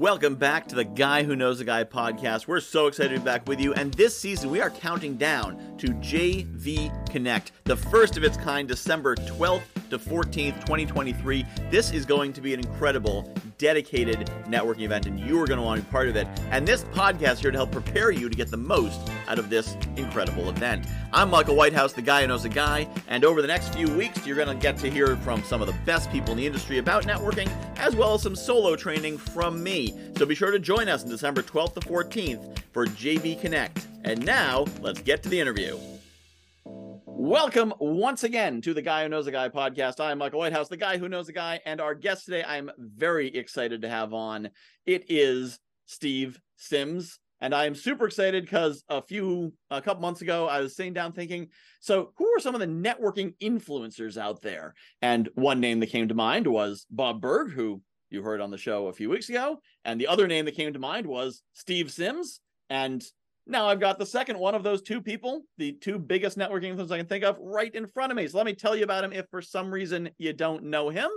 Welcome 0.00 0.36
back 0.36 0.66
to 0.68 0.74
the 0.74 0.84
Guy 0.84 1.24
Who 1.24 1.36
Knows 1.36 1.60
a 1.60 1.64
Guy 1.66 1.84
podcast. 1.84 2.46
We're 2.46 2.60
so 2.60 2.86
excited 2.86 3.12
to 3.12 3.20
be 3.20 3.24
back 3.26 3.46
with 3.46 3.60
you. 3.60 3.74
And 3.74 3.92
this 3.92 4.16
season, 4.16 4.48
we 4.48 4.62
are 4.62 4.70
counting 4.70 5.18
down 5.18 5.76
to 5.76 5.88
JV 5.88 6.90
Connect, 7.10 7.52
the 7.64 7.76
first 7.76 8.16
of 8.16 8.24
its 8.24 8.38
kind, 8.38 8.66
December 8.66 9.14
12th 9.14 9.60
to 9.90 9.98
14th, 9.98 10.60
2023. 10.60 11.44
This 11.70 11.92
is 11.92 12.06
going 12.06 12.32
to 12.32 12.40
be 12.40 12.54
an 12.54 12.60
incredible, 12.60 13.32
dedicated 13.58 14.30
networking 14.46 14.82
event, 14.82 15.06
and 15.06 15.20
you 15.20 15.40
are 15.40 15.46
going 15.46 15.58
to 15.58 15.64
want 15.64 15.80
to 15.80 15.86
be 15.86 15.90
part 15.90 16.08
of 16.08 16.16
it. 16.16 16.26
And 16.50 16.66
this 16.66 16.84
podcast 16.84 17.38
here 17.38 17.50
to 17.50 17.58
help 17.58 17.72
prepare 17.72 18.10
you 18.10 18.28
to 18.28 18.36
get 18.36 18.50
the 18.50 18.56
most 18.56 19.00
out 19.28 19.38
of 19.38 19.50
this 19.50 19.76
incredible 19.96 20.48
event. 20.48 20.86
I'm 21.12 21.30
Michael 21.30 21.56
Whitehouse, 21.56 21.92
the 21.92 22.02
guy 22.02 22.22
who 22.22 22.28
knows 22.28 22.44
a 22.44 22.48
guy, 22.48 22.88
and 23.08 23.24
over 23.24 23.42
the 23.42 23.48
next 23.48 23.74
few 23.74 23.88
weeks, 23.96 24.26
you're 24.26 24.36
going 24.36 24.48
to 24.48 24.62
get 24.62 24.78
to 24.78 24.90
hear 24.90 25.16
from 25.16 25.42
some 25.44 25.60
of 25.60 25.66
the 25.66 25.76
best 25.84 26.10
people 26.10 26.32
in 26.32 26.38
the 26.38 26.46
industry 26.46 26.78
about 26.78 27.04
networking, 27.04 27.50
as 27.78 27.94
well 27.94 28.14
as 28.14 28.22
some 28.22 28.36
solo 28.36 28.76
training 28.76 29.18
from 29.18 29.62
me. 29.62 29.94
So 30.16 30.24
be 30.24 30.34
sure 30.34 30.50
to 30.50 30.58
join 30.58 30.88
us 30.88 31.04
on 31.04 31.10
December 31.10 31.42
12th 31.42 31.74
to 31.74 31.80
14th 31.80 32.58
for 32.72 32.86
JV 32.86 33.40
Connect. 33.40 33.86
And 34.04 34.24
now, 34.24 34.64
let's 34.80 35.02
get 35.02 35.22
to 35.24 35.28
the 35.28 35.38
interview. 35.38 35.78
Welcome 37.22 37.74
once 37.78 38.24
again 38.24 38.62
to 38.62 38.72
the 38.72 38.80
Guy 38.80 39.02
Who 39.02 39.10
Knows 39.10 39.26
a 39.26 39.30
Guy 39.30 39.50
podcast. 39.50 40.00
I 40.00 40.10
am 40.10 40.16
Michael 40.16 40.38
Whitehouse, 40.38 40.70
the 40.70 40.78
guy 40.78 40.96
who 40.96 41.06
knows 41.06 41.28
a 41.28 41.34
guy, 41.34 41.60
and 41.66 41.78
our 41.78 41.94
guest 41.94 42.24
today 42.24 42.42
I'm 42.42 42.70
very 42.78 43.28
excited 43.28 43.82
to 43.82 43.90
have 43.90 44.14
on. 44.14 44.48
It 44.86 45.04
is 45.10 45.58
Steve 45.84 46.40
Sims. 46.56 47.18
And 47.42 47.54
I 47.54 47.66
am 47.66 47.74
super 47.74 48.06
excited 48.06 48.44
because 48.44 48.82
a 48.88 49.02
few, 49.02 49.52
a 49.70 49.82
couple 49.82 50.00
months 50.00 50.22
ago, 50.22 50.48
I 50.48 50.60
was 50.60 50.74
sitting 50.74 50.94
down 50.94 51.12
thinking, 51.12 51.48
so 51.80 52.14
who 52.16 52.26
are 52.28 52.40
some 52.40 52.54
of 52.54 52.60
the 52.62 52.66
networking 52.66 53.34
influencers 53.38 54.16
out 54.16 54.40
there? 54.40 54.72
And 55.02 55.28
one 55.34 55.60
name 55.60 55.80
that 55.80 55.90
came 55.90 56.08
to 56.08 56.14
mind 56.14 56.46
was 56.46 56.86
Bob 56.90 57.20
Berg, 57.20 57.52
who 57.52 57.82
you 58.08 58.22
heard 58.22 58.40
on 58.40 58.50
the 58.50 58.56
show 58.56 58.86
a 58.86 58.94
few 58.94 59.10
weeks 59.10 59.28
ago. 59.28 59.58
And 59.84 60.00
the 60.00 60.06
other 60.06 60.26
name 60.26 60.46
that 60.46 60.56
came 60.56 60.72
to 60.72 60.78
mind 60.78 61.06
was 61.06 61.42
Steve 61.52 61.90
Sims. 61.90 62.40
And 62.70 63.04
now 63.50 63.66
I've 63.66 63.80
got 63.80 63.98
the 63.98 64.06
second 64.06 64.38
one 64.38 64.54
of 64.54 64.62
those 64.62 64.82
two 64.82 65.00
people, 65.00 65.42
the 65.58 65.72
two 65.72 65.98
biggest 65.98 66.38
networking 66.38 66.74
influencers 66.74 66.92
I 66.92 66.98
can 66.98 67.06
think 67.06 67.24
of, 67.24 67.36
right 67.40 67.74
in 67.74 67.86
front 67.86 68.12
of 68.12 68.16
me. 68.16 68.26
So 68.28 68.36
let 68.36 68.46
me 68.46 68.54
tell 68.54 68.76
you 68.76 68.84
about 68.84 69.04
him 69.04 69.12
if 69.12 69.26
for 69.30 69.42
some 69.42 69.70
reason 69.70 70.10
you 70.18 70.32
don't 70.32 70.64
know 70.64 70.88
him. 70.88 71.10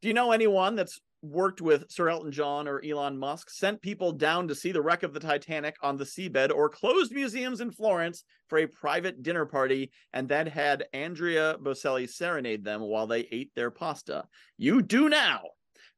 Do 0.00 0.08
you 0.08 0.14
know 0.14 0.32
anyone 0.32 0.74
that's 0.74 1.00
worked 1.22 1.60
with 1.60 1.84
Sir 1.88 2.08
Elton 2.08 2.32
John 2.32 2.66
or 2.66 2.82
Elon 2.84 3.16
Musk, 3.16 3.48
sent 3.48 3.80
people 3.80 4.12
down 4.12 4.48
to 4.48 4.54
see 4.54 4.72
the 4.72 4.82
wreck 4.82 5.04
of 5.04 5.14
the 5.14 5.20
Titanic 5.20 5.76
on 5.82 5.96
the 5.96 6.04
seabed, 6.04 6.52
or 6.52 6.68
closed 6.68 7.12
museums 7.12 7.60
in 7.60 7.70
Florence 7.70 8.24
for 8.48 8.58
a 8.58 8.66
private 8.66 9.22
dinner 9.22 9.46
party, 9.46 9.92
and 10.12 10.28
then 10.28 10.46
had 10.46 10.86
Andrea 10.92 11.56
Bocelli 11.62 12.08
serenade 12.10 12.64
them 12.64 12.80
while 12.80 13.06
they 13.06 13.28
ate 13.30 13.52
their 13.54 13.70
pasta. 13.70 14.24
You 14.58 14.82
do 14.82 15.08
now. 15.08 15.42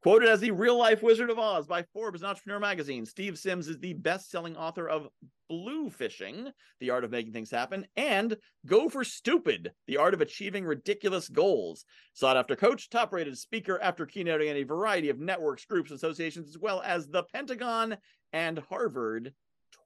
Quoted 0.04 0.28
as 0.28 0.40
the 0.40 0.50
real 0.50 0.76
life 0.76 1.02
Wizard 1.02 1.30
of 1.30 1.38
Oz 1.38 1.66
by 1.66 1.82
Forbes 1.94 2.20
and 2.20 2.28
Entrepreneur 2.28 2.60
magazine, 2.60 3.06
Steve 3.06 3.38
Sims 3.38 3.68
is 3.68 3.78
the 3.78 3.94
best 3.94 4.30
selling 4.30 4.54
author 4.54 4.86
of 4.86 5.08
Blue 5.48 5.88
Fishing, 5.88 6.50
The 6.78 6.90
Art 6.90 7.04
of 7.04 7.10
Making 7.10 7.32
Things 7.32 7.50
Happen, 7.50 7.86
and 7.96 8.36
Go 8.66 8.90
for 8.90 9.02
Stupid, 9.02 9.72
The 9.86 9.96
Art 9.96 10.12
of 10.12 10.20
Achieving 10.20 10.66
Ridiculous 10.66 11.30
Goals. 11.30 11.86
Sought 12.12 12.36
after 12.36 12.54
coach, 12.54 12.90
top 12.90 13.14
rated 13.14 13.38
speaker 13.38 13.80
after 13.80 14.04
keynoting 14.04 14.50
at 14.50 14.56
a 14.56 14.64
variety 14.64 15.08
of 15.08 15.20
networks, 15.20 15.64
groups, 15.64 15.90
associations, 15.90 16.50
as 16.50 16.58
well 16.58 16.82
as 16.84 17.08
the 17.08 17.22
Pentagon 17.32 17.96
and 18.30 18.58
Harvard 18.58 19.32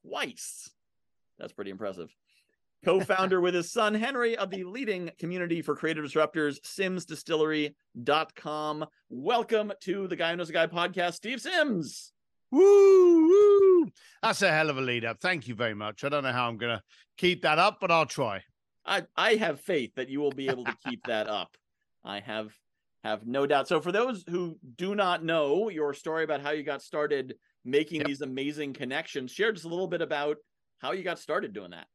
twice. 0.02 0.68
That's 1.38 1.52
pretty 1.52 1.70
impressive 1.70 2.12
co-founder 2.84 3.40
with 3.40 3.54
his 3.54 3.72
son 3.72 3.94
Henry 3.94 4.36
of 4.36 4.50
the 4.50 4.64
leading 4.64 5.10
community 5.18 5.62
for 5.62 5.74
creative 5.74 6.04
disruptors, 6.04 6.60
simsdistillery.com. 6.60 8.86
Welcome 9.10 9.72
to 9.82 10.06
the 10.06 10.16
Guy 10.16 10.30
Who 10.30 10.36
Knows 10.36 10.50
a 10.50 10.52
Guy 10.52 10.66
podcast, 10.66 11.14
Steve 11.14 11.40
Sims. 11.40 12.12
Woo, 12.50 13.28
woo. 13.28 13.90
That's 14.22 14.42
a 14.42 14.50
hell 14.50 14.70
of 14.70 14.78
a 14.78 14.80
lead 14.80 15.04
up. 15.04 15.18
Thank 15.20 15.48
you 15.48 15.54
very 15.54 15.74
much. 15.74 16.04
I 16.04 16.08
don't 16.08 16.22
know 16.22 16.32
how 16.32 16.48
I'm 16.48 16.56
going 16.56 16.76
to 16.76 16.82
keep 17.16 17.42
that 17.42 17.58
up, 17.58 17.78
but 17.80 17.90
I'll 17.90 18.06
try. 18.06 18.42
I, 18.86 19.02
I 19.16 19.34
have 19.34 19.60
faith 19.60 19.94
that 19.96 20.08
you 20.08 20.20
will 20.20 20.32
be 20.32 20.48
able 20.48 20.64
to 20.64 20.76
keep 20.86 21.04
that 21.06 21.28
up. 21.28 21.56
I 22.04 22.20
have 22.20 22.52
have 23.04 23.26
no 23.26 23.46
doubt. 23.46 23.68
So 23.68 23.80
for 23.80 23.92
those 23.92 24.24
who 24.28 24.58
do 24.76 24.94
not 24.94 25.24
know 25.24 25.68
your 25.68 25.94
story 25.94 26.24
about 26.24 26.40
how 26.40 26.50
you 26.50 26.64
got 26.64 26.82
started 26.82 27.36
making 27.64 28.00
yep. 28.00 28.08
these 28.08 28.22
amazing 28.22 28.72
connections, 28.72 29.30
share 29.30 29.52
just 29.52 29.66
a 29.66 29.68
little 29.68 29.86
bit 29.86 30.02
about 30.02 30.38
how 30.78 30.92
you 30.92 31.04
got 31.04 31.18
started 31.18 31.52
doing 31.52 31.70
that 31.70 31.86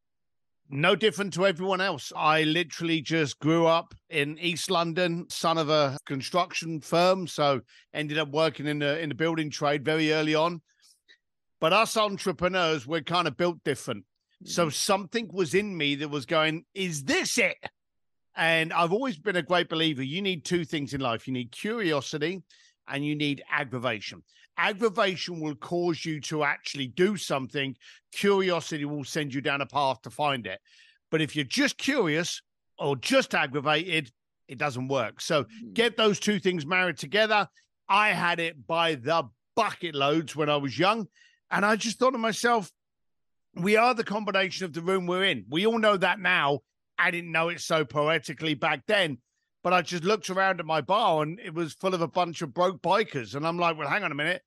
no 0.74 0.96
different 0.96 1.34
to 1.34 1.46
everyone 1.46 1.82
else. 1.82 2.12
I 2.16 2.44
literally 2.44 3.02
just 3.02 3.40
grew 3.40 3.68
up 3.68 3.94
in 4.10 4.38
East 4.40 4.72
London, 4.72 5.26
son 5.30 5.58
of 5.58 5.70
a 5.70 5.98
construction 6.06 6.82
firm, 6.82 7.28
so 7.28 7.62
ended 7.94 8.18
up 8.18 8.30
working 8.30 8.68
in 8.68 8.80
the 8.80 9.00
in 9.00 9.10
the 9.10 9.16
building 9.16 9.50
trade 9.50 9.86
very 9.86 10.12
early 10.12 10.36
on. 10.36 10.62
But 11.62 11.74
us 11.74 11.96
entrepreneurs, 11.96 12.86
we're 12.88 13.02
kind 13.02 13.28
of 13.28 13.38
built 13.38 13.64
different. 13.64 14.06
So 14.46 14.64
mm-hmm. 14.64 14.72
something 14.72 15.30
was 15.32 15.54
in 15.54 15.78
me 15.78 15.96
that 15.96 16.10
was 16.10 16.26
going, 16.26 16.66
is 16.74 17.04
this 17.04 17.38
it? 17.38 17.56
And 18.36 18.74
I've 18.74 18.92
always 18.92 19.18
been 19.18 19.36
a 19.36 19.44
great 19.44 19.70
believer. 19.70 20.04
You 20.04 20.22
need 20.22 20.44
two 20.44 20.66
things 20.66 20.94
in 20.94 21.02
life. 21.02 21.28
You 21.28 21.34
need 21.34 21.52
curiosity 21.52 22.42
and 22.88 23.06
you 23.06 23.16
need 23.16 23.44
aggravation. 23.50 24.24
Aggravation 24.58 25.40
will 25.40 25.56
cause 25.56 26.06
you 26.06 26.22
to 26.22 26.44
actually 26.44 26.88
do 26.88 27.18
something. 27.18 27.76
Curiosity 28.12 28.86
will 28.86 29.04
send 29.04 29.34
you 29.34 29.42
down 29.42 29.62
a 29.62 29.66
path 29.66 30.02
to 30.04 30.10
find 30.10 30.46
it. 30.46 30.60
But 31.10 31.22
if 31.22 31.36
you're 31.36 31.46
just 31.46 31.78
curious 31.78 32.42
or 32.78 32.96
just 32.96 33.34
aggravated, 33.34 34.12
it 34.48 34.58
doesn't 34.58 34.88
work. 34.88 35.22
So 35.22 35.44
hmm. 35.44 35.74
get 35.74 35.98
those 35.98 36.20
two 36.20 36.40
things 36.40 36.66
married 36.66 36.98
together. 36.98 37.48
I 37.90 38.10
had 38.10 38.40
it 38.40 38.66
by 38.66 38.96
the 38.96 39.30
bucket 39.56 39.96
loads 39.96 40.36
when 40.36 40.50
I 40.50 40.58
was 40.58 40.78
young. 40.78 41.08
And 41.52 41.66
I 41.66 41.76
just 41.76 42.00
thought 42.00 42.12
to 42.12 42.18
myself, 42.18 42.72
we 43.56 43.78
are 43.78 43.94
the 43.94 44.04
combination 44.04 44.66
of 44.66 44.74
the 44.74 44.82
room 44.82 45.06
we're 45.06 45.26
in. 45.26 45.46
We 45.50 45.68
all 45.68 45.78
know 45.78 45.98
that 45.98 46.20
now. 46.20 46.60
I 46.98 47.12
didn't 47.12 47.32
know 47.32 47.50
it 47.50 47.60
so 47.60 47.86
poetically 47.86 48.54
back 48.54 48.84
then. 48.88 49.20
But 49.64 49.74
I 49.74 49.82
just 49.82 50.04
looked 50.04 50.30
around 50.30 50.60
at 50.60 50.66
my 50.66 50.82
bar 50.82 51.24
and 51.24 51.40
it 51.40 51.54
was 51.54 51.74
full 51.74 51.94
of 51.94 52.02
a 52.02 52.08
bunch 52.08 52.42
of 52.42 52.54
broke 52.54 52.82
bikers. 52.82 53.34
And 53.34 53.48
I'm 53.48 53.58
like, 53.58 53.78
well, 53.78 53.88
hang 53.88 54.04
on 54.04 54.12
a 54.12 54.16
minute. 54.16 54.42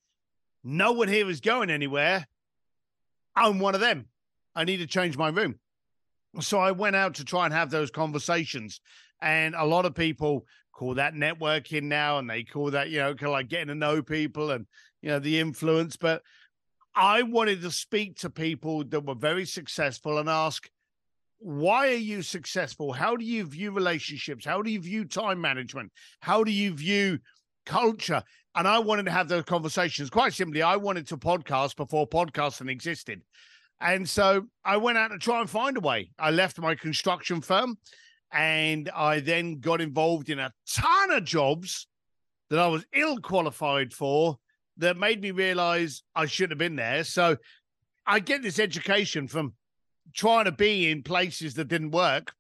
No 0.63 0.93
one 0.93 1.09
here 1.09 1.29
is 1.31 1.41
going 1.41 1.71
anywhere. 1.71 2.27
I'm 3.35 3.59
one 3.59 3.75
of 3.75 3.81
them. 3.81 4.07
I 4.55 4.65
need 4.65 4.79
to 4.79 4.87
change 4.87 5.17
my 5.17 5.29
room. 5.29 5.59
So 6.41 6.59
I 6.59 6.73
went 6.73 6.97
out 6.97 7.15
to 7.15 7.25
try 7.25 7.47
and 7.47 7.55
have 7.55 7.71
those 7.71 7.91
conversations. 7.91 8.81
And 9.23 9.55
a 9.55 9.65
lot 9.65 9.87
of 9.87 9.95
people 9.95 10.45
call 10.73 10.95
that 10.95 11.15
networking 11.15 11.85
now 11.85 12.19
and 12.19 12.29
they 12.29 12.43
call 12.43 12.73
that, 12.73 12.91
you 12.91 12.99
know, 12.99 13.15
kind 13.15 13.29
of 13.29 13.33
like 13.33 13.49
getting 13.49 13.69
to 13.69 13.75
know 13.75 14.03
people 14.03 14.51
and, 14.51 14.67
you 15.01 15.09
know, 15.09 15.19
the 15.19 15.41
influence. 15.41 15.97
But 15.97 16.23
I 16.95 17.23
wanted 17.23 17.63
to 17.63 17.71
speak 17.71 18.19
to 18.19 18.31
people 18.31 18.85
that 18.85 19.07
were 19.07 19.15
very 19.15 19.47
successful 19.47 20.19
and 20.19 20.29
ask, 20.29 20.69
why 21.39 21.89
are 21.89 21.93
you 21.93 22.23
successful? 22.23 22.93
How 22.93 23.17
do 23.17 23.25
you 23.25 23.45
view 23.45 23.71
relationships? 23.71 24.45
How 24.45 24.63
do 24.63 24.71
you 24.71 24.81
view 24.81 25.05
time 25.05 25.41
management? 25.41 25.93
How 26.21 26.45
do 26.45 26.51
you 26.51 26.75
view 26.75 27.19
culture? 27.65 28.23
And 28.55 28.67
I 28.67 28.79
wanted 28.79 29.05
to 29.07 29.13
have 29.13 29.29
those 29.29 29.45
conversations. 29.45 30.09
Quite 30.09 30.33
simply, 30.33 30.63
I 30.63 30.77
wanted 30.77 31.07
to 31.09 31.17
podcast 31.17 31.77
before 31.77 32.09
podcasting 32.09 32.71
existed. 32.71 33.23
And 33.81 34.09
so 34.09 34.47
I 34.65 34.79
went 34.79 34.97
out 34.97 35.09
to 35.09 35.19
try 35.19 35.41
and 35.41 35.51
find 35.51 35.77
a 35.77 35.81
way. 35.81 36.11
I 36.19 36.31
left 36.31 36.59
my 36.59 36.75
construction 36.75 37.43
firm 37.43 37.77
and 38.33 38.91
I 38.95 39.21
then 39.21 39.61
got 39.61 39.81
involved 39.81 40.31
in 40.31 40.39
a 40.39 40.53
ton 40.69 41.11
of 41.11 41.25
jobs 41.25 41.87
that 42.49 42.59
I 42.59 42.69
was 42.69 42.87
ill 42.95 43.19
qualified 43.19 43.93
for 43.93 44.39
that 44.79 44.97
made 44.97 45.21
me 45.21 45.31
realize 45.31 46.03
I 46.15 46.27
shouldn't 46.27 46.53
have 46.53 46.59
been 46.59 46.77
there. 46.77 47.05
So 47.05 47.37
I 48.07 48.21
get 48.21 48.43
this 48.43 48.59
education 48.59 49.29
from 49.29 49.55
trying 50.15 50.47
to 50.47 50.53
be 50.53 50.91
in 50.91 51.03
places 51.03 51.55
that 51.55 51.69
didn't 51.69 51.91
work 51.91 52.33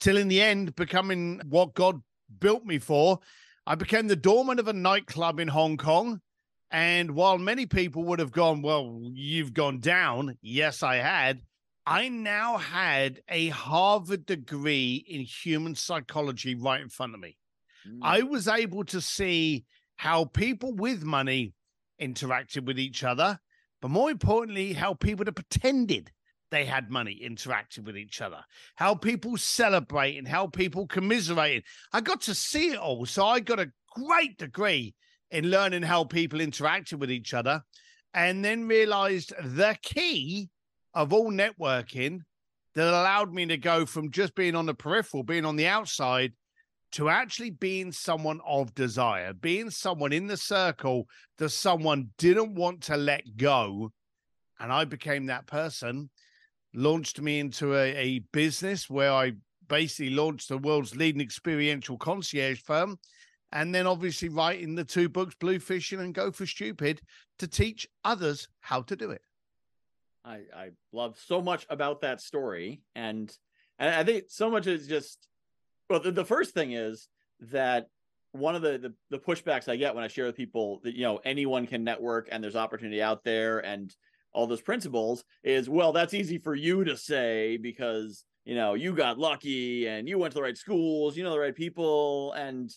till 0.00 0.16
in 0.16 0.28
the 0.28 0.42
end 0.42 0.76
becoming 0.76 1.40
what 1.48 1.74
God 1.74 2.02
built 2.38 2.64
me 2.64 2.78
for. 2.78 3.20
I 3.66 3.74
became 3.74 4.08
the 4.08 4.16
doorman 4.16 4.58
of 4.58 4.68
a 4.68 4.72
nightclub 4.72 5.40
in 5.40 5.48
Hong 5.48 5.76
Kong. 5.76 6.20
And 6.70 7.12
while 7.12 7.38
many 7.38 7.66
people 7.66 8.04
would 8.04 8.18
have 8.18 8.32
gone, 8.32 8.62
Well, 8.62 9.00
you've 9.02 9.54
gone 9.54 9.80
down, 9.80 10.36
yes, 10.40 10.82
I 10.82 10.96
had. 10.96 11.42
I 11.86 12.08
now 12.08 12.56
had 12.56 13.20
a 13.28 13.48
Harvard 13.48 14.26
degree 14.26 15.04
in 15.08 15.20
human 15.20 15.76
psychology 15.76 16.56
right 16.56 16.80
in 16.80 16.88
front 16.88 17.14
of 17.14 17.20
me. 17.20 17.36
Mm. 17.88 18.00
I 18.02 18.22
was 18.22 18.48
able 18.48 18.84
to 18.86 19.00
see 19.00 19.64
how 19.96 20.24
people 20.24 20.72
with 20.72 21.04
money 21.04 21.54
interacted 22.00 22.66
with 22.66 22.78
each 22.78 23.04
other, 23.04 23.38
but 23.80 23.90
more 23.90 24.10
importantly, 24.10 24.72
how 24.72 24.94
people 24.94 25.24
that 25.24 25.34
pretended 25.34 26.10
they 26.50 26.64
had 26.64 26.90
money 26.90 27.12
interacting 27.22 27.84
with 27.84 27.96
each 27.96 28.20
other, 28.20 28.44
how 28.76 28.94
people 28.94 29.36
celebrate 29.36 30.16
and 30.16 30.28
how 30.28 30.46
people 30.46 30.86
commiserated. 30.86 31.64
I 31.92 32.00
got 32.00 32.20
to 32.22 32.34
see 32.34 32.70
it 32.70 32.78
all. 32.78 33.04
So 33.06 33.26
I 33.26 33.40
got 33.40 33.60
a 33.60 33.72
great 33.94 34.38
degree 34.38 34.94
in 35.30 35.50
learning 35.50 35.82
how 35.82 36.04
people 36.04 36.38
interacted 36.38 36.98
with 36.98 37.10
each 37.10 37.34
other 37.34 37.62
and 38.14 38.44
then 38.44 38.68
realized 38.68 39.32
the 39.42 39.76
key 39.82 40.48
of 40.94 41.12
all 41.12 41.30
networking 41.30 42.20
that 42.74 42.88
allowed 42.88 43.32
me 43.32 43.46
to 43.46 43.56
go 43.56 43.86
from 43.86 44.10
just 44.10 44.34
being 44.34 44.54
on 44.54 44.66
the 44.66 44.74
peripheral, 44.74 45.22
being 45.22 45.44
on 45.44 45.56
the 45.56 45.66
outside, 45.66 46.32
to 46.92 47.08
actually 47.08 47.50
being 47.50 47.90
someone 47.90 48.40
of 48.46 48.74
desire, 48.74 49.32
being 49.32 49.70
someone 49.70 50.12
in 50.12 50.26
the 50.26 50.36
circle 50.36 51.08
that 51.38 51.50
someone 51.50 52.10
didn't 52.16 52.54
want 52.54 52.82
to 52.82 52.96
let 52.96 53.36
go. 53.36 53.92
And 54.58 54.72
I 54.72 54.84
became 54.84 55.26
that 55.26 55.46
person, 55.46 56.08
launched 56.76 57.20
me 57.20 57.40
into 57.40 57.74
a, 57.74 57.94
a 57.96 58.18
business 58.32 58.88
where 58.88 59.12
I 59.12 59.32
basically 59.68 60.14
launched 60.14 60.48
the 60.48 60.58
world's 60.58 60.94
leading 60.94 61.20
experiential 61.20 61.96
concierge 61.96 62.60
firm. 62.60 62.98
And 63.52 63.74
then 63.74 63.86
obviously 63.86 64.28
writing 64.28 64.74
the 64.74 64.84
two 64.84 65.08
books, 65.08 65.34
Blue 65.34 65.58
Fishing 65.58 66.00
and 66.00 66.14
Go 66.14 66.30
for 66.30 66.46
Stupid, 66.46 67.00
to 67.38 67.48
teach 67.48 67.88
others 68.04 68.48
how 68.60 68.82
to 68.82 68.96
do 68.96 69.10
it. 69.10 69.22
I, 70.24 70.42
I 70.54 70.70
love 70.92 71.16
so 71.24 71.40
much 71.40 71.66
about 71.70 72.00
that 72.02 72.20
story. 72.20 72.82
And, 72.94 73.32
and 73.78 73.94
I 73.94 74.04
think 74.04 74.24
so 74.28 74.50
much 74.50 74.66
is 74.66 74.86
just 74.86 75.28
well, 75.88 76.00
the, 76.00 76.10
the 76.10 76.24
first 76.24 76.54
thing 76.54 76.72
is 76.72 77.08
that 77.40 77.88
one 78.32 78.54
of 78.54 78.62
the, 78.62 78.78
the, 78.78 78.94
the 79.10 79.18
pushbacks 79.18 79.68
I 79.68 79.76
get 79.76 79.94
when 79.94 80.04
I 80.04 80.08
share 80.08 80.26
with 80.26 80.36
people 80.36 80.80
that 80.82 80.94
you 80.94 81.02
know 81.02 81.20
anyone 81.24 81.66
can 81.66 81.84
network 81.84 82.28
and 82.30 82.42
there's 82.42 82.56
opportunity 82.56 83.02
out 83.02 83.24
there 83.24 83.60
and 83.60 83.94
all 84.36 84.46
those 84.46 84.60
principles 84.60 85.24
is 85.42 85.68
well 85.68 85.92
that's 85.92 86.14
easy 86.14 86.36
for 86.38 86.54
you 86.54 86.84
to 86.84 86.96
say 86.96 87.56
because 87.56 88.24
you 88.44 88.54
know 88.54 88.74
you 88.74 88.94
got 88.94 89.18
lucky 89.18 89.86
and 89.86 90.06
you 90.06 90.18
went 90.18 90.30
to 90.30 90.36
the 90.36 90.42
right 90.42 90.58
schools 90.58 91.16
you 91.16 91.24
know 91.24 91.30
the 91.30 91.38
right 91.38 91.56
people 91.56 92.32
and 92.34 92.70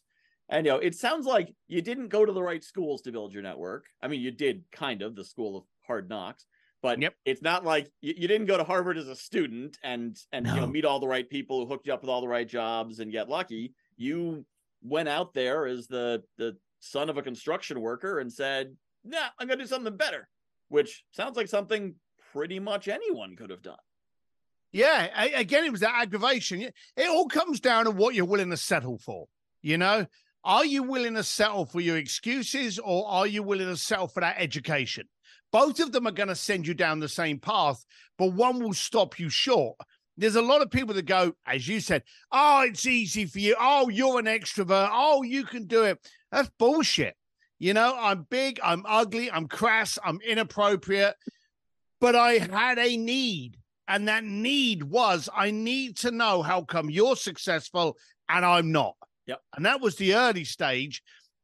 and 0.48 0.66
you 0.66 0.72
know 0.72 0.80
it 0.80 0.96
sounds 0.96 1.26
like 1.26 1.54
you 1.68 1.82
didn't 1.82 2.08
go 2.08 2.26
to 2.26 2.32
the 2.32 2.42
right 2.42 2.64
schools 2.64 3.02
to 3.02 3.12
build 3.12 3.34
your 3.34 3.44
network 3.44 3.86
i 4.02 4.08
mean 4.08 4.22
you 4.22 4.32
did 4.32 4.64
kind 4.72 5.02
of 5.02 5.16
the 5.16 5.24
school 5.24 5.58
of 5.58 5.64
hard 5.86 6.10
knocks 6.10 6.46
but 6.82 7.02
yep. 7.02 7.14
it's 7.26 7.42
not 7.42 7.66
like 7.66 7.92
you, 8.00 8.14
you, 8.16 8.28
didn't 8.30 8.48
go 8.48 8.58
to 8.58 8.64
Harvard 8.64 8.98
as 8.98 9.10
a 9.10 9.16
student 9.16 9.78
and 9.84 10.18
and 10.32 10.46
no. 10.46 10.56
you 10.56 10.62
know 10.62 10.68
meet 10.68 10.86
all 10.86 11.02
the 11.02 11.08
right 11.08 11.30
people 11.30 11.60
who 11.60 11.66
hooked 11.66 11.88
you 11.88 11.94
up 11.94 12.02
with 12.02 12.10
all 12.10 12.22
the 12.22 12.28
right 12.28 12.48
jobs 12.48 13.00
and 13.00 13.12
get 13.12 13.28
lucky. 13.28 13.74
You 13.98 14.46
went 14.82 15.10
out 15.10 15.34
there 15.34 15.66
as 15.66 15.88
the 15.88 16.24
the 16.38 16.56
son 16.80 17.10
of 17.10 17.18
a 17.18 17.22
construction 17.22 17.82
worker 17.82 18.20
and 18.20 18.32
said, 18.32 18.78
"Nah, 19.04 19.28
I'm 19.38 19.48
going 19.48 19.60
to 19.60 19.66
do 19.66 19.68
something 19.68 19.98
better," 19.98 20.30
which 20.70 21.04
sounds 21.12 21.36
like 21.36 21.48
something 21.48 21.96
pretty 22.32 22.60
much 22.60 22.88
anyone 22.88 23.36
could 23.36 23.50
have 23.50 23.62
done. 23.62 23.78
Yeah, 24.72 25.08
I, 25.16 25.30
again, 25.30 25.66
it 25.66 25.72
was 25.72 25.82
that 25.82 25.96
aggravation. 25.96 26.62
It 26.62 26.74
all 27.10 27.28
comes 27.28 27.60
down 27.60 27.86
to 27.86 27.92
what 27.92 28.14
you're 28.14 28.26
willing 28.26 28.52
to 28.52 28.58
settle 28.58 29.00
for. 29.00 29.26
You 29.62 29.78
know, 29.78 30.06
are 30.44 30.66
you 30.66 30.84
willing 30.84 31.16
to 31.16 31.24
settle 31.24 31.66
for 31.66 31.82
your 31.82 31.98
excuses 31.98 32.80
or 32.80 33.08
are 33.08 33.28
you 33.28 33.44
willing 33.44 33.68
to 33.68 33.76
settle 33.76 34.08
for 34.08 34.22
that 34.22 34.38
education? 34.38 35.08
Both 35.52 35.80
of 35.80 35.92
them 35.92 36.08
are 36.08 36.12
going 36.12 36.30
to 36.30 36.36
send 36.36 36.68
you 36.68 36.76
down 36.76 37.00
the 37.00 37.10
same 37.10 37.40
path, 37.40 37.84
but 38.18 38.34
one 38.34 38.60
will 38.60 38.74
stop 38.74 39.20
you 39.20 39.30
short. 39.30 39.76
There's 40.16 40.36
a 40.36 40.42
lot 40.42 40.62
of 40.62 40.70
people 40.70 40.94
that 40.96 41.06
go, 41.06 41.34
as 41.48 41.68
you 41.68 41.80
said, 41.80 42.04
oh, 42.32 42.64
it's 42.68 42.86
easy 42.86 43.26
for 43.26 43.40
you. 43.40 43.56
Oh, 43.60 43.90
you're 43.90 44.20
an 44.20 44.26
extrovert. 44.26 44.90
Oh, 44.92 45.24
you 45.24 45.46
can 45.46 45.66
do 45.66 45.84
it. 45.84 45.98
That's 46.32 46.52
bullshit. 46.60 47.16
You 47.60 47.74
know, 47.74 47.96
I'm 48.00 48.26
big, 48.30 48.60
I'm 48.64 48.84
ugly, 48.88 49.30
I'm 49.30 49.48
crass, 49.48 50.00
I'm 50.04 50.22
inappropriate, 50.22 51.16
but 52.00 52.16
I 52.16 52.38
had 52.38 52.80
a 52.80 52.96
need. 52.96 53.58
And 53.88 54.08
that 54.08 54.24
need 54.24 54.84
was 54.84 55.30
I 55.36 55.52
need 55.52 55.98
to 55.98 56.12
know 56.12 56.42
how 56.42 56.62
come 56.62 56.90
you're 56.90 57.16
successful 57.16 57.98
and 58.30 58.46
I'm 58.46 58.72
not. 58.72 58.96
Yep. 59.26 59.42
And 59.56 59.66
that 59.66 59.82
was 59.82 59.96
the 59.96 60.16
early 60.16 60.44
stage. 60.44 61.02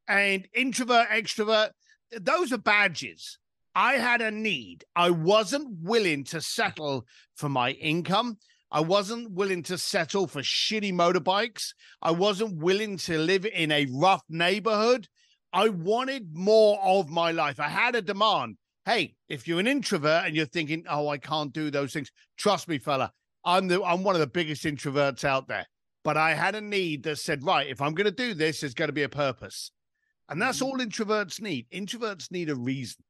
And 0.07 0.47
introvert, 0.53 1.09
extrovert, 1.09 1.71
those 2.11 2.53
are 2.53 2.59
badges. 2.59 3.39
I 3.73 3.95
had 3.95 4.21
a 4.21 4.31
need. 4.31 4.85
I 4.95 5.09
wasn't 5.09 5.67
willing 5.81 6.23
to 6.25 6.39
settle 6.39 7.05
for 7.35 7.49
my 7.49 7.71
income. 7.71 8.37
I 8.71 8.79
wasn't 8.79 9.31
willing 9.31 9.63
to 9.63 9.77
settle 9.77 10.27
for 10.27 10.41
shitty 10.41 10.93
motorbikes. 10.93 11.73
I 12.01 12.11
wasn't 12.11 12.57
willing 12.57 12.97
to 12.99 13.17
live 13.17 13.45
in 13.45 13.71
a 13.71 13.87
rough 13.91 14.23
neighborhood. 14.29 15.07
I 15.55 15.69
wanted 15.69 16.35
more 16.35 16.77
of 16.83 17.09
my 17.09 17.31
life. 17.31 17.61
I 17.61 17.69
had 17.69 17.95
a 17.95 18.01
demand. 18.01 18.57
Hey, 18.85 19.15
if 19.29 19.47
you're 19.47 19.61
an 19.61 19.67
introvert 19.67 20.25
and 20.25 20.35
you're 20.35 20.45
thinking, 20.45 20.83
"Oh, 20.87 21.07
I 21.07 21.17
can't 21.17 21.53
do 21.53 21.71
those 21.71 21.93
things," 21.93 22.11
trust 22.37 22.67
me, 22.67 22.77
fella, 22.77 23.13
I'm 23.45 23.69
the 23.69 23.81
I'm 23.81 24.03
one 24.03 24.15
of 24.15 24.19
the 24.19 24.27
biggest 24.27 24.65
introverts 24.65 25.23
out 25.23 25.47
there. 25.47 25.65
But 26.03 26.17
I 26.17 26.33
had 26.33 26.55
a 26.55 26.61
need 26.61 27.03
that 27.03 27.19
said, 27.19 27.43
"Right, 27.43 27.67
if 27.67 27.81
I'm 27.81 27.93
going 27.93 28.05
to 28.05 28.11
do 28.11 28.33
this, 28.33 28.59
there's 28.59 28.73
going 28.73 28.89
to 28.89 28.93
be 28.93 29.03
a 29.03 29.09
purpose," 29.09 29.71
and 30.27 30.41
that's 30.41 30.59
mm-hmm. 30.59 30.65
all 30.65 30.77
introverts 30.77 31.41
need. 31.41 31.67
Introverts 31.71 32.31
need 32.31 32.49
a 32.49 32.55
reason. 32.55 33.03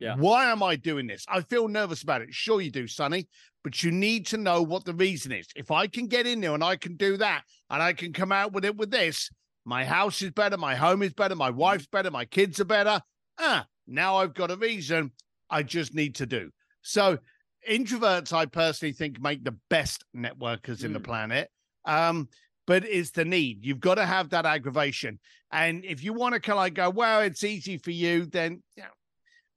Yeah. 0.00 0.16
Why 0.16 0.50
am 0.50 0.64
I 0.64 0.74
doing 0.74 1.06
this? 1.06 1.24
I 1.28 1.42
feel 1.42 1.68
nervous 1.68 2.02
about 2.02 2.22
it. 2.22 2.34
Sure, 2.34 2.60
you 2.60 2.72
do, 2.72 2.88
Sonny, 2.88 3.28
but 3.62 3.84
you 3.84 3.92
need 3.92 4.26
to 4.26 4.36
know 4.36 4.60
what 4.60 4.84
the 4.84 4.94
reason 4.94 5.30
is. 5.30 5.46
If 5.54 5.70
I 5.70 5.86
can 5.86 6.08
get 6.08 6.26
in 6.26 6.40
there 6.40 6.54
and 6.54 6.64
I 6.64 6.74
can 6.74 6.96
do 6.96 7.16
that 7.18 7.44
and 7.70 7.80
I 7.80 7.92
can 7.92 8.12
come 8.12 8.32
out 8.32 8.52
with 8.52 8.64
it 8.64 8.76
with 8.76 8.90
this, 8.90 9.30
my 9.64 9.84
house 9.84 10.22
is 10.22 10.30
better, 10.30 10.56
my 10.56 10.74
home 10.74 11.02
is 11.02 11.12
better, 11.12 11.34
my 11.34 11.50
wife's 11.50 11.86
better, 11.86 12.10
my 12.10 12.24
kids 12.24 12.60
are 12.60 12.64
better. 12.64 13.00
Ah, 13.38 13.66
now 13.86 14.16
I've 14.16 14.34
got 14.34 14.50
a 14.50 14.56
reason 14.56 15.12
I 15.50 15.62
just 15.62 15.94
need 15.94 16.16
to 16.16 16.26
do. 16.26 16.50
So, 16.82 17.18
introverts, 17.68 18.32
I 18.32 18.46
personally 18.46 18.92
think, 18.92 19.20
make 19.20 19.44
the 19.44 19.56
best 19.70 20.04
networkers 20.16 20.78
mm. 20.78 20.84
in 20.84 20.92
the 20.92 21.00
mm. 21.00 21.04
planet. 21.04 21.50
Um, 21.84 22.28
but 22.66 22.84
it's 22.84 23.10
the 23.10 23.24
need. 23.24 23.64
You've 23.64 23.80
got 23.80 23.96
to 23.96 24.06
have 24.06 24.30
that 24.30 24.46
aggravation. 24.46 25.18
And 25.50 25.84
if 25.84 26.02
you 26.02 26.12
want 26.12 26.34
to 26.34 26.40
kind 26.40 26.68
of 26.68 26.74
go, 26.74 26.90
well, 26.90 27.20
it's 27.20 27.44
easy 27.44 27.76
for 27.76 27.90
you, 27.90 28.26
then 28.26 28.62
you 28.76 28.84
know, 28.84 28.88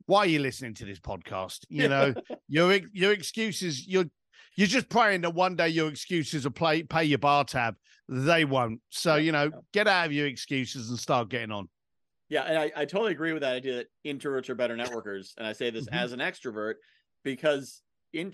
why 0.08 0.20
are 0.20 0.28
you 0.28 0.40
listening 0.40 0.74
to 0.76 0.86
this 0.86 1.00
podcast? 1.00 1.60
You 1.70 1.88
know, 1.90 2.14
your 2.48 2.80
your 2.94 3.12
excuses, 3.12 3.88
you're 3.88 4.10
you're 4.56 4.68
just 4.68 4.90
praying 4.90 5.22
that 5.22 5.34
one 5.34 5.56
day 5.56 5.70
your 5.70 5.90
excuses 5.90 6.44
will 6.44 6.52
play 6.52 6.84
pay 6.84 7.04
your 7.04 7.18
bar 7.18 7.44
tab. 7.44 7.76
They 8.08 8.46
won't. 8.46 8.82
So, 8.90 9.16
you 9.16 9.32
know, 9.32 9.52
get 9.74 9.88
out 9.88 10.06
of 10.06 10.12
your 10.14 10.28
excuses 10.28 10.90
and 10.90 11.00
start 11.00 11.30
getting 11.30 11.52
on. 11.52 11.68
Yeah, 12.30 12.44
and 12.44 12.58
I, 12.58 12.72
I 12.76 12.86
totally 12.86 13.12
agree 13.12 13.34
with 13.34 13.42
that 13.42 13.54
idea 13.54 13.76
that 13.76 13.88
introverts 14.06 14.50
are 14.50 14.56
better 14.56 14.76
networkers. 14.76 15.34
And 15.38 15.46
I 15.46 15.54
say 15.54 15.70
this 15.70 15.86
mm-hmm. 15.86 15.96
as 15.96 16.12
an 16.12 16.20
extrovert 16.20 16.76
because 17.24 17.82
in 18.14 18.34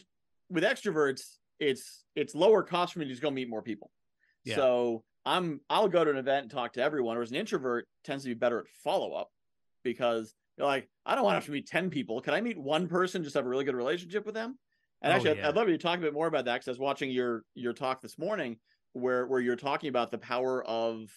with 0.50 0.64
extroverts, 0.64 1.22
it's 1.60 2.04
it's 2.16 2.36
lower 2.36 2.64
cost 2.64 2.94
for 2.94 3.00
me 3.00 3.06
to 3.06 3.12
just 3.12 3.22
go 3.22 3.32
meet 3.32 3.50
more 3.50 3.62
people. 3.62 3.92
Yeah. 4.44 4.56
So 4.56 5.04
I'm 5.26 5.62
I'll 5.70 5.88
go 5.88 6.04
to 6.04 6.12
an 6.12 6.18
event 6.18 6.44
and 6.44 6.52
talk 6.52 6.74
to 6.74 6.82
everyone, 6.82 7.16
whereas 7.16 7.32
an 7.32 7.38
introvert 7.38 7.88
tends 8.04 8.24
to 8.24 8.30
be 8.30 8.34
better 8.34 8.60
at 8.60 8.68
follow 8.84 9.14
up 9.14 9.30
because 9.84 10.34
you're 10.58 10.68
like, 10.68 10.90
I 11.06 11.16
don't 11.16 11.24
want 11.24 11.34
to 11.34 11.38
have 11.38 11.46
to 11.46 11.52
meet 11.52 11.68
10 11.68 11.90
people. 11.90 12.22
Can 12.22 12.34
I 12.34 12.42
meet 12.42 12.58
one 12.58 12.88
person, 12.88 13.24
just 13.24 13.36
have 13.36 13.46
a 13.46 13.50
really 13.50 13.64
good 13.64 13.76
relationship 13.76 14.26
with 14.26 14.36
them? 14.36 14.58
And 15.01 15.12
oh, 15.12 15.15
actually, 15.15 15.38
yeah. 15.38 15.50
I'd 15.50 15.56
love 15.56 15.68
you 15.68 15.77
to 15.77 15.81
talk 15.81 15.98
a 15.98 16.01
bit 16.01 16.13
more 16.13 16.27
about 16.27 16.45
that 16.45 16.56
because 16.56 16.68
I 16.68 16.71
was 16.71 16.80
watching 16.80 17.09
your 17.09 17.44
your 17.56 17.74
talk 17.74 18.01
this 18.01 18.18
morning 18.18 18.57
where 18.94 19.25
where 19.25 19.39
you're 19.39 19.56
talking 19.56 19.89
about 19.89 20.12
the 20.12 20.18
power 20.18 20.63
of 20.63 21.09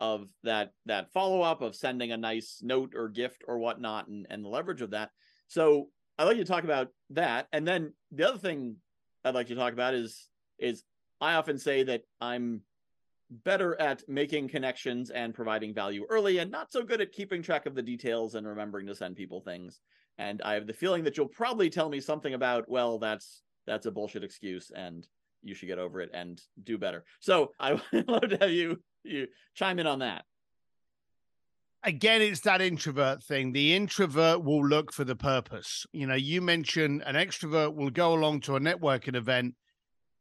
of 0.00 0.28
that 0.42 0.72
that 0.86 1.12
follow 1.12 1.40
up 1.42 1.62
of 1.62 1.74
sending 1.74 2.12
a 2.12 2.16
nice 2.16 2.60
note 2.62 2.94
or 2.94 3.08
gift 3.08 3.42
or 3.46 3.58
whatnot 3.58 4.08
and, 4.08 4.26
and 4.30 4.44
the 4.44 4.48
leverage 4.48 4.82
of 4.82 4.90
that. 4.90 5.10
So 5.48 5.88
I'd 6.18 6.24
like 6.24 6.36
you 6.36 6.44
to 6.44 6.50
talk 6.50 6.64
about 6.64 6.88
that. 7.10 7.48
And 7.52 7.66
then 7.66 7.92
the 8.12 8.28
other 8.28 8.38
thing 8.38 8.76
I'd 9.24 9.34
like 9.34 9.48
you 9.48 9.54
to 9.54 9.60
talk 9.60 9.72
about 9.72 9.94
is 9.94 10.28
is 10.58 10.84
I 11.20 11.34
often 11.34 11.58
say 11.58 11.82
that 11.84 12.02
I'm 12.20 12.62
better 13.30 13.80
at 13.80 14.08
making 14.08 14.48
connections 14.48 15.10
and 15.10 15.34
providing 15.34 15.74
value 15.74 16.06
early 16.08 16.38
and 16.38 16.50
not 16.50 16.70
so 16.70 16.84
good 16.84 17.00
at 17.00 17.10
keeping 17.10 17.42
track 17.42 17.66
of 17.66 17.74
the 17.74 17.82
details 17.82 18.34
and 18.34 18.46
remembering 18.46 18.86
to 18.86 18.94
send 18.94 19.16
people 19.16 19.40
things 19.40 19.80
and 20.18 20.42
i 20.42 20.54
have 20.54 20.66
the 20.66 20.72
feeling 20.72 21.04
that 21.04 21.16
you'll 21.16 21.28
probably 21.28 21.70
tell 21.70 21.88
me 21.88 22.00
something 22.00 22.34
about 22.34 22.68
well 22.68 22.98
that's 22.98 23.42
that's 23.66 23.86
a 23.86 23.90
bullshit 23.90 24.24
excuse 24.24 24.70
and 24.74 25.06
you 25.44 25.54
should 25.54 25.66
get 25.66 25.78
over 25.78 26.00
it 26.00 26.10
and 26.12 26.40
do 26.62 26.78
better. 26.78 27.04
So 27.20 27.52
i 27.60 27.72
would 27.92 28.08
love 28.08 28.28
to 28.30 28.38
have 28.40 28.50
you 28.50 28.82
you 29.04 29.28
chime 29.54 29.78
in 29.78 29.86
on 29.86 30.00
that. 30.00 30.24
Again 31.82 32.22
it's 32.22 32.40
that 32.40 32.62
introvert 32.62 33.22
thing. 33.22 33.52
The 33.52 33.74
introvert 33.74 34.42
will 34.42 34.66
look 34.66 34.92
for 34.92 35.04
the 35.04 35.16
purpose. 35.16 35.86
You 35.92 36.06
know 36.06 36.14
you 36.14 36.40
mentioned 36.40 37.02
an 37.06 37.14
extrovert 37.14 37.74
will 37.74 37.90
go 37.90 38.14
along 38.14 38.40
to 38.42 38.56
a 38.56 38.60
networking 38.60 39.16
event 39.16 39.54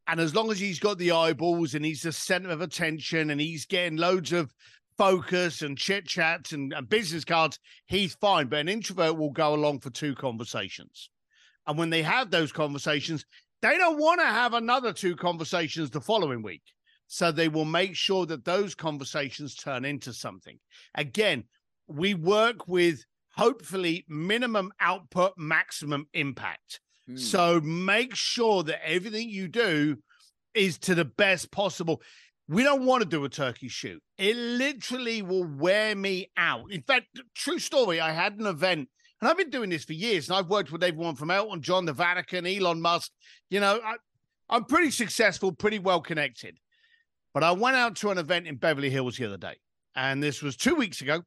and 0.07 0.19
as 0.19 0.35
long 0.35 0.51
as 0.51 0.59
he's 0.59 0.79
got 0.79 0.97
the 0.97 1.11
eyeballs 1.11 1.75
and 1.75 1.85
he's 1.85 2.01
the 2.01 2.11
center 2.11 2.49
of 2.49 2.61
attention 2.61 3.29
and 3.29 3.39
he's 3.39 3.65
getting 3.65 3.97
loads 3.97 4.33
of 4.33 4.53
focus 4.97 5.61
and 5.61 5.77
chit 5.77 6.05
chats 6.05 6.51
and, 6.51 6.73
and, 6.73 6.89
business 6.89 7.25
cards, 7.25 7.59
he's 7.85 8.15
fine. 8.15 8.47
But 8.47 8.59
an 8.59 8.69
introvert 8.69 9.17
will 9.17 9.31
go 9.31 9.53
along 9.53 9.79
for 9.79 9.89
two 9.89 10.15
conversations. 10.15 11.09
And 11.67 11.77
when 11.77 11.89
they 11.89 12.03
have 12.03 12.29
those 12.29 12.51
conversations, 12.51 13.25
they 13.61 13.77
don't 13.77 13.99
want 13.99 14.19
to 14.19 14.25
have 14.25 14.53
another 14.53 14.91
two 14.91 15.15
conversations 15.15 15.89
the 15.89 16.01
following 16.01 16.41
week. 16.41 16.63
So 17.07 17.31
they 17.31 17.47
will 17.47 17.65
make 17.65 17.95
sure 17.95 18.25
that 18.25 18.45
those 18.45 18.75
conversations 18.75 19.55
turn 19.55 19.85
into 19.85 20.13
something. 20.13 20.59
Again, 20.95 21.45
we 21.87 22.13
work 22.13 22.67
with 22.67 23.05
hopefully 23.35 24.05
minimum 24.07 24.71
output, 24.79 25.33
maximum 25.37 26.07
impact. 26.13 26.79
Hmm. 27.07 27.17
So 27.17 27.61
make 27.61 28.15
sure 28.15 28.63
that 28.63 28.87
everything 28.87 29.29
you 29.29 29.47
do 29.47 29.97
is 30.53 30.77
to 30.79 30.95
the 30.95 31.05
best 31.05 31.51
possible. 31.51 32.01
We 32.47 32.63
don't 32.63 32.85
want 32.85 33.03
to 33.03 33.09
do 33.09 33.23
a 33.23 33.29
turkey 33.29 33.69
shoot. 33.69 34.01
It 34.17 34.35
literally 34.35 35.21
will 35.21 35.45
wear 35.45 35.95
me 35.95 36.29
out. 36.35 36.71
In 36.71 36.81
fact, 36.81 37.07
true 37.33 37.59
story, 37.59 38.01
I 38.01 38.11
had 38.11 38.37
an 38.39 38.45
event 38.45 38.89
and 39.21 39.29
I've 39.29 39.37
been 39.37 39.49
doing 39.49 39.69
this 39.69 39.85
for 39.85 39.93
years 39.93 40.27
and 40.27 40.37
I've 40.37 40.49
worked 40.49 40.71
with 40.71 40.83
everyone 40.83 41.15
from 41.15 41.31
Elton 41.31 41.61
John, 41.61 41.85
the 41.85 41.93
Vatican, 41.93 42.45
Elon 42.45 42.81
Musk. 42.81 43.09
You 43.49 43.61
know, 43.61 43.79
I, 43.81 43.95
I'm 44.49 44.65
pretty 44.65 44.91
successful, 44.91 45.53
pretty 45.53 45.79
well 45.79 46.01
connected. 46.01 46.57
But 47.33 47.43
I 47.43 47.51
went 47.53 47.77
out 47.77 47.95
to 47.97 48.11
an 48.11 48.17
event 48.17 48.47
in 48.47 48.57
Beverly 48.57 48.89
Hills 48.89 49.17
the 49.17 49.25
other 49.25 49.37
day, 49.37 49.55
and 49.95 50.21
this 50.21 50.41
was 50.41 50.55
two 50.55 50.75
weeks 50.75 51.01
ago. 51.01 51.23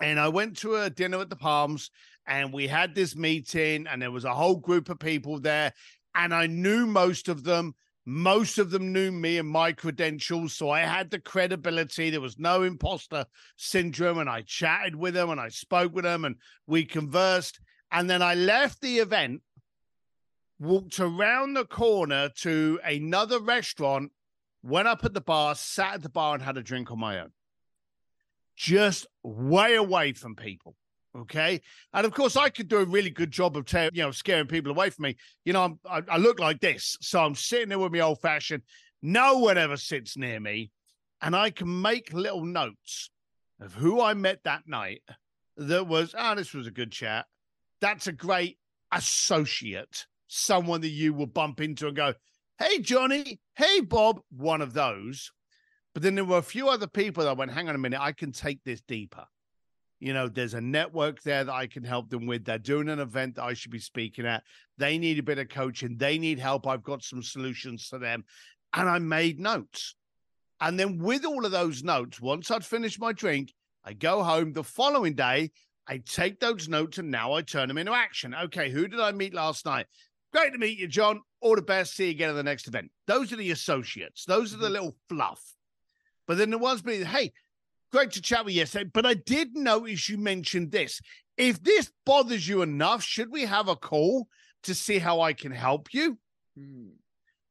And 0.00 0.18
I 0.18 0.28
went 0.28 0.58
to 0.58 0.74
a 0.76 0.90
dinner 0.90 1.20
at 1.20 1.30
the 1.30 1.36
Palms, 1.36 1.90
and 2.26 2.52
we 2.52 2.66
had 2.66 2.94
this 2.94 3.16
meeting, 3.16 3.86
and 3.86 4.02
there 4.02 4.10
was 4.10 4.24
a 4.24 4.34
whole 4.34 4.56
group 4.56 4.88
of 4.90 4.98
people 4.98 5.38
there, 5.38 5.72
and 6.14 6.34
I 6.34 6.46
knew 6.46 6.84
most 6.84 7.28
of 7.28 7.44
them. 7.44 7.74
Most 8.06 8.58
of 8.58 8.70
them 8.70 8.92
knew 8.92 9.10
me 9.10 9.38
and 9.38 9.48
my 9.48 9.72
credentials, 9.72 10.54
so 10.54 10.68
I 10.68 10.80
had 10.80 11.10
the 11.10 11.18
credibility. 11.18 12.10
There 12.10 12.20
was 12.20 12.38
no 12.38 12.62
imposter 12.62 13.24
syndrome, 13.56 14.18
and 14.18 14.28
I 14.28 14.42
chatted 14.42 14.94
with 14.94 15.14
them 15.14 15.30
and 15.30 15.40
I 15.40 15.48
spoke 15.48 15.94
with 15.94 16.04
them 16.04 16.24
and 16.24 16.36
we 16.66 16.84
conversed. 16.84 17.60
And 17.90 18.10
then 18.10 18.20
I 18.20 18.34
left 18.34 18.82
the 18.82 18.98
event, 18.98 19.40
walked 20.58 21.00
around 21.00 21.54
the 21.54 21.64
corner 21.64 22.28
to 22.40 22.78
another 22.84 23.40
restaurant, 23.40 24.12
went 24.62 24.88
up 24.88 25.04
at 25.04 25.14
the 25.14 25.20
bar, 25.20 25.54
sat 25.54 25.94
at 25.94 26.02
the 26.02 26.08
bar, 26.10 26.34
and 26.34 26.42
had 26.42 26.58
a 26.58 26.62
drink 26.62 26.90
on 26.90 26.98
my 26.98 27.20
own. 27.20 27.32
Just 28.56 29.06
way 29.22 29.74
away 29.76 30.12
from 30.12 30.36
people. 30.36 30.76
Okay. 31.16 31.60
And 31.92 32.04
of 32.04 32.12
course, 32.12 32.36
I 32.36 32.48
could 32.48 32.68
do 32.68 32.78
a 32.78 32.84
really 32.84 33.10
good 33.10 33.30
job 33.30 33.56
of, 33.56 33.72
you 33.72 34.02
know, 34.02 34.10
scaring 34.10 34.46
people 34.46 34.72
away 34.72 34.90
from 34.90 35.04
me. 35.04 35.16
You 35.44 35.52
know, 35.52 35.78
I, 35.88 36.02
I 36.08 36.16
look 36.16 36.40
like 36.40 36.60
this. 36.60 36.96
So 37.00 37.22
I'm 37.22 37.36
sitting 37.36 37.68
there 37.68 37.78
with 37.78 37.92
my 37.92 38.00
old 38.00 38.20
fashioned. 38.20 38.62
No 39.00 39.38
one 39.38 39.56
ever 39.56 39.76
sits 39.76 40.16
near 40.16 40.40
me. 40.40 40.72
And 41.22 41.36
I 41.36 41.50
can 41.50 41.80
make 41.80 42.12
little 42.12 42.44
notes 42.44 43.10
of 43.60 43.74
who 43.74 44.02
I 44.02 44.14
met 44.14 44.40
that 44.44 44.62
night 44.66 45.02
that 45.56 45.86
was, 45.86 46.14
oh, 46.18 46.34
this 46.34 46.52
was 46.52 46.66
a 46.66 46.72
good 46.72 46.90
chat. 46.90 47.26
That's 47.80 48.08
a 48.08 48.12
great 48.12 48.58
associate, 48.90 50.06
someone 50.26 50.80
that 50.80 50.88
you 50.88 51.14
will 51.14 51.26
bump 51.26 51.60
into 51.60 51.86
and 51.86 51.96
go, 51.96 52.14
hey, 52.58 52.80
Johnny, 52.80 53.40
hey, 53.54 53.80
Bob, 53.80 54.20
one 54.30 54.60
of 54.60 54.72
those. 54.72 55.30
But 55.92 56.02
then 56.02 56.16
there 56.16 56.24
were 56.24 56.38
a 56.38 56.42
few 56.42 56.68
other 56.68 56.88
people 56.88 57.24
that 57.24 57.36
went, 57.36 57.52
hang 57.52 57.68
on 57.68 57.76
a 57.76 57.78
minute, 57.78 58.00
I 58.00 58.12
can 58.12 58.32
take 58.32 58.64
this 58.64 58.80
deeper 58.80 59.26
you 60.04 60.12
know, 60.12 60.28
there's 60.28 60.52
a 60.52 60.60
network 60.60 61.22
there 61.22 61.44
that 61.44 61.52
I 61.52 61.66
can 61.66 61.82
help 61.82 62.10
them 62.10 62.26
with. 62.26 62.44
They're 62.44 62.58
doing 62.58 62.90
an 62.90 63.00
event 63.00 63.36
that 63.36 63.44
I 63.44 63.54
should 63.54 63.70
be 63.70 63.78
speaking 63.78 64.26
at. 64.26 64.42
They 64.76 64.98
need 64.98 65.18
a 65.18 65.22
bit 65.22 65.38
of 65.38 65.48
coaching. 65.48 65.96
They 65.96 66.18
need 66.18 66.38
help. 66.38 66.66
I've 66.66 66.82
got 66.82 67.02
some 67.02 67.22
solutions 67.22 67.86
for 67.86 67.98
them. 67.98 68.26
And 68.74 68.86
I 68.86 68.98
made 68.98 69.40
notes. 69.40 69.94
And 70.60 70.78
then 70.78 70.98
with 70.98 71.24
all 71.24 71.46
of 71.46 71.52
those 71.52 71.82
notes, 71.82 72.20
once 72.20 72.50
I'd 72.50 72.66
finished 72.66 73.00
my 73.00 73.12
drink, 73.12 73.54
I 73.82 73.94
go 73.94 74.22
home 74.22 74.52
the 74.52 74.62
following 74.62 75.14
day. 75.14 75.52
I 75.88 76.02
take 76.06 76.38
those 76.38 76.68
notes 76.68 76.98
and 76.98 77.10
now 77.10 77.32
I 77.32 77.40
turn 77.40 77.68
them 77.68 77.78
into 77.78 77.94
action. 77.94 78.34
Okay, 78.34 78.68
who 78.70 78.86
did 78.86 79.00
I 79.00 79.10
meet 79.12 79.32
last 79.32 79.64
night? 79.64 79.86
Great 80.34 80.52
to 80.52 80.58
meet 80.58 80.78
you, 80.78 80.86
John. 80.86 81.22
All 81.40 81.56
the 81.56 81.62
best. 81.62 81.94
See 81.94 82.04
you 82.04 82.10
again 82.10 82.28
at 82.28 82.34
the 82.34 82.42
next 82.42 82.68
event. 82.68 82.90
Those 83.06 83.32
are 83.32 83.36
the 83.36 83.52
associates. 83.52 84.26
Those 84.26 84.52
are 84.52 84.58
the 84.58 84.66
mm-hmm. 84.66 84.72
little 84.74 84.96
fluff. 85.08 85.42
But 86.26 86.36
then 86.36 86.50
the 86.50 86.58
ones 86.58 86.82
being, 86.82 87.06
hey, 87.06 87.32
great 87.94 88.10
to 88.10 88.20
chat 88.20 88.44
with 88.44 88.52
you 88.52 88.58
yesterday, 88.58 88.90
but 88.92 89.06
I 89.06 89.14
did 89.14 89.54
notice 89.54 90.08
you 90.08 90.18
mentioned 90.18 90.72
this. 90.72 91.00
If 91.36 91.62
this 91.62 91.92
bothers 92.04 92.48
you 92.48 92.62
enough, 92.62 93.04
should 93.04 93.30
we 93.30 93.42
have 93.42 93.68
a 93.68 93.76
call 93.76 94.26
to 94.64 94.74
see 94.74 94.98
how 94.98 95.20
I 95.20 95.32
can 95.32 95.52
help 95.52 95.94
you? 95.94 96.18
Hmm. 96.58 96.88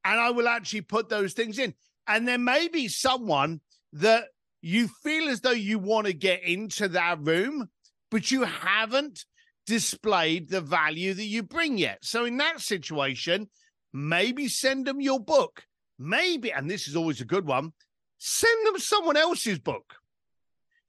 And 0.03 0.19
I 0.19 0.31
will 0.31 0.49
actually 0.49 0.81
put 0.81 1.07
those 1.07 1.31
things 1.31 1.59
in. 1.59 1.73
And 2.07 2.27
there 2.27 2.37
may 2.37 2.67
be 2.67 2.89
someone 2.89 3.61
that 3.93 4.25
you 4.61 4.89
feel 5.01 5.29
as 5.29 5.39
though 5.39 5.51
you 5.51 5.79
want 5.79 6.07
to 6.07 6.13
get 6.13 6.43
into 6.43 6.89
that 6.89 7.19
room, 7.21 7.69
but 8.11 8.29
you 8.29 8.43
haven't 8.43 9.23
displayed 9.65 10.49
the 10.49 10.59
value 10.59 11.13
that 11.13 11.23
you 11.23 11.43
bring 11.43 11.77
yet. 11.77 11.99
So 12.01 12.25
in 12.25 12.35
that 12.37 12.59
situation, 12.59 13.49
maybe 13.93 14.49
send 14.49 14.87
them 14.87 14.99
your 14.99 15.21
book. 15.21 15.63
Maybe, 15.97 16.51
and 16.51 16.69
this 16.69 16.89
is 16.89 16.97
always 16.97 17.21
a 17.21 17.25
good 17.25 17.47
one, 17.47 17.71
send 18.17 18.67
them 18.67 18.77
someone 18.77 19.15
else's 19.15 19.59
book. 19.59 19.93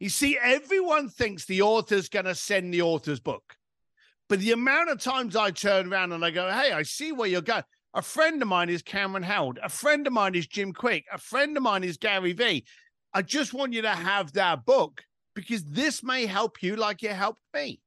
You 0.04 0.11
see, 0.11 0.37
everyone 0.38 1.08
thinks 1.08 1.46
the 1.46 1.62
author's 1.62 2.11
going 2.11 2.26
to 2.26 2.34
send 2.34 2.75
the 2.75 2.82
author's 2.82 3.20
book. 3.20 3.56
But 4.28 4.38
the 4.40 4.52
amount 4.52 4.90
of 4.90 5.00
times 5.00 5.34
I 5.34 5.50
turn 5.50 5.90
around 5.90 6.12
and 6.12 6.23
I 6.23 6.30
go, 6.30 6.46
hey, 6.50 6.73
I 6.73 6.82
see 6.82 7.11
where 7.11 7.26
you're 7.26 7.40
going. 7.40 7.62
A 7.94 8.02
friend 8.02 8.42
of 8.42 8.46
mine 8.46 8.68
is 8.68 8.82
Cameron 8.82 9.25
Herold. 9.25 9.56
A 9.62 9.70
friend 9.70 10.06
of 10.06 10.12
mine 10.12 10.34
is 10.34 10.46
Jim 10.46 10.75
Kwik. 10.75 11.04
A 11.11 11.16
friend 11.16 11.56
of 11.56 11.62
mine 11.62 11.84
is 11.84 11.96
Gary 11.96 12.34
Vee. 12.34 12.66
I 13.14 13.23
just 13.23 13.54
want 13.54 13.73
you 13.73 13.80
to 13.80 13.88
have 13.88 14.34
that 14.34 14.66
book 14.66 15.02
because 15.34 15.64
this 15.64 16.02
may 16.02 16.26
help 16.26 16.62
you 16.62 16.76
like 16.76 17.02
it 17.02 17.12
helped 17.12 17.40
me. 17.54 17.80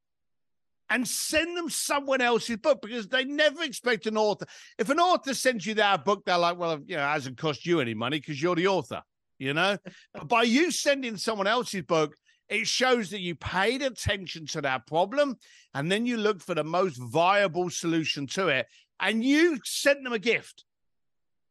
And 0.89 1.07
send 1.07 1.55
them 1.55 1.69
someone 1.69 2.21
else's 2.21 2.57
book 2.57 2.81
because 2.81 3.07
they 3.07 3.25
never 3.25 3.61
expect 3.61 4.07
an 4.07 4.17
author. 4.17 4.47
If 4.79 4.89
an 4.89 4.99
author 4.99 5.35
sends 5.35 5.67
you 5.67 5.75
that 5.75 6.03
book, 6.03 6.25
they're 6.25 6.39
like, 6.39 6.57
well, 6.57 6.79
you 6.83 6.95
know, 6.95 7.03
it 7.03 7.11
hasn't 7.11 7.37
cost 7.37 7.63
you 7.67 7.79
any 7.79 7.93
money 7.93 8.19
because 8.19 8.41
you're 8.41 8.55
the 8.55 8.69
author 8.69 9.03
you 9.37 9.53
know? 9.53 9.77
but 10.13 10.27
by 10.27 10.43
you 10.43 10.71
sending 10.71 11.17
someone 11.17 11.47
else's 11.47 11.83
book, 11.83 12.15
it 12.49 12.67
shows 12.67 13.09
that 13.09 13.19
you 13.19 13.35
paid 13.35 13.81
attention 13.81 14.45
to 14.47 14.61
that 14.61 14.87
problem 14.87 15.37
and 15.73 15.91
then 15.91 16.05
you 16.05 16.17
look 16.17 16.41
for 16.41 16.55
the 16.55 16.63
most 16.63 16.97
viable 16.97 17.69
solution 17.69 18.25
to 18.27 18.47
it 18.47 18.67
and 18.99 19.23
you 19.23 19.59
sent 19.63 20.03
them 20.03 20.13
a 20.13 20.19
gift. 20.19 20.63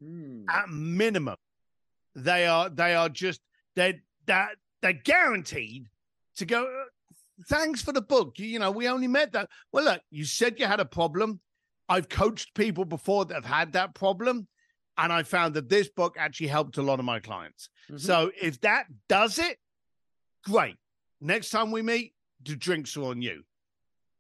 Mm. 0.02 0.44
At 0.48 0.68
minimum, 0.68 1.36
they 2.14 2.46
are 2.46 2.68
they 2.68 2.94
are 2.94 3.08
just 3.08 3.40
they're 3.74 3.92
that 3.92 4.48
they're, 4.82 4.92
they're 4.92 5.02
guaranteed 5.02 5.88
to 6.36 6.44
go. 6.44 6.66
Thanks 7.48 7.82
for 7.82 7.92
the 7.92 8.02
book. 8.02 8.38
You, 8.38 8.46
you 8.46 8.58
know, 8.58 8.70
we 8.70 8.88
only 8.88 9.08
met 9.08 9.32
that. 9.32 9.48
Well, 9.72 9.84
look, 9.84 10.02
you 10.10 10.24
said 10.24 10.58
you 10.58 10.66
had 10.66 10.80
a 10.80 10.84
problem. 10.84 11.40
I've 11.88 12.08
coached 12.08 12.54
people 12.54 12.84
before 12.84 13.24
that 13.26 13.34
have 13.34 13.44
had 13.44 13.72
that 13.72 13.94
problem. 13.94 14.48
And 14.98 15.12
I 15.12 15.22
found 15.22 15.54
that 15.54 15.68
this 15.68 15.88
book 15.88 16.16
actually 16.18 16.46
helped 16.46 16.78
a 16.78 16.82
lot 16.82 16.98
of 16.98 17.04
my 17.04 17.20
clients. 17.20 17.68
Mm-hmm. 17.90 17.98
So 17.98 18.30
if 18.40 18.60
that 18.62 18.86
does 19.08 19.38
it, 19.38 19.58
great. 20.44 20.76
Next 21.20 21.50
time 21.50 21.70
we 21.70 21.82
meet, 21.82 22.14
the 22.42 22.56
drinks 22.56 22.96
are 22.96 23.04
on 23.04 23.20
you. 23.22 23.42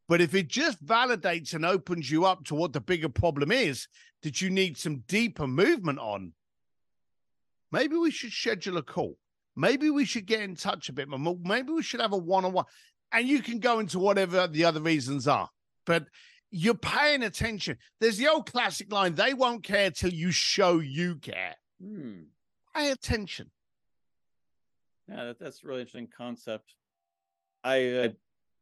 But 0.08 0.20
if 0.20 0.34
it 0.34 0.48
just 0.48 0.84
validates 0.84 1.54
and 1.54 1.64
opens 1.64 2.10
you 2.10 2.26
up 2.26 2.44
to 2.44 2.54
what 2.54 2.72
the 2.72 2.80
bigger 2.80 3.08
problem 3.08 3.50
is 3.50 3.88
that 4.22 4.40
you 4.40 4.50
need 4.50 4.76
some 4.76 5.02
deeper 5.08 5.46
movement 5.46 5.98
on, 5.98 6.32
maybe 7.72 7.96
we 7.96 8.10
should 8.10 8.32
schedule 8.32 8.76
a 8.76 8.82
call. 8.82 9.18
Maybe 9.56 9.90
we 9.90 10.04
should 10.04 10.26
get 10.26 10.42
in 10.42 10.54
touch 10.54 10.88
a 10.88 10.92
bit 10.92 11.08
more. 11.08 11.38
Maybe 11.42 11.72
we 11.72 11.82
should 11.82 12.00
have 12.00 12.12
a 12.12 12.18
one 12.18 12.44
on 12.44 12.52
one. 12.52 12.66
And 13.12 13.26
you 13.26 13.42
can 13.42 13.58
go 13.58 13.78
into 13.78 13.98
whatever 13.98 14.46
the 14.46 14.64
other 14.64 14.80
reasons 14.80 15.26
are. 15.26 15.48
But 15.86 16.06
you're 16.56 16.74
paying 16.74 17.22
attention. 17.22 17.76
There's 18.00 18.16
the 18.16 18.28
old 18.28 18.50
classic 18.50 18.90
line 18.90 19.14
they 19.14 19.34
won't 19.34 19.62
care 19.62 19.90
till 19.90 20.12
you 20.12 20.30
show 20.30 20.78
you 20.78 21.16
care. 21.16 21.54
Hmm. 21.82 22.22
Pay 22.74 22.90
attention. 22.90 23.50
Yeah, 25.08 25.26
that, 25.26 25.38
that's 25.38 25.62
a 25.62 25.66
really 25.66 25.80
interesting 25.80 26.08
concept. 26.16 26.74
I, 27.62 28.12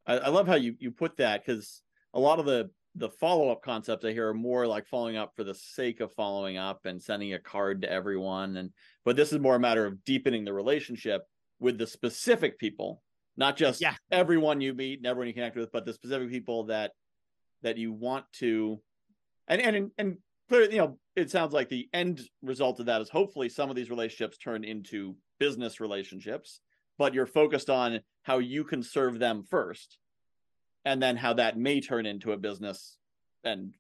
I 0.07 0.17
I 0.19 0.29
love 0.29 0.47
how 0.47 0.57
you 0.57 0.75
you 0.79 0.91
put 0.91 1.17
that 1.19 1.45
because 1.45 1.83
a 2.13 2.21
lot 2.21 2.39
of 2.39 2.47
the 2.47 2.71
the 2.97 3.09
follow 3.09 3.51
up 3.51 3.63
concepts 3.63 4.05
I 4.05 4.13
hear 4.13 4.29
are 4.29 4.35
more 4.35 4.67
like 4.67 4.87
following 4.87 5.17
up 5.17 5.33
for 5.35 5.45
the 5.45 5.55
sake 5.55 6.01
of 6.01 6.13
following 6.13 6.57
up 6.57 6.87
and 6.87 7.03
sending 7.03 7.33
a 7.33 7.39
card 7.39 7.83
to 7.83 7.91
everyone. 7.91 8.57
And 8.57 8.71
but 9.05 9.17
this 9.17 9.33
is 9.33 9.39
more 9.39 9.57
a 9.57 9.61
matter 9.61 9.87
of 9.87 10.05
deepening 10.05 10.45
the 10.45 10.53
relationship 10.53 11.23
with 11.61 11.79
the 11.79 11.87
specific 11.87 12.59
people, 12.59 13.03
not 13.37 13.57
just 13.57 13.81
yeah. 13.81 13.95
everyone 14.11 14.61
you 14.61 14.75
meet 14.75 14.99
and 14.99 15.07
everyone 15.07 15.29
you 15.29 15.35
connect 15.35 15.57
with, 15.57 15.73
but 15.73 15.85
the 15.85 15.93
specific 15.93 16.31
people 16.31 16.65
that 16.65 16.93
that 17.65 17.79
you 17.79 17.93
want 17.93 18.25
to 18.35 18.81
and 19.49 19.61
and 19.61 19.91
and 19.99 20.19
clearly 20.49 20.73
you 20.73 20.79
know 20.79 20.99
it 21.17 21.31
sounds 21.31 21.53
like 21.53 21.69
the 21.69 21.89
end 21.93 22.21
result 22.43 22.79
of 22.79 22.87
that 22.87 23.01
is 23.01 23.09
hopefully 23.09 23.49
some 23.49 23.71
of 23.71 23.77
these 23.77 23.91
relationships 23.91 24.39
turn 24.39 24.63
into 24.63 25.17
business 25.41 25.81
relationships 25.81 26.61
but 26.99 27.15
you're 27.15 27.27
focused 27.27 27.71
on 27.71 28.01
how 28.23 28.39
you 28.39 28.63
can 28.63 28.83
serve 28.83 29.19
them 29.19 29.43
first 29.43 29.99
and 30.85 31.03
then 31.03 31.17
how 31.17 31.33
that 31.33 31.59
may 31.59 31.81
turn 31.81 32.07
into 32.07 32.33
a 32.33 32.37
business 32.37 32.99
and 33.43 33.75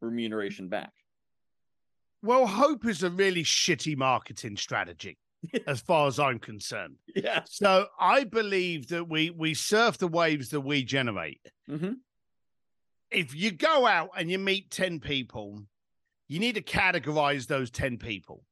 remuneration 0.00 0.68
back. 0.68 0.92
Well 2.22 2.46
hope 2.46 2.84
is 2.84 3.02
a 3.02 3.10
really 3.10 3.44
shitty 3.44 3.96
marketing 3.96 4.56
strategy 4.56 5.18
as 5.68 5.80
far 5.80 6.08
as 6.08 6.18
i'm 6.18 6.40
concerned. 6.40 6.96
Yeah 7.14 7.42
so 7.46 7.86
i 8.00 8.24
believe 8.24 8.88
that 8.88 9.08
we 9.08 9.30
we 9.30 9.54
surf 9.54 9.98
the 9.98 10.08
waves 10.08 10.48
that 10.50 10.62
we 10.62 10.82
generate. 10.82 11.40
Mm-hmm 11.70 11.92
if 13.10 13.34
you 13.34 13.50
go 13.50 13.86
out 13.86 14.10
and 14.16 14.30
you 14.30 14.38
meet 14.38 14.70
10 14.70 15.00
people, 15.00 15.62
you 16.28 16.38
need 16.38 16.56
to 16.56 16.62
categorize 16.62 17.46
those 17.46 17.70
10 17.70 17.98
people. 17.98 18.44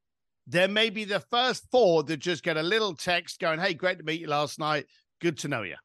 There 0.46 0.68
may 0.68 0.90
be 0.90 1.04
the 1.04 1.20
first 1.20 1.66
four 1.70 2.02
that 2.04 2.18
just 2.18 2.42
get 2.42 2.56
a 2.56 2.62
little 2.62 2.94
text 2.94 3.40
going, 3.40 3.58
Hey, 3.60 3.74
great 3.74 3.98
to 3.98 4.04
meet 4.04 4.20
you 4.20 4.28
last 4.28 4.58
night. 4.58 4.86
Good 5.20 5.38
to 5.38 5.48
know 5.48 5.62
you. 5.62 5.76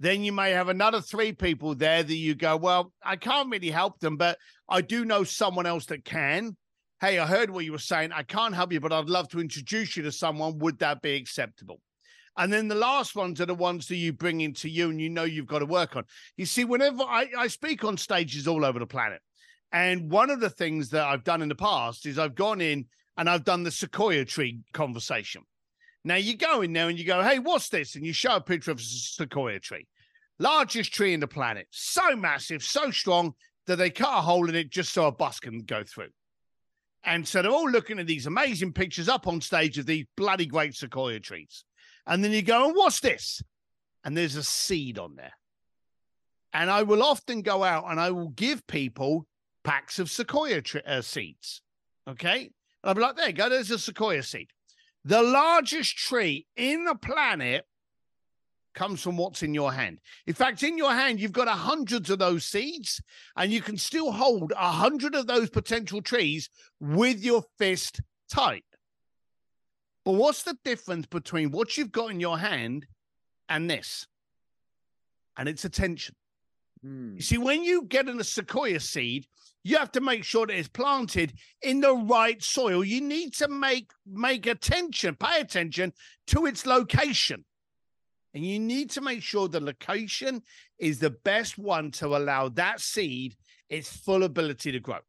Then 0.00 0.24
you 0.24 0.32
may 0.32 0.50
have 0.50 0.68
another 0.68 1.00
three 1.00 1.32
people 1.32 1.74
there 1.74 2.02
that 2.02 2.14
you 2.14 2.34
go, 2.34 2.56
Well, 2.56 2.92
I 3.02 3.16
can't 3.16 3.50
really 3.50 3.70
help 3.70 4.00
them, 4.00 4.16
but 4.16 4.38
I 4.68 4.80
do 4.80 5.04
know 5.04 5.24
someone 5.24 5.66
else 5.66 5.86
that 5.86 6.04
can. 6.04 6.56
Hey, 7.00 7.18
I 7.18 7.26
heard 7.26 7.50
what 7.50 7.64
you 7.64 7.72
were 7.72 7.78
saying. 7.78 8.12
I 8.12 8.22
can't 8.22 8.54
help 8.54 8.72
you, 8.72 8.80
but 8.80 8.92
I'd 8.92 9.08
love 9.08 9.28
to 9.28 9.40
introduce 9.40 9.96
you 9.96 10.02
to 10.04 10.12
someone. 10.12 10.58
Would 10.58 10.78
that 10.80 11.02
be 11.02 11.14
acceptable? 11.14 11.80
And 12.36 12.52
then 12.52 12.68
the 12.68 12.74
last 12.74 13.16
ones 13.16 13.40
are 13.40 13.46
the 13.46 13.54
ones 13.54 13.88
that 13.88 13.96
you 13.96 14.12
bring 14.12 14.42
into 14.42 14.68
you 14.68 14.90
and 14.90 15.00
you 15.00 15.08
know 15.08 15.24
you've 15.24 15.46
got 15.46 15.60
to 15.60 15.66
work 15.66 15.96
on. 15.96 16.04
You 16.36 16.44
see, 16.44 16.64
whenever 16.64 17.02
I, 17.02 17.28
I 17.36 17.46
speak 17.46 17.82
on 17.84 17.96
stages 17.96 18.46
all 18.46 18.64
over 18.64 18.78
the 18.78 18.86
planet, 18.86 19.20
and 19.72 20.10
one 20.10 20.30
of 20.30 20.40
the 20.40 20.50
things 20.50 20.90
that 20.90 21.04
I've 21.04 21.24
done 21.24 21.42
in 21.42 21.48
the 21.48 21.54
past 21.54 22.06
is 22.06 22.18
I've 22.18 22.34
gone 22.34 22.60
in 22.60 22.86
and 23.16 23.28
I've 23.28 23.44
done 23.44 23.62
the 23.62 23.70
sequoia 23.70 24.24
tree 24.24 24.60
conversation. 24.72 25.42
Now 26.04 26.16
you 26.16 26.36
go 26.36 26.60
in 26.60 26.72
there 26.72 26.88
and 26.88 26.98
you 26.98 27.04
go, 27.04 27.22
hey, 27.22 27.38
what's 27.38 27.68
this? 27.68 27.96
And 27.96 28.04
you 28.04 28.12
show 28.12 28.36
a 28.36 28.40
picture 28.40 28.70
of 28.70 28.78
a 28.78 28.82
sequoia 28.82 29.58
tree, 29.58 29.86
largest 30.38 30.94
tree 30.94 31.14
in 31.14 31.20
the 31.20 31.26
planet, 31.26 31.66
so 31.70 32.14
massive, 32.14 32.62
so 32.62 32.90
strong 32.90 33.32
that 33.66 33.76
they 33.76 33.90
cut 33.90 34.18
a 34.18 34.20
hole 34.20 34.48
in 34.48 34.54
it 34.54 34.70
just 34.70 34.92
so 34.92 35.06
a 35.06 35.12
bus 35.12 35.40
can 35.40 35.60
go 35.60 35.82
through. 35.82 36.10
And 37.02 37.26
so 37.26 37.40
they're 37.40 37.50
all 37.50 37.70
looking 37.70 37.98
at 37.98 38.06
these 38.06 38.26
amazing 38.26 38.72
pictures 38.72 39.08
up 39.08 39.26
on 39.26 39.40
stage 39.40 39.78
of 39.78 39.86
these 39.86 40.06
bloody 40.16 40.46
great 40.46 40.74
sequoia 40.74 41.20
trees. 41.20 41.64
And 42.06 42.22
then 42.22 42.32
you 42.32 42.42
go, 42.42 42.66
and 42.66 42.76
what's 42.76 43.00
this? 43.00 43.42
And 44.04 44.16
there's 44.16 44.36
a 44.36 44.42
seed 44.42 44.98
on 44.98 45.16
there. 45.16 45.32
And 46.52 46.70
I 46.70 46.84
will 46.84 47.02
often 47.02 47.42
go 47.42 47.64
out 47.64 47.84
and 47.90 48.00
I 48.00 48.10
will 48.10 48.28
give 48.28 48.66
people 48.66 49.26
packs 49.64 49.98
of 49.98 50.10
sequoia 50.10 50.62
tre- 50.62 50.82
uh, 50.86 51.02
seeds. 51.02 51.60
Okay. 52.08 52.38
And 52.44 52.50
I'll 52.84 52.94
be 52.94 53.00
like, 53.00 53.16
there 53.16 53.28
you 53.28 53.32
go. 53.32 53.48
There's 53.48 53.70
a 53.70 53.78
sequoia 53.78 54.22
seed. 54.22 54.50
The 55.04 55.22
largest 55.22 55.96
tree 55.96 56.46
in 56.56 56.84
the 56.84 56.94
planet 56.94 57.64
comes 58.74 59.02
from 59.02 59.16
what's 59.16 59.42
in 59.42 59.54
your 59.54 59.72
hand. 59.72 59.98
In 60.26 60.34
fact, 60.34 60.62
in 60.62 60.78
your 60.78 60.92
hand, 60.92 61.18
you've 61.18 61.32
got 61.32 61.48
a 61.48 61.52
hundreds 61.52 62.10
of 62.10 62.18
those 62.18 62.44
seeds, 62.44 63.00
and 63.36 63.50
you 63.50 63.60
can 63.60 63.76
still 63.76 64.12
hold 64.12 64.52
a 64.52 64.70
hundred 64.70 65.14
of 65.14 65.26
those 65.26 65.50
potential 65.50 66.02
trees 66.02 66.50
with 66.78 67.24
your 67.24 67.42
fist 67.58 68.00
tight. 68.30 68.64
But 70.06 70.12
what's 70.12 70.44
the 70.44 70.56
difference 70.64 71.04
between 71.06 71.50
what 71.50 71.76
you've 71.76 71.90
got 71.90 72.12
in 72.12 72.20
your 72.20 72.38
hand 72.38 72.86
and 73.48 73.68
this? 73.68 74.06
And 75.36 75.48
it's 75.48 75.64
attention. 75.64 76.14
Hmm. 76.80 77.16
You 77.16 77.22
see, 77.22 77.38
when 77.38 77.64
you 77.64 77.82
get 77.82 78.08
in 78.08 78.20
a 78.20 78.24
sequoia 78.24 78.78
seed, 78.78 79.26
you 79.64 79.76
have 79.78 79.90
to 79.92 80.00
make 80.00 80.22
sure 80.22 80.46
that 80.46 80.56
it's 80.56 80.68
planted 80.68 81.32
in 81.60 81.80
the 81.80 81.92
right 81.92 82.40
soil. 82.40 82.84
You 82.84 83.00
need 83.00 83.34
to 83.34 83.48
make 83.48 83.90
make 84.06 84.46
attention, 84.46 85.16
pay 85.16 85.40
attention 85.40 85.92
to 86.28 86.46
its 86.46 86.66
location. 86.66 87.44
And 88.32 88.46
you 88.46 88.60
need 88.60 88.90
to 88.90 89.00
make 89.00 89.24
sure 89.24 89.48
the 89.48 89.58
location 89.58 90.40
is 90.78 91.00
the 91.00 91.10
best 91.10 91.58
one 91.58 91.90
to 91.92 92.16
allow 92.16 92.48
that 92.50 92.80
seed 92.80 93.34
its 93.68 93.88
full 93.88 94.22
ability 94.22 94.70
to 94.70 94.78
grow. 94.78 95.00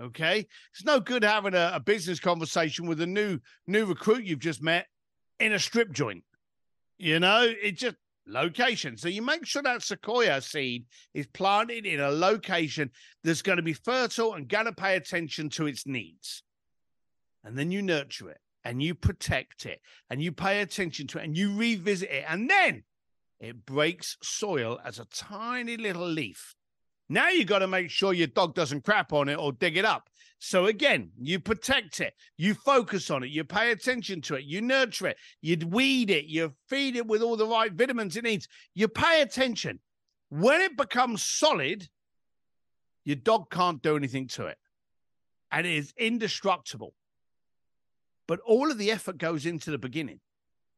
Okay. 0.00 0.46
It's 0.72 0.84
no 0.84 0.98
good 0.98 1.22
having 1.22 1.54
a, 1.54 1.72
a 1.74 1.80
business 1.80 2.20
conversation 2.20 2.86
with 2.86 3.00
a 3.00 3.06
new 3.06 3.38
new 3.66 3.84
recruit 3.84 4.24
you've 4.24 4.38
just 4.38 4.62
met 4.62 4.86
in 5.38 5.52
a 5.52 5.58
strip 5.58 5.92
joint. 5.92 6.24
You 6.98 7.20
know, 7.20 7.46
it 7.62 7.78
just 7.78 7.96
location. 8.26 8.96
So 8.96 9.08
you 9.08 9.22
make 9.22 9.44
sure 9.44 9.62
that 9.62 9.82
sequoia 9.82 10.40
seed 10.40 10.86
is 11.14 11.26
planted 11.26 11.86
in 11.86 12.00
a 12.00 12.10
location 12.10 12.90
that's 13.24 13.42
going 13.42 13.56
to 13.56 13.62
be 13.62 13.72
fertile 13.72 14.34
and 14.34 14.48
going 14.48 14.66
to 14.66 14.72
pay 14.72 14.96
attention 14.96 15.50
to 15.50 15.66
its 15.66 15.86
needs. 15.86 16.42
And 17.44 17.58
then 17.58 17.70
you 17.70 17.82
nurture 17.82 18.30
it 18.30 18.40
and 18.64 18.82
you 18.82 18.94
protect 18.94 19.66
it 19.66 19.80
and 20.10 20.22
you 20.22 20.32
pay 20.32 20.60
attention 20.60 21.06
to 21.08 21.18
it 21.18 21.24
and 21.24 21.36
you 21.36 21.56
revisit 21.56 22.10
it. 22.10 22.24
And 22.28 22.48
then 22.48 22.84
it 23.38 23.64
breaks 23.64 24.16
soil 24.22 24.78
as 24.84 24.98
a 24.98 25.06
tiny 25.06 25.76
little 25.76 26.06
leaf. 26.06 26.54
Now 27.12 27.28
you 27.28 27.44
got 27.44 27.58
to 27.58 27.66
make 27.66 27.90
sure 27.90 28.12
your 28.12 28.28
dog 28.28 28.54
doesn't 28.54 28.84
crap 28.84 29.12
on 29.12 29.28
it 29.28 29.34
or 29.34 29.52
dig 29.52 29.76
it 29.76 29.84
up. 29.84 30.08
So 30.38 30.66
again, 30.66 31.10
you 31.20 31.40
protect 31.40 32.00
it, 32.00 32.14
you 32.38 32.54
focus 32.54 33.10
on 33.10 33.24
it, 33.24 33.30
you 33.30 33.42
pay 33.42 33.72
attention 33.72 34.22
to 34.22 34.36
it, 34.36 34.44
you 34.44 34.62
nurture 34.62 35.08
it, 35.08 35.16
you 35.42 35.58
weed 35.66 36.08
it, 36.08 36.26
you 36.26 36.54
feed 36.68 36.94
it 36.94 37.06
with 37.06 37.20
all 37.20 37.36
the 37.36 37.46
right 37.46 37.72
vitamins 37.72 38.16
it 38.16 38.22
needs. 38.22 38.46
You 38.74 38.86
pay 38.86 39.22
attention. 39.22 39.80
When 40.28 40.60
it 40.60 40.76
becomes 40.76 41.24
solid, 41.24 41.88
your 43.04 43.16
dog 43.16 43.50
can't 43.50 43.82
do 43.82 43.96
anything 43.96 44.28
to 44.28 44.46
it. 44.46 44.56
And 45.50 45.66
it 45.66 45.74
is 45.74 45.92
indestructible. 45.98 46.94
But 48.28 48.38
all 48.46 48.70
of 48.70 48.78
the 48.78 48.92
effort 48.92 49.18
goes 49.18 49.46
into 49.46 49.72
the 49.72 49.78
beginning. 49.78 50.20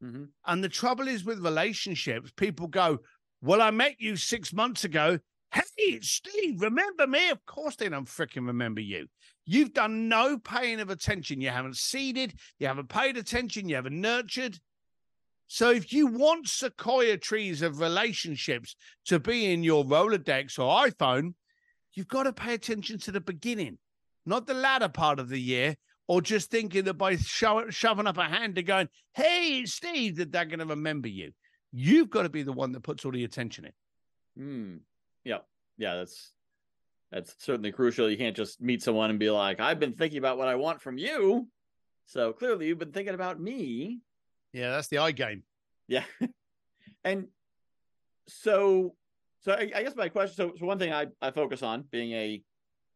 Mhm. 0.02 0.30
And 0.46 0.64
the 0.64 0.70
trouble 0.70 1.06
is 1.08 1.24
with 1.24 1.44
relationships, 1.44 2.32
people 2.34 2.68
go, 2.68 3.00
Well, 3.42 3.60
I 3.60 3.70
met 3.70 4.00
you 4.00 4.16
six 4.16 4.52
months 4.52 4.84
ago. 4.84 5.18
Hey, 5.52 6.00
Steve, 6.00 6.62
remember 6.62 7.06
me? 7.06 7.28
Of 7.28 7.44
course 7.44 7.76
they 7.76 7.88
don't 7.88 8.08
freaking 8.08 8.46
remember 8.46 8.80
you. 8.80 9.06
You've 9.44 9.74
done 9.74 10.08
no 10.08 10.38
paying 10.38 10.80
of 10.80 10.90
attention. 10.90 11.40
You 11.40 11.50
haven't 11.50 11.76
seeded, 11.76 12.34
you 12.58 12.66
haven't 12.66 12.88
paid 12.88 13.16
attention, 13.16 13.68
you 13.68 13.74
haven't 13.74 14.00
nurtured. 14.00 14.58
So 15.48 15.70
if 15.70 15.92
you 15.92 16.06
want 16.06 16.48
sequoia 16.48 17.18
trees 17.18 17.60
of 17.60 17.80
relationships 17.80 18.74
to 19.06 19.20
be 19.20 19.52
in 19.52 19.62
your 19.62 19.84
Rolodex 19.84 20.58
or 20.58 20.86
iPhone, 20.88 21.34
you've 21.92 22.08
got 22.08 22.22
to 22.22 22.32
pay 22.32 22.54
attention 22.54 22.98
to 23.00 23.12
the 23.12 23.20
beginning, 23.20 23.78
not 24.24 24.46
the 24.46 24.54
latter 24.54 24.88
part 24.88 25.18
of 25.18 25.28
the 25.28 25.40
year, 25.40 25.76
or 26.08 26.22
just 26.22 26.50
thinking 26.50 26.84
that 26.84 26.94
by 26.94 27.16
sho- 27.16 27.68
shoving 27.68 28.06
up 28.06 28.16
a 28.16 28.24
hand 28.24 28.56
and 28.56 28.66
going, 28.66 28.88
hey, 29.14 29.60
it's 29.62 29.74
Steve, 29.74 30.16
that 30.16 30.32
they're 30.32 30.46
going 30.46 30.60
to 30.60 30.66
remember 30.66 31.08
you. 31.08 31.32
You've 31.72 32.10
got 32.10 32.22
to 32.22 32.28
be 32.28 32.42
the 32.42 32.52
one 32.52 32.72
that 32.72 32.82
puts 32.82 33.04
all 33.04 33.12
the 33.12 33.24
attention 33.24 33.66
in. 33.66 34.42
Hmm. 34.42 34.76
Yeah. 35.24 35.38
Yeah. 35.78 35.96
That's 35.96 36.32
that's 37.12 37.34
certainly 37.38 37.72
crucial. 37.72 38.10
You 38.10 38.16
can't 38.16 38.36
just 38.36 38.60
meet 38.60 38.82
someone 38.82 39.10
and 39.10 39.18
be 39.18 39.30
like, 39.30 39.60
"I've 39.60 39.78
been 39.78 39.92
thinking 39.92 40.18
about 40.18 40.38
what 40.38 40.48
I 40.48 40.54
want 40.54 40.80
from 40.80 40.96
you." 40.96 41.46
So 42.06 42.32
clearly, 42.32 42.66
you've 42.66 42.78
been 42.78 42.92
thinking 42.92 43.14
about 43.14 43.38
me. 43.38 44.00
Yeah, 44.52 44.70
that's 44.70 44.88
the 44.88 44.98
eye 44.98 45.12
game. 45.12 45.42
Yeah. 45.88 46.04
and 47.04 47.28
so, 48.28 48.94
so 49.40 49.52
I, 49.52 49.70
I 49.74 49.82
guess 49.82 49.94
my 49.94 50.08
question. 50.08 50.36
So, 50.36 50.52
so 50.58 50.66
one 50.66 50.78
thing 50.78 50.92
I 50.92 51.06
I 51.20 51.30
focus 51.30 51.62
on 51.62 51.84
being 51.90 52.12
a 52.12 52.42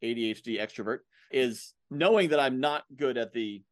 ADHD 0.03 0.61
extrovert 0.61 1.01
is 1.31 1.75
knowing 1.91 2.31
that 2.31 2.41
I'm 2.41 2.59
not 2.59 2.85
good 2.97 3.19
at 3.19 3.33
the 3.33 3.63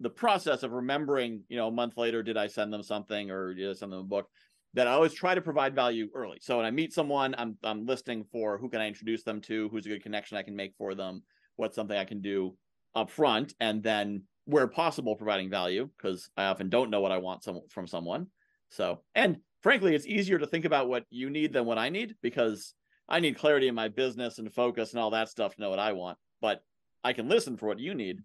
the 0.00 0.10
process 0.10 0.62
of 0.62 0.72
remembering. 0.72 1.42
You 1.48 1.56
know, 1.56 1.68
a 1.68 1.72
month 1.72 1.96
later, 1.96 2.22
did 2.22 2.36
I 2.36 2.46
send 2.46 2.72
them 2.72 2.84
something 2.84 3.32
or 3.32 3.54
did 3.54 3.68
I 3.68 3.72
send 3.72 3.92
them 3.92 4.00
a 4.00 4.04
book? 4.04 4.28
That 4.78 4.86
I 4.86 4.92
always 4.92 5.12
try 5.12 5.34
to 5.34 5.40
provide 5.40 5.74
value 5.74 6.08
early. 6.14 6.38
So 6.40 6.56
when 6.56 6.64
I 6.64 6.70
meet 6.70 6.92
someone, 6.92 7.34
I'm 7.36 7.58
I'm 7.64 7.84
listening 7.84 8.24
for 8.30 8.58
who 8.58 8.68
can 8.68 8.80
I 8.80 8.86
introduce 8.86 9.24
them 9.24 9.40
to, 9.40 9.68
who's 9.70 9.84
a 9.86 9.88
good 9.88 10.04
connection 10.04 10.36
I 10.36 10.44
can 10.44 10.54
make 10.54 10.72
for 10.78 10.94
them, 10.94 11.24
what's 11.56 11.74
something 11.74 11.98
I 11.98 12.04
can 12.04 12.20
do 12.20 12.56
up 12.94 13.10
front, 13.10 13.54
and 13.58 13.82
then 13.82 14.22
where 14.44 14.68
possible 14.68 15.16
providing 15.16 15.50
value 15.50 15.90
because 15.96 16.30
I 16.36 16.44
often 16.44 16.68
don't 16.68 16.90
know 16.90 17.00
what 17.00 17.10
I 17.10 17.18
want 17.18 17.42
some, 17.42 17.60
from 17.68 17.88
someone. 17.88 18.28
So 18.70 19.00
and 19.16 19.38
frankly, 19.62 19.96
it's 19.96 20.06
easier 20.06 20.38
to 20.38 20.46
think 20.46 20.64
about 20.64 20.88
what 20.88 21.06
you 21.10 21.28
need 21.28 21.52
than 21.52 21.64
what 21.64 21.78
I 21.78 21.88
need 21.88 22.14
because 22.22 22.74
I 23.08 23.18
need 23.18 23.36
clarity 23.36 23.66
in 23.66 23.74
my 23.74 23.88
business 23.88 24.38
and 24.38 24.54
focus 24.54 24.92
and 24.92 25.00
all 25.00 25.10
that 25.10 25.28
stuff 25.28 25.56
to 25.56 25.60
know 25.60 25.70
what 25.70 25.80
I 25.80 25.92
want. 25.92 26.18
But 26.40 26.62
I 27.02 27.14
can 27.14 27.28
listen 27.28 27.56
for 27.56 27.66
what 27.66 27.80
you 27.80 27.96
need. 27.96 28.20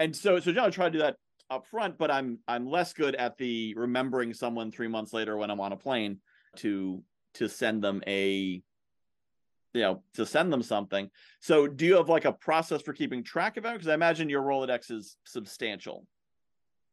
And 0.00 0.16
so 0.16 0.40
so 0.40 0.50
John, 0.50 0.66
I 0.66 0.70
try 0.70 0.86
to 0.86 0.90
do 0.90 0.98
that 0.98 1.18
up 1.50 1.66
front, 1.66 1.98
but 1.98 2.10
I'm 2.10 2.38
I'm 2.48 2.66
less 2.66 2.92
good 2.92 3.14
at 3.14 3.36
the 3.38 3.74
remembering 3.76 4.34
someone 4.34 4.70
three 4.70 4.88
months 4.88 5.12
later 5.12 5.36
when 5.36 5.50
I'm 5.50 5.60
on 5.60 5.72
a 5.72 5.76
plane 5.76 6.18
to 6.56 7.02
to 7.34 7.48
send 7.48 7.82
them 7.82 8.02
a 8.06 8.62
you 9.72 9.80
know 9.80 10.02
to 10.14 10.26
send 10.26 10.52
them 10.52 10.62
something. 10.62 11.10
So 11.40 11.66
do 11.66 11.84
you 11.84 11.96
have 11.96 12.08
like 12.08 12.24
a 12.24 12.32
process 12.32 12.82
for 12.82 12.92
keeping 12.92 13.22
track 13.22 13.56
of 13.56 13.64
it? 13.64 13.72
Because 13.72 13.88
I 13.88 13.94
imagine 13.94 14.28
your 14.28 14.42
Rolodex 14.42 14.90
is 14.90 15.16
substantial. 15.24 16.06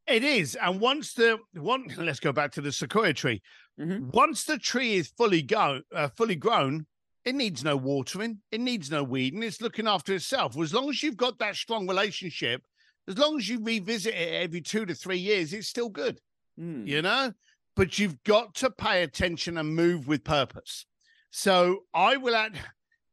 It 0.07 0.23
is. 0.23 0.55
And 0.55 0.79
once 0.79 1.13
the 1.13 1.39
one 1.53 1.87
let's 1.97 2.19
go 2.19 2.31
back 2.31 2.51
to 2.53 2.61
the 2.61 2.71
sequoia 2.71 3.13
tree. 3.13 3.41
Mhm. 3.79 4.13
Once 4.13 4.43
the 4.43 4.57
tree 4.57 4.95
is 4.95 5.07
fully 5.17 5.41
go 5.41 5.81
uh, 5.95 6.09
fully 6.09 6.35
grown, 6.35 6.85
it 7.23 7.35
needs 7.35 7.63
no 7.63 7.77
watering, 7.77 8.39
it 8.51 8.59
needs 8.59 8.89
no 8.91 9.03
weeding, 9.03 9.43
it's 9.43 9.61
looking 9.61 9.87
after 9.87 10.13
itself. 10.13 10.57
As 10.59 10.73
long 10.73 10.89
as 10.89 11.01
you've 11.01 11.17
got 11.17 11.39
that 11.39 11.55
strong 11.55 11.87
relationship, 11.87 12.63
as 13.07 13.17
long 13.17 13.37
as 13.37 13.49
you 13.49 13.63
revisit 13.63 14.13
it 14.13 14.43
every 14.43 14.61
two 14.61 14.85
to 14.85 14.93
three 14.93 15.17
years, 15.17 15.53
it's 15.53 15.67
still 15.67 15.89
good. 15.89 16.19
Hmm. 16.57 16.85
you 16.85 17.01
know 17.01 17.31
but 17.75 17.97
you've 17.97 18.21
got 18.23 18.53
to 18.55 18.69
pay 18.69 19.03
attention 19.03 19.57
and 19.57 19.73
move 19.73 20.07
with 20.07 20.23
purpose 20.23 20.85
so 21.31 21.79
i 21.93 22.17
will 22.17 22.35
add 22.35 22.59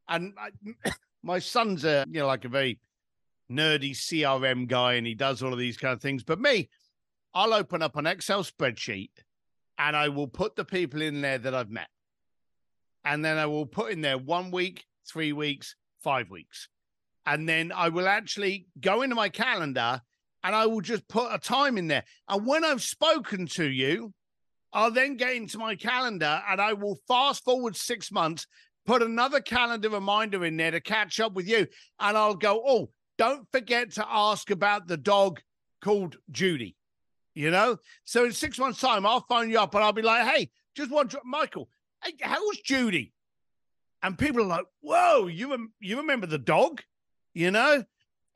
and 0.08 0.34
I, 0.38 0.90
my 1.22 1.38
son's 1.38 1.84
a 1.84 2.04
you 2.10 2.20
know 2.20 2.26
like 2.26 2.44
a 2.44 2.48
very 2.48 2.80
nerdy 3.50 3.92
crm 3.92 4.66
guy 4.66 4.94
and 4.94 5.06
he 5.06 5.14
does 5.14 5.42
all 5.42 5.52
of 5.52 5.58
these 5.58 5.76
kind 5.76 5.92
of 5.92 6.02
things 6.02 6.24
but 6.24 6.40
me 6.40 6.68
i'll 7.32 7.54
open 7.54 7.80
up 7.80 7.96
an 7.96 8.06
excel 8.06 8.42
spreadsheet 8.42 9.10
and 9.78 9.96
i 9.96 10.08
will 10.08 10.28
put 10.28 10.56
the 10.56 10.64
people 10.64 11.00
in 11.00 11.20
there 11.20 11.38
that 11.38 11.54
i've 11.54 11.70
met 11.70 11.88
and 13.04 13.24
then 13.24 13.38
i 13.38 13.46
will 13.46 13.66
put 13.66 13.92
in 13.92 14.00
there 14.00 14.18
one 14.18 14.50
week 14.50 14.84
three 15.06 15.32
weeks 15.32 15.76
five 16.02 16.28
weeks 16.28 16.68
and 17.28 17.48
then 17.48 17.70
i 17.72 17.88
will 17.88 18.08
actually 18.08 18.66
go 18.80 19.02
into 19.02 19.14
my 19.14 19.28
calendar 19.28 20.00
and 20.44 20.54
I 20.54 20.66
will 20.66 20.80
just 20.80 21.08
put 21.08 21.32
a 21.32 21.38
time 21.38 21.78
in 21.78 21.88
there. 21.88 22.04
And 22.28 22.46
when 22.46 22.64
I've 22.64 22.82
spoken 22.82 23.46
to 23.48 23.64
you, 23.64 24.12
I'll 24.72 24.90
then 24.90 25.16
get 25.16 25.34
into 25.34 25.58
my 25.58 25.74
calendar 25.74 26.42
and 26.48 26.60
I 26.60 26.74
will 26.74 26.98
fast 27.08 27.44
forward 27.44 27.76
six 27.76 28.12
months, 28.12 28.46
put 28.86 29.02
another 29.02 29.40
calendar 29.40 29.88
reminder 29.88 30.44
in 30.44 30.56
there 30.56 30.70
to 30.70 30.80
catch 30.80 31.20
up 31.20 31.32
with 31.32 31.48
you. 31.48 31.66
And 31.98 32.16
I'll 32.16 32.34
go, 32.34 32.62
oh, 32.66 32.90
don't 33.16 33.46
forget 33.50 33.92
to 33.92 34.06
ask 34.08 34.50
about 34.50 34.86
the 34.86 34.96
dog 34.96 35.40
called 35.82 36.16
Judy. 36.30 36.76
You 37.34 37.50
know? 37.50 37.78
So 38.04 38.24
in 38.24 38.32
six 38.32 38.58
months' 38.58 38.80
time, 38.80 39.06
I'll 39.06 39.24
phone 39.28 39.50
you 39.50 39.58
up 39.58 39.74
and 39.74 39.82
I'll 39.82 39.92
be 39.92 40.02
like, 40.02 40.26
hey, 40.28 40.50
just 40.76 40.90
one, 40.90 41.08
Michael, 41.24 41.68
hey, 42.04 42.12
how's 42.20 42.58
Judy? 42.58 43.12
And 44.02 44.16
people 44.16 44.42
are 44.42 44.46
like, 44.46 44.66
whoa, 44.80 45.26
you, 45.26 45.70
you 45.80 45.96
remember 45.96 46.26
the 46.26 46.38
dog? 46.38 46.82
You 47.34 47.50
know? 47.50 47.84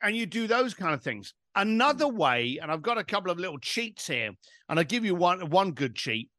And 0.01 0.15
you 0.15 0.25
do 0.25 0.47
those 0.47 0.73
kind 0.73 0.93
of 0.93 1.01
things. 1.01 1.33
Another 1.55 2.07
way, 2.07 2.59
and 2.61 2.71
I've 2.71 2.81
got 2.81 2.97
a 2.97 3.03
couple 3.03 3.31
of 3.31 3.39
little 3.39 3.59
cheats 3.59 4.07
here, 4.07 4.31
and 4.67 4.79
I'll 4.79 4.85
give 4.85 5.05
you 5.05 5.15
one 5.15 5.49
one 5.49 5.71
good 5.71 5.95
cheat. 5.95 6.29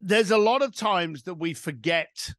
There's 0.00 0.30
a 0.30 0.38
lot 0.38 0.62
of 0.62 0.74
times 0.74 1.24
that 1.24 1.34
we 1.34 1.54
forget 1.54 2.30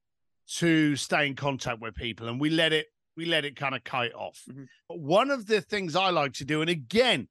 to 0.58 0.96
stay 0.96 1.28
in 1.28 1.36
contact 1.36 1.80
with 1.80 1.94
people 1.94 2.28
and 2.28 2.40
we 2.40 2.50
let 2.50 2.74
it 2.74 2.88
we 3.16 3.26
let 3.26 3.46
it 3.46 3.56
kind 3.56 3.76
of 3.76 3.84
kite 3.84 4.14
off. 4.14 4.42
Mm-hmm. 4.50 4.64
One 4.88 5.30
of 5.30 5.46
the 5.46 5.62
things 5.62 5.96
I 5.96 6.10
like 6.10 6.34
to 6.34 6.46
do, 6.46 6.62
and 6.62 6.70
again, 6.70 7.28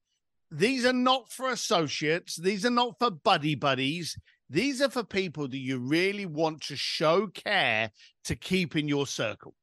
these 0.51 0.85
are 0.85 0.92
not 0.92 1.33
for 1.33 1.49
associates, 1.49 2.37
these 2.37 2.66
are 2.66 2.71
not 2.71 2.99
for 2.99 3.11
buddy 3.11 3.55
buddies. 3.55 4.16
These 4.51 4.81
are 4.81 4.88
for 4.88 5.05
people 5.05 5.47
that 5.49 5.59
you 5.59 5.79
really 5.79 6.25
want 6.25 6.62
to 6.62 6.77
show 6.77 7.27
care 7.27 7.90
to 8.25 8.35
keep 8.35 8.77
in 8.77 8.88
your 8.88 9.07
circle. 9.07 9.55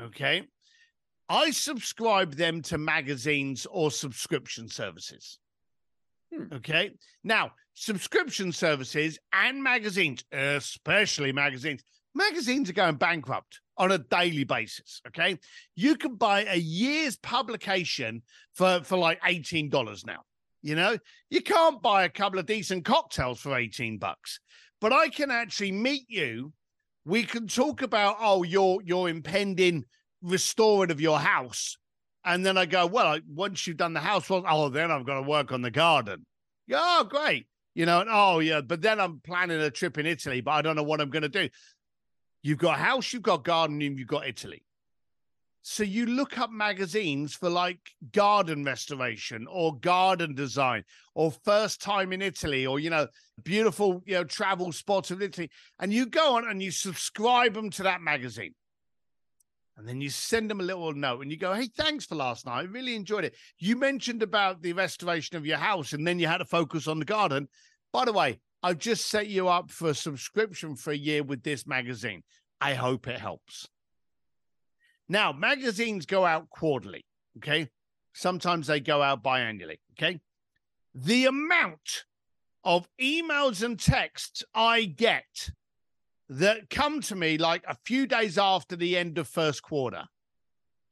Okay. 0.00 0.42
I 1.28 1.50
subscribe 1.50 2.34
them 2.34 2.62
to 2.62 2.78
magazines 2.78 3.66
or 3.70 3.90
subscription 3.90 4.68
services. 4.68 5.38
Hmm. 6.34 6.54
Okay. 6.54 6.92
Now, 7.22 7.52
subscription 7.74 8.52
services 8.52 9.18
and 9.32 9.62
magazines, 9.62 10.24
especially 10.32 11.32
magazines, 11.32 11.82
magazines 12.14 12.70
are 12.70 12.74
going 12.74 12.96
bankrupt 12.96 13.60
on 13.76 13.92
a 13.92 13.98
daily 13.98 14.44
basis. 14.44 15.00
Okay. 15.08 15.38
You 15.76 15.96
can 15.96 16.16
buy 16.16 16.44
a 16.44 16.56
year's 16.56 17.16
publication 17.16 18.22
for, 18.54 18.80
for 18.84 18.96
like 18.96 19.20
$18 19.22 20.06
now. 20.06 20.22
You 20.62 20.74
know, 20.74 20.98
you 21.30 21.40
can't 21.40 21.80
buy 21.80 22.04
a 22.04 22.08
couple 22.08 22.38
of 22.38 22.46
decent 22.46 22.84
cocktails 22.84 23.40
for 23.40 23.56
18 23.56 23.98
bucks, 23.98 24.40
but 24.80 24.92
I 24.92 25.08
can 25.08 25.30
actually 25.30 25.72
meet 25.72 26.06
you. 26.08 26.52
We 27.04 27.22
can 27.22 27.46
talk 27.46 27.82
about, 27.82 28.16
oh, 28.18 28.42
your 28.42 28.82
your 28.82 29.08
impending 29.08 29.84
restoring 30.22 30.90
of 30.90 31.00
your 31.00 31.18
house. 31.18 31.76
And 32.24 32.44
then 32.44 32.58
I 32.58 32.66
go, 32.66 32.86
well, 32.86 33.18
once 33.28 33.66
you've 33.66 33.76
done 33.76 33.94
the 33.94 34.00
house, 34.00 34.28
well, 34.28 34.44
oh, 34.46 34.68
then 34.68 34.90
I've 34.90 35.06
got 35.06 35.14
to 35.14 35.22
work 35.22 35.52
on 35.52 35.62
the 35.62 35.70
garden. 35.70 36.26
Yeah, 36.66 36.80
oh, 36.80 37.04
great. 37.04 37.46
You 37.74 37.86
know, 37.86 38.00
and, 38.00 38.10
oh, 38.12 38.40
yeah, 38.40 38.60
but 38.60 38.82
then 38.82 39.00
I'm 39.00 39.20
planning 39.20 39.60
a 39.60 39.70
trip 39.70 39.98
in 39.98 40.06
Italy, 40.06 40.40
but 40.40 40.50
I 40.50 40.62
don't 40.62 40.76
know 40.76 40.82
what 40.82 41.00
I'm 41.00 41.10
going 41.10 41.22
to 41.22 41.28
do. 41.28 41.48
You've 42.42 42.58
got 42.58 42.78
house, 42.78 43.12
you've 43.12 43.22
got 43.22 43.44
garden, 43.44 43.80
and 43.80 43.98
you've 43.98 44.08
got 44.08 44.26
Italy. 44.26 44.64
So 45.62 45.82
you 45.82 46.06
look 46.06 46.38
up 46.38 46.50
magazines 46.50 47.34
for 47.34 47.50
like 47.50 47.78
garden 48.12 48.64
restoration 48.64 49.46
or 49.50 49.76
garden 49.76 50.34
design 50.34 50.84
or 51.14 51.30
first 51.44 51.82
time 51.82 52.12
in 52.12 52.22
Italy 52.22 52.66
or, 52.66 52.80
you 52.80 52.90
know, 52.90 53.06
beautiful, 53.42 54.02
you 54.06 54.14
know, 54.14 54.24
travel 54.24 54.72
spots 54.72 55.10
of 55.10 55.20
Italy. 55.20 55.50
And 55.78 55.92
you 55.92 56.06
go 56.06 56.36
on 56.36 56.48
and 56.48 56.62
you 56.62 56.70
subscribe 56.70 57.54
them 57.54 57.70
to 57.70 57.82
that 57.82 58.00
magazine. 58.00 58.54
And 59.78 59.86
then 59.88 60.00
you 60.00 60.10
send 60.10 60.50
them 60.50 60.58
a 60.60 60.64
little 60.64 60.92
note 60.92 61.22
and 61.22 61.30
you 61.30 61.36
go, 61.36 61.54
Hey, 61.54 61.68
thanks 61.68 62.04
for 62.04 62.16
last 62.16 62.46
night. 62.46 62.58
I 62.58 62.62
really 62.62 62.96
enjoyed 62.96 63.24
it. 63.24 63.36
You 63.58 63.76
mentioned 63.76 64.24
about 64.24 64.60
the 64.60 64.72
restoration 64.72 65.36
of 65.36 65.46
your 65.46 65.56
house 65.56 65.92
and 65.92 66.04
then 66.04 66.18
you 66.18 66.26
had 66.26 66.38
to 66.38 66.44
focus 66.44 66.88
on 66.88 66.98
the 66.98 67.04
garden. 67.04 67.48
By 67.92 68.04
the 68.04 68.12
way, 68.12 68.40
I've 68.60 68.78
just 68.78 69.06
set 69.06 69.28
you 69.28 69.48
up 69.48 69.70
for 69.70 69.90
a 69.90 69.94
subscription 69.94 70.74
for 70.74 70.90
a 70.90 70.96
year 70.96 71.22
with 71.22 71.44
this 71.44 71.64
magazine. 71.64 72.24
I 72.60 72.74
hope 72.74 73.06
it 73.06 73.20
helps. 73.20 73.68
Now, 75.08 75.32
magazines 75.32 76.06
go 76.06 76.26
out 76.26 76.50
quarterly. 76.50 77.06
Okay. 77.36 77.68
Sometimes 78.12 78.66
they 78.66 78.80
go 78.80 79.00
out 79.00 79.22
biannually. 79.22 79.78
Okay. 79.92 80.18
The 80.92 81.26
amount 81.26 82.04
of 82.64 82.88
emails 83.00 83.62
and 83.62 83.78
texts 83.78 84.42
I 84.52 84.86
get 84.86 85.50
that 86.28 86.70
come 86.70 87.00
to 87.02 87.16
me 87.16 87.38
like 87.38 87.64
a 87.66 87.76
few 87.84 88.06
days 88.06 88.38
after 88.38 88.76
the 88.76 88.96
end 88.96 89.18
of 89.18 89.28
first 89.28 89.62
quarter. 89.62 90.04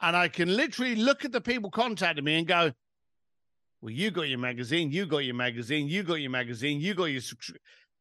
And 0.01 0.17
I 0.17 0.29
can 0.29 0.55
literally 0.55 0.97
look 0.97 1.25
at 1.25 1.33
the 1.33 1.41
people 1.41 1.71
contacting 1.71 2.25
me 2.25 2.39
and 2.39 2.47
go, 2.47 2.73
Well, 3.81 3.93
you 3.93 4.11
got 4.11 4.29
your 4.29 4.39
magazine, 4.39 4.91
you 4.91 5.07
got 5.07 5.19
your 5.19 5.35
magazine, 5.35 5.89
you 5.89 6.03
got 6.03 6.21
your 6.21 6.31
magazine, 6.31 6.81
you 6.81 6.95
got 6.95 7.07
your. 7.07 7.23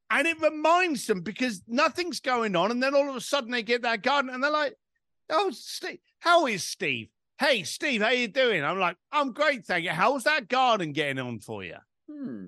And 0.10 0.28
it 0.28 0.39
reminds 0.41 1.08
them 1.08 1.21
because 1.21 1.63
nothing's 1.67 2.19
going 2.19 2.56
on. 2.56 2.71
And 2.71 2.82
then 2.82 2.93
all 2.93 3.10
of 3.10 3.15
a 3.15 3.21
sudden 3.21 3.52
they 3.52 3.63
get 3.63 3.82
that 3.84 4.04
garden 4.04 4.34
and 4.34 4.43
they're 4.43 4.52
like, 4.52 4.76
Oh, 5.30 5.50
Steve, 5.52 6.00
how 6.19 6.48
is 6.48 6.63
Steve? 6.63 7.10
Hey, 7.38 7.63
Steve, 7.63 8.02
how 8.02 8.12
you 8.12 8.30
doing? 8.30 8.63
I'm 8.63 8.80
like, 8.80 8.95
I'm 9.12 9.34
great, 9.34 9.65
thank 9.65 9.84
you. 9.84 9.91
How's 9.91 10.24
that 10.24 10.48
garden 10.48 10.93
getting 10.93 11.19
on 11.19 11.39
for 11.39 11.63
you? 11.63 11.76
Hmm. 12.10 12.48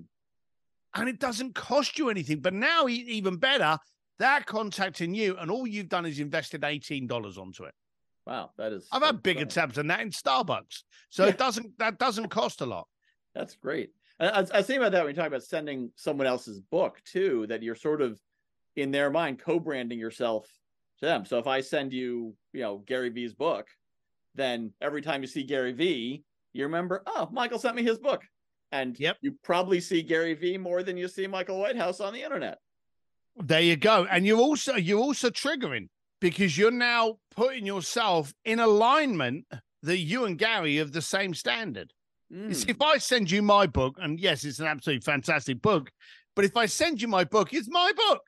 And 0.94 1.10
it 1.10 1.20
doesn't 1.20 1.56
cost 1.56 2.00
you 2.00 2.10
anything. 2.10 2.40
But 2.40 2.54
now, 2.54 2.88
even 2.88 3.36
better, 3.38 3.78
they're 4.20 4.42
contacting 4.42 5.14
you, 5.14 5.38
and 5.38 5.52
all 5.52 5.68
you've 5.68 5.90
done 5.90 6.06
is 6.06 6.20
invested 6.20 6.64
eighteen 6.64 7.08
dollars 7.08 7.38
onto 7.38 7.64
it. 7.64 7.74
Wow, 8.26 8.52
that 8.58 8.74
is. 8.74 8.88
I've 8.92 9.04
had 9.04 9.24
bigger 9.24 9.46
tabs 9.46 9.76
than 9.76 9.88
that 9.88 10.02
in 10.02 10.10
Starbucks, 10.10 10.84
so 11.10 11.24
yeah. 11.24 11.30
it 11.30 11.38
doesn't 11.38 11.78
that 11.80 11.98
doesn't 11.98 12.30
cost 12.30 12.62
a 12.62 12.66
lot. 12.66 12.88
That's 13.34 13.56
great. 13.56 13.92
I, 14.20 14.28
I 14.28 14.42
was 14.42 14.50
thinking 14.50 14.78
about 14.78 14.92
that 14.94 15.06
when 15.06 15.16
you 15.16 15.22
talk 15.22 15.28
about 15.28 15.44
sending 15.44 15.92
someone 15.96 16.28
else's 16.28 16.60
book 16.60 17.02
too. 17.06 17.46
That 17.48 17.64
you're 17.64 17.76
sort 17.76 18.02
of 18.02 18.20
in 18.76 18.92
their 18.92 19.10
mind 19.10 19.40
co-branding 19.40 20.00
yourself 20.00 20.48
to 21.00 21.06
them. 21.06 21.26
So 21.26 21.38
if 21.38 21.48
I 21.48 21.62
send 21.62 21.94
you, 21.94 22.36
you 22.54 22.62
know, 22.62 22.78
Gary 22.86 23.10
V's 23.10 23.34
book, 23.34 23.68
then 24.36 24.74
every 24.82 25.02
time 25.02 25.22
you 25.22 25.28
see 25.28 25.44
Gary 25.44 25.72
V, 25.72 26.24
you 26.54 26.64
remember, 26.64 27.04
oh, 27.06 27.30
Michael 27.32 27.60
sent 27.60 27.76
me 27.76 27.84
his 27.84 28.00
book. 28.00 28.24
And 28.72 29.00
yep. 29.00 29.18
you 29.22 29.36
probably 29.44 29.80
see 29.80 30.02
Gary 30.02 30.34
V 30.34 30.58
more 30.58 30.84
than 30.84 30.98
you 30.98 31.08
see 31.08 31.26
Michael 31.26 31.60
Whitehouse 31.60 32.02
on 32.02 32.14
the 32.14 32.22
internet. 32.22 32.58
There 33.40 33.62
you 33.62 33.76
go. 33.76 34.08
And 34.10 34.26
you're 34.26 34.40
also 34.40 34.76
you're 34.76 35.00
also 35.00 35.30
triggering 35.30 35.90
because 36.20 36.58
you're 36.58 36.72
now 36.72 37.18
putting 37.36 37.66
yourself 37.66 38.34
in 38.46 38.60
alignment 38.60 39.46
that 39.84 40.00
you 40.00 40.26
and 40.26 40.38
Gary 40.38 40.78
have 40.78 40.92
the 40.92 41.02
same 41.02 41.34
standard. 41.34 41.94
Mm. 42.34 42.54
See, 42.56 42.70
if 42.70 42.82
I 42.82 42.98
send 42.98 43.30
you 43.30 43.42
my 43.42 43.68
book, 43.68 43.98
and 44.02 44.20
yes, 44.20 44.44
it's 44.44 44.60
an 44.60 44.66
absolutely 44.66 45.02
fantastic 45.02 45.62
book, 45.62 45.92
but 46.36 46.46
if 46.46 46.58
I 46.58 46.66
send 46.66 47.02
you 47.02 47.08
my 47.08 47.24
book, 47.24 47.54
it's 47.54 47.70
my 47.70 47.92
book. 47.96 48.22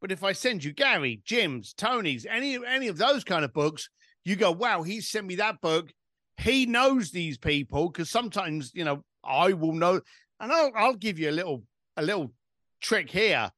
But 0.00 0.12
if 0.12 0.22
I 0.22 0.32
send 0.32 0.62
you 0.62 0.72
Gary, 0.72 1.20
Jim's, 1.24 1.72
Tony's, 1.72 2.26
any 2.26 2.58
any 2.66 2.88
of 2.88 2.98
those 2.98 3.24
kind 3.24 3.44
of 3.44 3.52
books, 3.52 3.88
you 4.24 4.36
go, 4.36 4.50
wow, 4.50 4.82
he 4.82 5.00
sent 5.00 5.26
me 5.26 5.36
that 5.36 5.60
book. 5.60 5.92
He 6.36 6.66
knows 6.66 7.10
these 7.10 7.38
people 7.38 7.88
because 7.88 8.10
sometimes 8.10 8.72
you 8.74 8.84
know 8.84 9.04
I 9.24 9.52
will 9.52 9.72
know, 9.72 10.00
and 10.40 10.52
I'll, 10.52 10.72
I'll 10.74 10.94
give 10.94 11.18
you 11.18 11.30
a 11.30 11.32
little 11.32 11.62
a 11.96 12.02
little 12.02 12.32
trick 12.80 13.10
here 13.10 13.50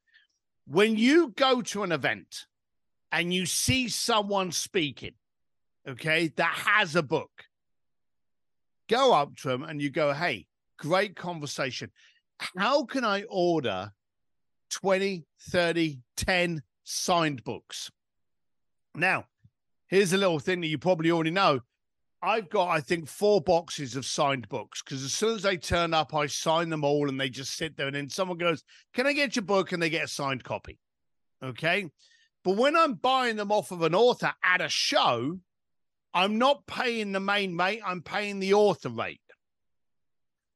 when 0.71 0.97
you 0.97 1.33
go 1.35 1.61
to 1.61 1.83
an 1.83 1.91
event 1.91 2.47
and 3.11 3.35
you 3.35 3.45
see 3.45 3.89
someone 3.89 4.53
speaking, 4.53 5.15
okay, 5.87 6.29
that 6.37 6.55
has 6.65 6.95
a 6.95 7.03
book, 7.03 7.31
go 8.89 9.13
up 9.13 9.35
to 9.35 9.49
them 9.49 9.65
and 9.65 9.83
you 9.83 9.91
go, 9.91 10.13
hey, 10.13 10.47
great 10.79 11.17
conversation. 11.17 11.91
How 12.57 12.85
can 12.85 13.05
I 13.05 13.25
order 13.29 13.91
20, 14.71 15.25
30, 15.51 15.99
10 16.17 16.63
signed 16.85 17.43
books? 17.43 17.91
Now, 18.95 19.25
here's 19.89 20.13
a 20.13 20.19
little 20.19 20.39
thing 20.39 20.61
that 20.61 20.69
you 20.69 20.79
probably 20.79 21.11
already 21.11 21.33
know. 21.33 21.63
I've 22.23 22.51
got, 22.51 22.69
I 22.69 22.81
think, 22.81 23.09
four 23.09 23.41
boxes 23.41 23.97
of 23.97 24.05
signed 24.05 24.49
books 24.49 24.83
because 24.83 25.03
as 25.03 25.13
soon 25.13 25.37
as 25.37 25.43
they 25.43 25.57
turn 25.57 25.95
up, 25.95 26.15
I 26.15 26.27
sign 26.27 26.69
them 26.69 26.85
all 26.85 27.09
and 27.09 27.19
they 27.19 27.31
just 27.31 27.57
sit 27.57 27.77
there. 27.77 27.87
And 27.87 27.97
then 27.97 28.11
someone 28.11 28.37
goes, 28.37 28.63
Can 28.93 29.07
I 29.07 29.15
get 29.15 29.37
your 29.37 29.45
book? 29.45 29.73
And 29.73 29.83
they 29.83 29.89
get 29.89 30.05
a 30.05 30.09
signed 30.09 30.45
copy. 30.45 30.79
Okay. 31.43 31.91
But 32.45 32.57
when 32.57 32.77
I'm 32.77 32.95
buying 32.95 33.37
them 33.37 33.53
off 33.53 33.71
of 33.71 33.83
an 33.83 33.95
author 33.95 34.33
at 34.45 34.61
a 34.61 34.69
show, 34.69 35.39
I'm 36.13 36.39
not 36.39 36.67
paying 36.67 37.13
the 37.13 37.21
main 37.21 37.55
mate, 37.55 37.83
I'm 37.85 38.03
paying 38.03 38.41
the 38.41 38.55
author 38.55 38.89
rate. 38.89 39.21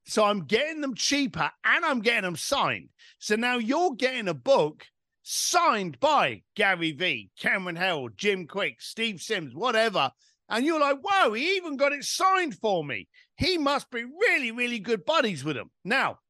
So 0.07 0.25
I'm 0.25 0.45
getting 0.45 0.81
them 0.81 0.95
cheaper 0.95 1.51
and 1.65 1.85
I'm 1.85 2.01
getting 2.01 2.23
them 2.23 2.37
signed. 2.37 2.91
So 3.19 3.37
now 3.37 3.57
you're 3.57 3.95
getting 3.95 4.29
a 4.29 4.35
book 4.35 4.87
signed 5.23 5.99
by 5.99 6.43
Gary 6.55 6.93
V, 6.93 7.31
Cameron 7.39 7.77
Herold, 7.77 8.17
Jim 8.17 8.47
Kwik, 8.47 8.81
Steve 8.81 9.23
Sims, 9.23 9.55
whatever 9.55 10.11
and 10.55 10.65
you're 10.65 10.79
like, 10.79 10.99
whoa, 11.03 11.33
he 11.33 11.57
even 11.57 11.77
got 11.77 11.93
it 11.93 12.05
signed 12.05 12.55
for 12.55 12.85
me. 12.85 13.09
He 13.37 13.59
must 13.59 13.91
be 13.91 14.05
really, 14.05 14.53
really 14.53 14.79
good 14.79 15.05
buddies 15.05 15.43
with 15.43 15.57
him. 15.57 15.69
Now, 15.85 16.21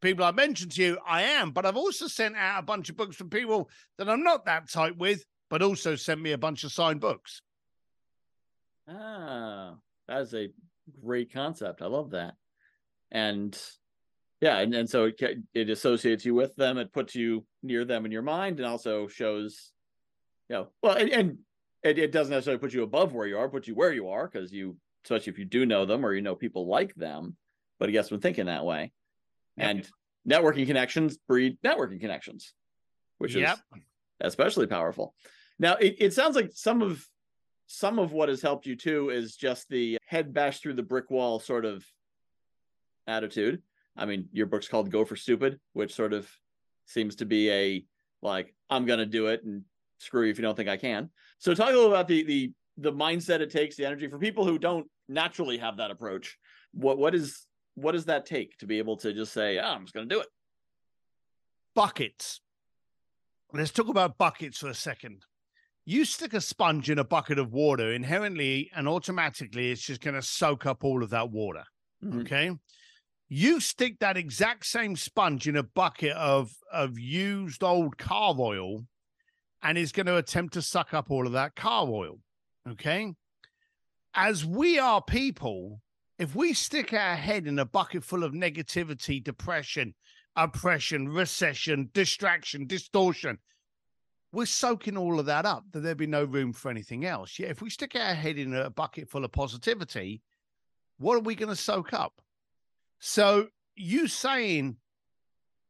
people 0.00 0.24
I 0.24 0.30
mentioned 0.30 0.72
to 0.72 0.82
you, 0.82 0.98
I 1.06 1.22
am, 1.22 1.50
but 1.50 1.66
I've 1.66 1.76
also 1.76 2.06
sent 2.06 2.36
out 2.36 2.58
a 2.58 2.62
bunch 2.62 2.88
of 2.88 2.96
books 2.96 3.16
from 3.16 3.28
people 3.28 3.68
that 3.98 4.08
I'm 4.08 4.22
not 4.22 4.46
that 4.46 4.70
tight 4.70 4.96
with, 4.96 5.26
but 5.50 5.60
also 5.60 5.94
sent 5.94 6.22
me 6.22 6.32
a 6.32 6.38
bunch 6.38 6.64
of 6.64 6.72
signed 6.72 7.00
books. 7.00 7.42
Ah, 8.88 9.74
that 10.08 10.22
is 10.22 10.32
a 10.32 10.48
great 11.04 11.30
concept. 11.30 11.82
I 11.82 11.86
love 11.86 12.12
that. 12.12 12.32
And 13.12 13.60
yeah, 14.40 14.56
and, 14.56 14.74
and 14.74 14.88
so 14.88 15.04
it, 15.04 15.20
it 15.52 15.68
associates 15.68 16.24
you 16.24 16.34
with 16.34 16.56
them. 16.56 16.78
It 16.78 16.94
puts 16.94 17.14
you 17.14 17.44
near 17.62 17.84
them 17.84 18.06
in 18.06 18.12
your 18.12 18.22
mind 18.22 18.58
and 18.58 18.66
also 18.66 19.06
shows, 19.06 19.70
you 20.48 20.56
know, 20.56 20.68
well, 20.82 20.96
and, 20.96 21.10
and 21.10 21.38
it, 21.82 21.98
it 21.98 22.12
doesn't 22.12 22.32
necessarily 22.32 22.60
put 22.60 22.72
you 22.72 22.82
above 22.82 23.12
where 23.12 23.26
you 23.26 23.38
are, 23.38 23.48
put 23.48 23.66
you 23.66 23.74
where 23.74 23.92
you 23.92 24.08
are 24.08 24.28
because 24.28 24.52
you, 24.52 24.76
especially 25.04 25.32
if 25.32 25.38
you 25.38 25.44
do 25.44 25.66
know 25.66 25.84
them 25.86 26.04
or 26.04 26.12
you 26.12 26.22
know 26.22 26.34
people 26.34 26.66
like 26.66 26.94
them. 26.94 27.36
But 27.78 27.88
I 27.88 27.92
guess 27.92 28.10
when 28.10 28.20
thinking 28.20 28.46
that 28.46 28.64
way, 28.64 28.92
yep. 29.56 29.68
and 29.68 29.90
networking 30.28 30.66
connections 30.66 31.18
breed 31.28 31.58
networking 31.64 32.00
connections, 32.00 32.54
which 33.18 33.34
yep. 33.34 33.58
is 33.74 33.80
especially 34.20 34.66
powerful. 34.66 35.14
Now 35.58 35.74
it, 35.74 35.96
it 35.98 36.12
sounds 36.14 36.36
like 36.36 36.50
some 36.54 36.82
of 36.82 37.06
some 37.66 37.98
of 37.98 38.12
what 38.12 38.28
has 38.28 38.42
helped 38.42 38.66
you 38.66 38.76
too 38.76 39.10
is 39.10 39.36
just 39.36 39.68
the 39.68 39.98
head 40.06 40.32
bash 40.32 40.60
through 40.60 40.74
the 40.74 40.82
brick 40.82 41.10
wall 41.10 41.40
sort 41.40 41.64
of 41.64 41.84
attitude. 43.06 43.62
I 43.96 44.06
mean, 44.06 44.28
your 44.32 44.46
book's 44.46 44.68
called 44.68 44.90
Go 44.90 45.04
for 45.04 45.16
Stupid, 45.16 45.58
which 45.72 45.94
sort 45.94 46.12
of 46.12 46.30
seems 46.86 47.16
to 47.16 47.26
be 47.26 47.50
a 47.50 47.84
like 48.22 48.54
I'm 48.70 48.86
gonna 48.86 49.06
do 49.06 49.26
it 49.26 49.44
and 49.44 49.62
screw 49.98 50.24
you 50.24 50.30
if 50.30 50.38
you 50.38 50.42
don't 50.42 50.56
think 50.56 50.68
I 50.68 50.76
can. 50.76 51.10
So 51.38 51.54
talk 51.54 51.68
a 51.68 51.72
little 51.72 51.88
about 51.88 52.08
the 52.08 52.22
the 52.24 52.52
the 52.78 52.92
mindset 52.92 53.40
it 53.40 53.50
takes, 53.50 53.76
the 53.76 53.86
energy 53.86 54.08
for 54.08 54.18
people 54.18 54.44
who 54.44 54.58
don't 54.58 54.86
naturally 55.08 55.58
have 55.58 55.78
that 55.78 55.90
approach. 55.90 56.36
What 56.72 56.98
what 56.98 57.14
is 57.14 57.46
what 57.74 57.92
does 57.92 58.06
that 58.06 58.26
take 58.26 58.56
to 58.58 58.66
be 58.66 58.78
able 58.78 58.96
to 58.98 59.12
just 59.12 59.32
say, 59.32 59.58
oh, 59.58 59.64
I'm 59.64 59.82
just 59.82 59.94
gonna 59.94 60.06
do 60.06 60.20
it? 60.20 60.28
Buckets. 61.74 62.40
Let's 63.52 63.70
talk 63.70 63.88
about 63.88 64.18
buckets 64.18 64.58
for 64.58 64.68
a 64.68 64.74
second. 64.74 65.24
You 65.88 66.04
stick 66.04 66.34
a 66.34 66.40
sponge 66.40 66.90
in 66.90 66.98
a 66.98 67.04
bucket 67.04 67.38
of 67.38 67.52
water, 67.52 67.92
inherently 67.92 68.70
and 68.74 68.88
automatically, 68.88 69.70
it's 69.70 69.82
just 69.82 70.00
going 70.00 70.14
to 70.14 70.22
soak 70.22 70.66
up 70.66 70.82
all 70.82 71.04
of 71.04 71.10
that 71.10 71.30
water. 71.30 71.62
Mm-hmm. 72.04 72.20
Okay. 72.20 72.50
You 73.28 73.60
stick 73.60 74.00
that 74.00 74.16
exact 74.16 74.66
same 74.66 74.96
sponge 74.96 75.46
in 75.46 75.56
a 75.56 75.62
bucket 75.62 76.12
of, 76.16 76.50
of 76.72 76.98
used 76.98 77.62
old 77.62 77.98
car 77.98 78.34
oil, 78.36 78.84
and 79.62 79.76
it's 79.78 79.92
going 79.92 80.06
to 80.06 80.16
attempt 80.16 80.54
to 80.54 80.62
suck 80.62 80.94
up 80.94 81.10
all 81.10 81.26
of 81.26 81.32
that 81.32 81.56
car 81.56 81.86
oil. 81.88 82.18
Okay. 82.68 83.14
As 84.14 84.44
we 84.44 84.78
are 84.78 85.02
people, 85.02 85.80
if 86.18 86.34
we 86.34 86.52
stick 86.52 86.92
our 86.92 87.16
head 87.16 87.46
in 87.46 87.58
a 87.58 87.64
bucket 87.64 88.02
full 88.02 88.24
of 88.24 88.32
negativity, 88.32 89.22
depression, 89.22 89.94
oppression, 90.34 91.08
recession, 91.08 91.90
distraction, 91.92 92.66
distortion, 92.66 93.38
we're 94.32 94.46
soaking 94.46 94.96
all 94.96 95.18
of 95.18 95.26
that 95.26 95.46
up, 95.46 95.64
that 95.72 95.80
there'd 95.80 95.96
be 95.96 96.06
no 96.06 96.24
room 96.24 96.52
for 96.52 96.70
anything 96.70 97.04
else. 97.04 97.38
Yeah, 97.38 97.48
if 97.48 97.62
we 97.62 97.70
stick 97.70 97.94
our 97.94 98.14
head 98.14 98.38
in 98.38 98.54
a 98.54 98.70
bucket 98.70 99.08
full 99.08 99.24
of 99.24 99.32
positivity, 99.32 100.22
what 100.98 101.16
are 101.16 101.20
we 101.20 101.34
going 101.34 101.48
to 101.48 101.56
soak 101.56 101.92
up? 101.92 102.20
So 102.98 103.48
you 103.74 104.08
saying 104.08 104.76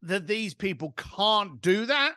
that 0.02 0.26
these 0.26 0.54
people 0.54 0.94
can't 0.96 1.60
do 1.60 1.86
that? 1.86 2.14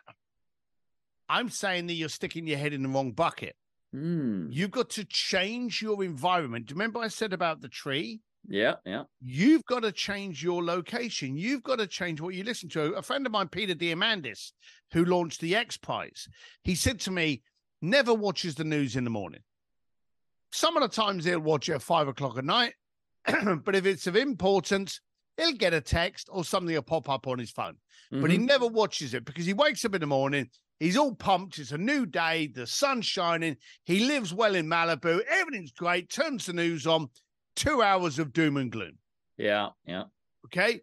I'm 1.30 1.48
saying 1.48 1.86
that 1.86 1.94
you're 1.94 2.08
sticking 2.08 2.46
your 2.46 2.58
head 2.58 2.72
in 2.72 2.82
the 2.82 2.88
wrong 2.88 3.12
bucket. 3.12 3.54
Mm. 3.94 4.48
You've 4.50 4.72
got 4.72 4.90
to 4.90 5.04
change 5.04 5.80
your 5.80 6.02
environment. 6.02 6.66
Do 6.66 6.72
you 6.72 6.76
remember 6.76 6.98
I 6.98 7.08
said 7.08 7.32
about 7.32 7.60
the 7.60 7.68
tree? 7.68 8.20
Yeah, 8.48 8.76
yeah. 8.84 9.04
You've 9.20 9.64
got 9.64 9.84
to 9.84 9.92
change 9.92 10.42
your 10.42 10.64
location. 10.64 11.36
You've 11.36 11.62
got 11.62 11.78
to 11.78 11.86
change 11.86 12.20
what 12.20 12.34
you 12.34 12.42
listen 12.42 12.68
to. 12.70 12.94
A 12.94 13.02
friend 13.02 13.24
of 13.26 13.32
mine, 13.32 13.48
Peter 13.48 13.74
Diamandis, 13.74 14.52
who 14.92 15.04
launched 15.04 15.40
the 15.40 15.54
X 15.54 15.76
Prize, 15.76 16.28
he 16.64 16.74
said 16.74 16.98
to 17.00 17.10
me, 17.10 17.42
never 17.80 18.12
watches 18.12 18.56
the 18.56 18.64
news 18.64 18.96
in 18.96 19.04
the 19.04 19.10
morning. 19.10 19.40
Some 20.52 20.76
of 20.76 20.82
the 20.82 20.88
times 20.88 21.24
he'll 21.24 21.40
watch 21.40 21.68
it 21.68 21.74
at 21.74 21.82
five 21.82 22.08
o'clock 22.08 22.38
at 22.38 22.44
night, 22.44 22.74
but 23.64 23.76
if 23.76 23.86
it's 23.86 24.06
of 24.08 24.16
importance, 24.16 25.00
he'll 25.36 25.52
get 25.52 25.74
a 25.74 25.80
text 25.80 26.28
or 26.32 26.44
something 26.44 26.74
will 26.74 26.82
pop 26.82 27.08
up 27.08 27.28
on 27.28 27.38
his 27.38 27.50
phone. 27.50 27.76
Mm-hmm. 28.12 28.20
But 28.20 28.30
he 28.30 28.36
mm-hmm. 28.38 28.46
never 28.46 28.66
watches 28.66 29.14
it 29.14 29.24
because 29.24 29.46
he 29.46 29.52
wakes 29.52 29.84
up 29.84 29.94
in 29.94 30.00
the 30.00 30.06
morning, 30.06 30.50
he's 30.80 30.96
all 30.96 31.14
pumped. 31.14 31.58
It's 31.58 31.70
a 31.70 31.78
new 31.78 32.06
day, 32.06 32.48
the 32.48 32.66
sun's 32.66 33.06
shining. 33.06 33.56
He 33.84 34.00
lives 34.00 34.34
well 34.34 34.56
in 34.56 34.66
Malibu, 34.66 35.20
everything's 35.28 35.70
great, 35.70 36.10
turns 36.10 36.46
the 36.46 36.52
news 36.52 36.88
on, 36.88 37.08
two 37.54 37.82
hours 37.82 38.18
of 38.18 38.32
doom 38.32 38.56
and 38.56 38.72
gloom. 38.72 38.98
Yeah, 39.36 39.68
yeah. 39.86 40.04
Okay. 40.46 40.80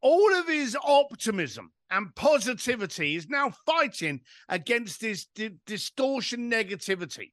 All 0.00 0.34
of 0.34 0.48
his 0.48 0.76
optimism 0.82 1.72
and 1.90 2.14
positivity 2.14 3.16
is 3.16 3.28
now 3.28 3.52
fighting 3.66 4.20
against 4.48 5.00
this 5.00 5.26
di- 5.26 5.56
distortion 5.66 6.50
negativity. 6.50 7.32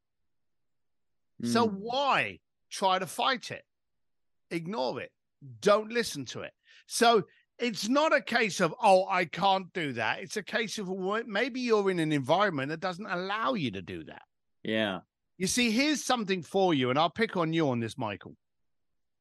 Mm. 1.41 1.47
So 1.53 1.67
hmm. 1.67 1.75
why 1.75 2.39
try 2.69 2.99
to 2.99 3.07
fight 3.07 3.51
it? 3.51 3.63
Ignore 4.51 5.01
it. 5.01 5.11
Don't 5.61 5.91
listen 5.91 6.25
to 6.25 6.41
it. 6.41 6.51
So 6.85 7.23
it's 7.59 7.89
not 7.89 8.15
a 8.15 8.21
case 8.21 8.59
of, 8.59 8.73
oh, 8.81 9.05
I 9.09 9.25
can't 9.25 9.71
do 9.73 9.93
that. 9.93 10.19
It's 10.19 10.37
a 10.37 10.43
case 10.43 10.77
of 10.77 10.89
maybe 11.27 11.59
you're 11.59 11.89
in 11.89 11.99
an 11.99 12.11
environment 12.11 12.69
that 12.69 12.79
doesn't 12.79 13.05
allow 13.05 13.53
you 13.53 13.71
to 13.71 13.81
do 13.81 14.03
that. 14.05 14.21
Yeah. 14.63 14.99
You 15.37 15.47
see, 15.47 15.71
here's 15.71 16.03
something 16.03 16.41
for 16.43 16.73
you, 16.73 16.89
and 16.89 16.99
I'll 16.99 17.09
pick 17.09 17.37
on 17.37 17.53
you 17.53 17.69
on 17.69 17.79
this, 17.79 17.97
Michael 17.97 18.35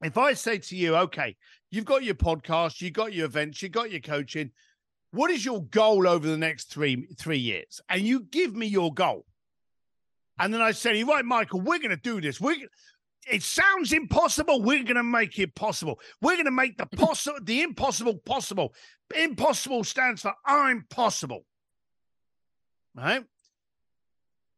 if 0.02 0.16
I 0.16 0.34
say 0.34 0.58
to 0.58 0.76
you, 0.76 0.96
okay, 0.96 1.36
you've 1.70 1.84
got 1.84 2.04
your 2.04 2.14
podcast, 2.14 2.80
you've 2.80 2.92
got 2.92 3.12
your 3.12 3.26
events, 3.26 3.62
you've 3.62 3.72
got 3.72 3.90
your 3.90 4.00
coaching, 4.00 4.50
what 5.10 5.30
is 5.30 5.44
your 5.44 5.64
goal 5.64 6.06
over 6.06 6.26
the 6.26 6.36
next 6.36 6.70
three 6.70 7.08
three 7.18 7.38
years? 7.38 7.80
And 7.88 8.02
you 8.02 8.20
give 8.20 8.54
me 8.54 8.66
your 8.66 8.92
goal. 8.92 9.24
And 10.38 10.52
then 10.54 10.60
I 10.60 10.72
say, 10.72 11.02
right, 11.02 11.24
Michael, 11.24 11.60
we're 11.60 11.78
going 11.78 11.90
to 11.90 11.96
do 11.96 12.20
this. 12.20 12.40
We 12.40 12.68
it 13.26 13.42
sounds 13.42 13.92
impossible. 13.92 14.62
We're 14.62 14.84
going 14.84 14.96
to 14.96 15.02
make 15.02 15.38
it 15.38 15.54
possible. 15.54 16.00
We're 16.20 16.36
going 16.36 16.44
to 16.46 16.50
make 16.50 16.78
the 16.78 16.86
possible, 16.86 17.38
the 17.42 17.62
impossible 17.62 18.14
possible. 18.18 18.74
Impossible 19.14 19.84
stands 19.84 20.22
for 20.22 20.34
I'm 20.46 20.86
possible. 20.90 21.44
Right? 22.94 23.24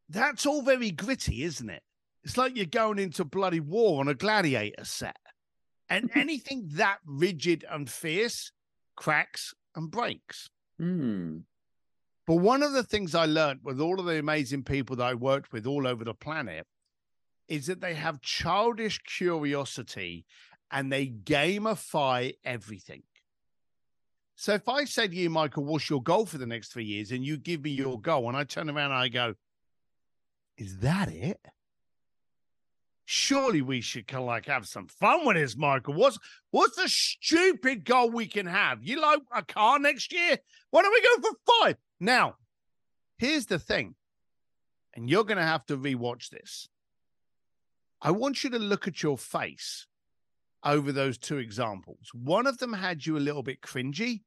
That's 0.09 0.45
all 0.45 0.61
very 0.61 0.91
gritty, 0.91 1.43
isn't 1.43 1.69
it? 1.69 1.83
It's 2.23 2.37
like 2.37 2.55
you're 2.55 2.65
going 2.65 2.99
into 2.99 3.25
bloody 3.25 3.59
war 3.59 3.99
on 3.99 4.07
a 4.07 4.13
gladiator 4.13 4.85
set. 4.85 5.17
And 5.89 6.09
anything 6.15 6.69
that 6.73 6.99
rigid 7.05 7.65
and 7.69 7.89
fierce 7.89 8.51
cracks 8.95 9.53
and 9.75 9.91
breaks. 9.91 10.49
Mm. 10.79 11.43
But 12.27 12.35
one 12.35 12.63
of 12.63 12.73
the 12.73 12.83
things 12.83 13.15
I 13.15 13.25
learned 13.25 13.61
with 13.63 13.81
all 13.81 13.99
of 13.99 14.05
the 14.05 14.19
amazing 14.19 14.63
people 14.63 14.95
that 14.97 15.07
I 15.07 15.13
worked 15.15 15.51
with 15.51 15.65
all 15.65 15.87
over 15.87 16.03
the 16.03 16.13
planet 16.13 16.65
is 17.47 17.67
that 17.67 17.81
they 17.81 17.93
have 17.93 18.21
childish 18.21 18.99
curiosity 18.99 20.25
and 20.71 20.91
they 20.91 21.07
gamify 21.07 22.33
everything. 22.43 23.03
So 24.35 24.53
if 24.53 24.67
I 24.67 24.85
say 24.85 25.07
to 25.07 25.15
you, 25.15 25.29
Michael, 25.29 25.65
what's 25.65 25.89
your 25.89 26.01
goal 26.01 26.25
for 26.25 26.37
the 26.37 26.47
next 26.47 26.71
three 26.71 26.85
years? 26.85 27.11
And 27.11 27.23
you 27.23 27.37
give 27.37 27.63
me 27.63 27.71
your 27.71 27.99
goal, 27.99 28.27
and 28.27 28.35
I 28.37 28.43
turn 28.43 28.69
around 28.69 28.91
and 28.91 28.99
I 28.99 29.07
go, 29.07 29.35
Is 30.57 30.79
that 30.79 31.09
it? 31.09 31.39
surely 33.11 33.61
we 33.61 33.81
should 33.81 34.07
kind 34.07 34.21
of 34.21 34.27
like 34.27 34.45
have 34.45 34.65
some 34.65 34.87
fun 34.87 35.25
with 35.25 35.35
this, 35.35 35.57
Michael. 35.57 35.93
What's 35.93 36.17
what's 36.51 36.77
the 36.77 36.87
stupid 36.87 37.83
goal 37.83 38.09
we 38.09 38.25
can 38.25 38.45
have? 38.45 38.79
You 38.81 39.01
like 39.01 39.19
a 39.35 39.43
car 39.43 39.79
next 39.79 40.13
year? 40.13 40.37
Why 40.69 40.81
don't 40.81 40.93
we 40.93 41.01
go 41.01 41.29
for 41.29 41.37
five? 41.59 41.75
Now, 41.99 42.35
here's 43.17 43.47
the 43.47 43.59
thing, 43.59 43.95
and 44.95 45.09
you're 45.09 45.25
going 45.25 45.37
to 45.37 45.43
have 45.43 45.65
to 45.65 45.77
rewatch 45.77 46.29
this. 46.29 46.69
I 48.01 48.11
want 48.11 48.43
you 48.43 48.49
to 48.51 48.59
look 48.59 48.87
at 48.87 49.03
your 49.03 49.17
face 49.17 49.87
over 50.63 50.91
those 50.91 51.17
two 51.17 51.37
examples. 51.37 52.09
One 52.13 52.47
of 52.47 52.57
them 52.57 52.73
had 52.73 53.05
you 53.05 53.17
a 53.17 53.19
little 53.19 53.43
bit 53.43 53.61
cringy, 53.61 54.21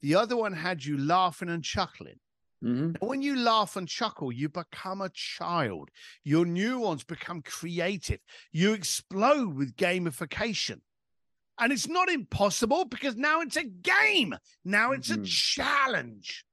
the 0.00 0.14
other 0.14 0.36
one 0.36 0.52
had 0.52 0.84
you 0.84 0.96
laughing 0.98 1.48
and 1.48 1.64
chuckling. 1.64 2.20
Mm-hmm. 2.64 3.06
When 3.06 3.22
you 3.22 3.36
laugh 3.36 3.76
and 3.76 3.86
chuckle, 3.86 4.32
you 4.32 4.48
become 4.48 5.00
a 5.00 5.10
child. 5.10 5.90
Your 6.24 6.44
neurons 6.44 7.04
become 7.04 7.42
creative. 7.42 8.20
You 8.52 8.72
explode 8.72 9.54
with 9.54 9.76
gamification. 9.76 10.80
And 11.60 11.72
it's 11.72 11.88
not 11.88 12.08
impossible 12.08 12.84
because 12.84 13.16
now 13.16 13.40
it's 13.40 13.56
a 13.56 13.64
game. 13.64 14.34
Now 14.64 14.92
it's 14.92 15.10
mm-hmm. 15.10 15.22
a 15.22 15.26
challenge. 15.26 16.44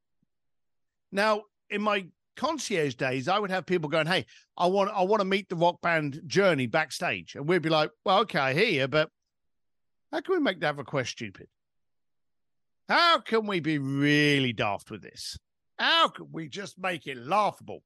Now, 1.12 1.42
in 1.70 1.82
my 1.82 2.06
concierge 2.36 2.94
days, 2.94 3.28
I 3.28 3.38
would 3.38 3.50
have 3.50 3.66
people 3.66 3.88
going, 3.88 4.06
Hey, 4.06 4.26
I 4.56 4.66
want 4.66 4.90
I 4.94 5.02
want 5.02 5.20
to 5.20 5.24
meet 5.24 5.48
the 5.48 5.56
rock 5.56 5.80
band 5.80 6.20
journey 6.26 6.66
backstage. 6.66 7.34
And 7.34 7.48
we'd 7.48 7.62
be 7.62 7.68
like, 7.68 7.90
Well, 8.04 8.20
okay, 8.20 8.38
I 8.38 8.54
hear 8.54 8.82
you, 8.82 8.88
but 8.88 9.10
how 10.12 10.20
can 10.20 10.34
we 10.34 10.40
make 10.40 10.60
that 10.60 10.76
request 10.76 11.10
stupid? 11.10 11.48
How 12.88 13.18
can 13.18 13.46
we 13.46 13.60
be 13.60 13.78
really 13.78 14.52
daft 14.52 14.90
with 14.90 15.02
this? 15.02 15.36
How 15.78 16.08
can 16.08 16.28
we 16.32 16.48
just 16.48 16.78
make 16.78 17.06
it 17.06 17.16
laughable? 17.16 17.82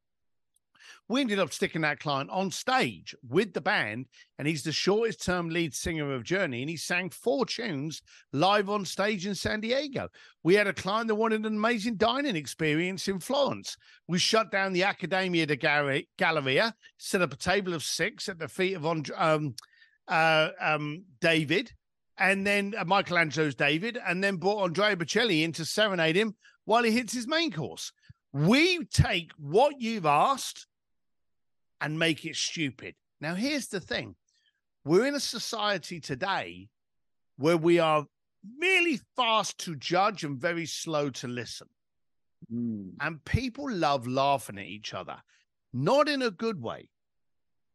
We 1.09 1.21
ended 1.21 1.39
up 1.39 1.53
sticking 1.53 1.83
that 1.83 2.01
client 2.01 2.31
on 2.31 2.51
stage 2.51 3.15
with 3.29 3.53
the 3.53 3.61
band, 3.61 4.07
and 4.39 4.47
he's 4.47 4.63
the 4.63 4.73
shortest 4.73 5.25
term 5.25 5.49
lead 5.49 5.75
singer 5.75 6.13
of 6.13 6.25
Journey, 6.25 6.63
and 6.63 6.71
he 6.71 6.77
sang 6.77 7.11
four 7.11 7.47
tunes 7.47 8.03
live 8.33 8.71
on 8.71 8.85
stage 8.85 9.27
in 9.27 9.35
San 9.35 9.61
Diego. 9.61 10.09
We 10.43 10.55
had 10.55 10.67
a 10.67 10.73
client 10.73 11.09
that 11.09 11.15
wanted 11.15 11.47
an 11.47 11.57
amazing 11.57 11.97
dining 11.97 12.37
experience 12.37 13.09
in 13.09 13.21
Florence. 13.21 13.77
We 14.09 14.19
shut 14.19 14.51
down 14.51 14.73
the 14.73 14.85
Accademia 14.85 15.47
de 15.47 15.57
Galleria, 15.57 16.75
set 16.99 17.23
up 17.23 17.33
a 17.33 17.37
table 17.37 17.75
of 17.75 17.83
six 17.83 18.29
at 18.29 18.39
the 18.39 18.49
feet 18.49 18.75
of 18.75 18.87
um, 18.87 19.55
uh, 20.09 20.49
um, 20.61 21.05
David, 21.21 21.73
and 22.19 22.47
then 22.47 22.75
uh, 22.77 22.85
Michelangelo's 22.85 23.55
David, 23.55 23.99
and 24.07 24.23
then 24.23 24.37
brought 24.37 24.63
Andrea 24.63 24.97
Bocelli 24.97 25.43
in 25.43 25.53
to 25.53 25.65
serenade 25.65 26.17
him 26.17 26.37
while 26.65 26.83
he 26.83 26.91
hits 26.91 27.13
his 27.13 27.27
main 27.27 27.51
course. 27.51 27.93
We 28.33 28.85
take 28.85 29.33
what 29.39 29.81
you've 29.81 30.07
asked 30.07 30.67
and 31.81 31.99
make 31.99 32.25
it 32.25 32.37
stupid. 32.37 32.95
Now, 33.21 33.35
here's 33.35 33.69
the 33.69 33.81
thing 33.81 34.17
we're 34.85 35.07
in 35.07 35.15
a 35.15 35.21
society 35.21 36.01
today 36.01 36.69
where 37.37 37.57
we 37.57 37.79
are 37.79 38.07
really 38.59 39.01
fast 39.17 39.59
to 39.59 39.77
judge 39.77 40.25
and 40.25 40.41
very 40.41 40.67
slow 40.67 41.11
to 41.11 41.29
listen. 41.29 41.69
Mm. 42.53 42.93
And 43.01 43.25
people 43.25 43.71
love 43.71 44.07
laughing 44.07 44.59
at 44.59 44.67
each 44.67 44.95
other, 44.95 45.17
not 45.73 46.09
in 46.09 46.23
a 46.23 46.31
good 46.31 46.61
way. 46.61 46.89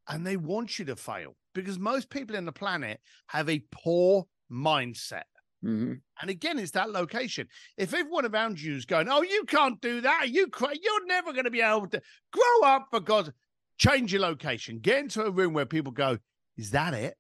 And 0.07 0.25
they 0.25 0.37
want 0.37 0.77
you 0.77 0.85
to 0.85 0.95
fail 0.95 1.35
because 1.53 1.79
most 1.79 2.09
people 2.09 2.35
in 2.35 2.45
the 2.45 2.51
planet 2.51 2.99
have 3.27 3.49
a 3.49 3.63
poor 3.71 4.27
mindset. 4.51 5.23
Mm-hmm. 5.63 5.93
And 6.21 6.29
again, 6.29 6.59
it's 6.59 6.71
that 6.71 6.91
location. 6.91 7.47
If 7.75 7.93
everyone 7.93 8.25
around 8.25 8.61
you 8.61 8.75
is 8.75 8.85
going, 8.85 9.09
"Oh, 9.09 9.23
you 9.23 9.45
can't 9.45 9.81
do 9.81 10.01
that," 10.01 10.21
Are 10.21 10.27
you 10.27 10.47
cra- 10.47 10.77
you're 10.79 11.05
never 11.07 11.33
going 11.33 11.45
to 11.45 11.51
be 11.51 11.61
able 11.61 11.87
to 11.87 12.01
grow 12.31 12.69
up 12.69 12.87
for 12.91 12.99
God. 12.99 13.33
Change 13.77 14.13
your 14.13 14.21
location. 14.21 14.79
Get 14.79 14.99
into 14.99 15.23
a 15.23 15.31
room 15.31 15.53
where 15.53 15.65
people 15.65 15.91
go, 15.91 16.19
"Is 16.57 16.71
that 16.71 16.93
it?" 16.93 17.17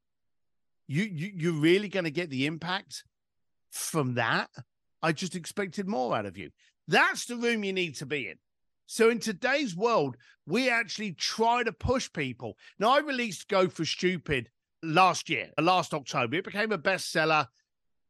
You 0.87 1.03
you 1.03 1.31
you're 1.35 1.61
really 1.61 1.89
going 1.89 2.05
to 2.05 2.11
get 2.11 2.29
the 2.29 2.45
impact 2.45 3.03
from 3.71 4.15
that. 4.15 4.49
I 5.01 5.11
just 5.11 5.35
expected 5.35 5.87
more 5.87 6.15
out 6.15 6.25
of 6.25 6.37
you. 6.37 6.51
That's 6.87 7.25
the 7.25 7.35
room 7.35 7.63
you 7.63 7.73
need 7.73 7.95
to 7.95 8.05
be 8.05 8.29
in. 8.29 8.37
So 8.87 9.09
in 9.09 9.19
today's 9.19 9.75
world, 9.75 10.15
we 10.45 10.69
actually 10.69 11.13
try 11.13 11.63
to 11.63 11.71
push 11.71 12.11
people. 12.11 12.57
Now, 12.79 12.91
I 12.91 12.99
released 12.99 13.47
Go 13.47 13.67
for 13.67 13.83
Stupid 13.83 14.49
last 14.83 15.29
year, 15.29 15.49
uh, 15.57 15.63
last 15.63 15.93
October. 15.93 16.37
It 16.37 16.45
became 16.45 16.71
a 16.71 16.77
bestseller. 16.77 17.47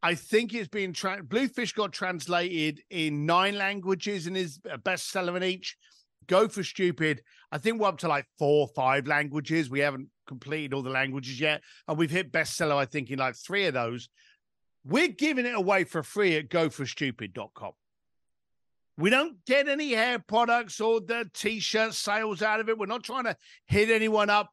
I 0.03 0.15
think 0.15 0.53
it's 0.53 0.67
being 0.67 0.93
tra- 0.93 1.23
Bluefish 1.23 1.73
got 1.73 1.93
translated 1.93 2.81
in 2.89 3.25
nine 3.25 3.57
languages 3.57 4.27
and 4.27 4.35
is 4.35 4.59
a 4.69 4.77
bestseller 4.77 5.35
in 5.37 5.43
each. 5.43 5.77
Go 6.27 6.47
for 6.47 6.63
Stupid. 6.63 7.21
I 7.51 7.57
think 7.57 7.79
we're 7.79 7.87
up 7.87 7.99
to 7.99 8.07
like 8.07 8.25
four, 8.37 8.67
or 8.67 8.73
five 8.75 9.07
languages. 9.07 9.69
We 9.69 9.79
haven't 9.79 10.09
completed 10.27 10.73
all 10.73 10.81
the 10.81 10.89
languages 10.89 11.39
yet, 11.39 11.61
and 11.87 11.97
we've 11.97 12.11
hit 12.11 12.31
bestseller. 12.31 12.75
I 12.75 12.85
think 12.85 13.09
in 13.09 13.19
like 13.19 13.35
three 13.35 13.65
of 13.65 13.73
those. 13.73 14.09
We're 14.87 15.07
giving 15.07 15.47
it 15.47 15.55
away 15.55 15.83
for 15.83 16.03
free 16.03 16.35
at 16.35 16.49
goforstupid.com. 16.49 17.71
We 18.97 19.09
don't 19.09 19.43
get 19.45 19.67
any 19.67 19.93
hair 19.93 20.19
products 20.19 20.79
or 20.79 21.01
the 21.01 21.29
t-shirt 21.33 21.93
sales 21.95 22.41
out 22.41 22.59
of 22.59 22.69
it. 22.69 22.77
We're 22.77 22.85
not 22.85 23.03
trying 23.03 23.25
to 23.25 23.35
hit 23.65 23.89
anyone 23.89 24.29
up, 24.29 24.49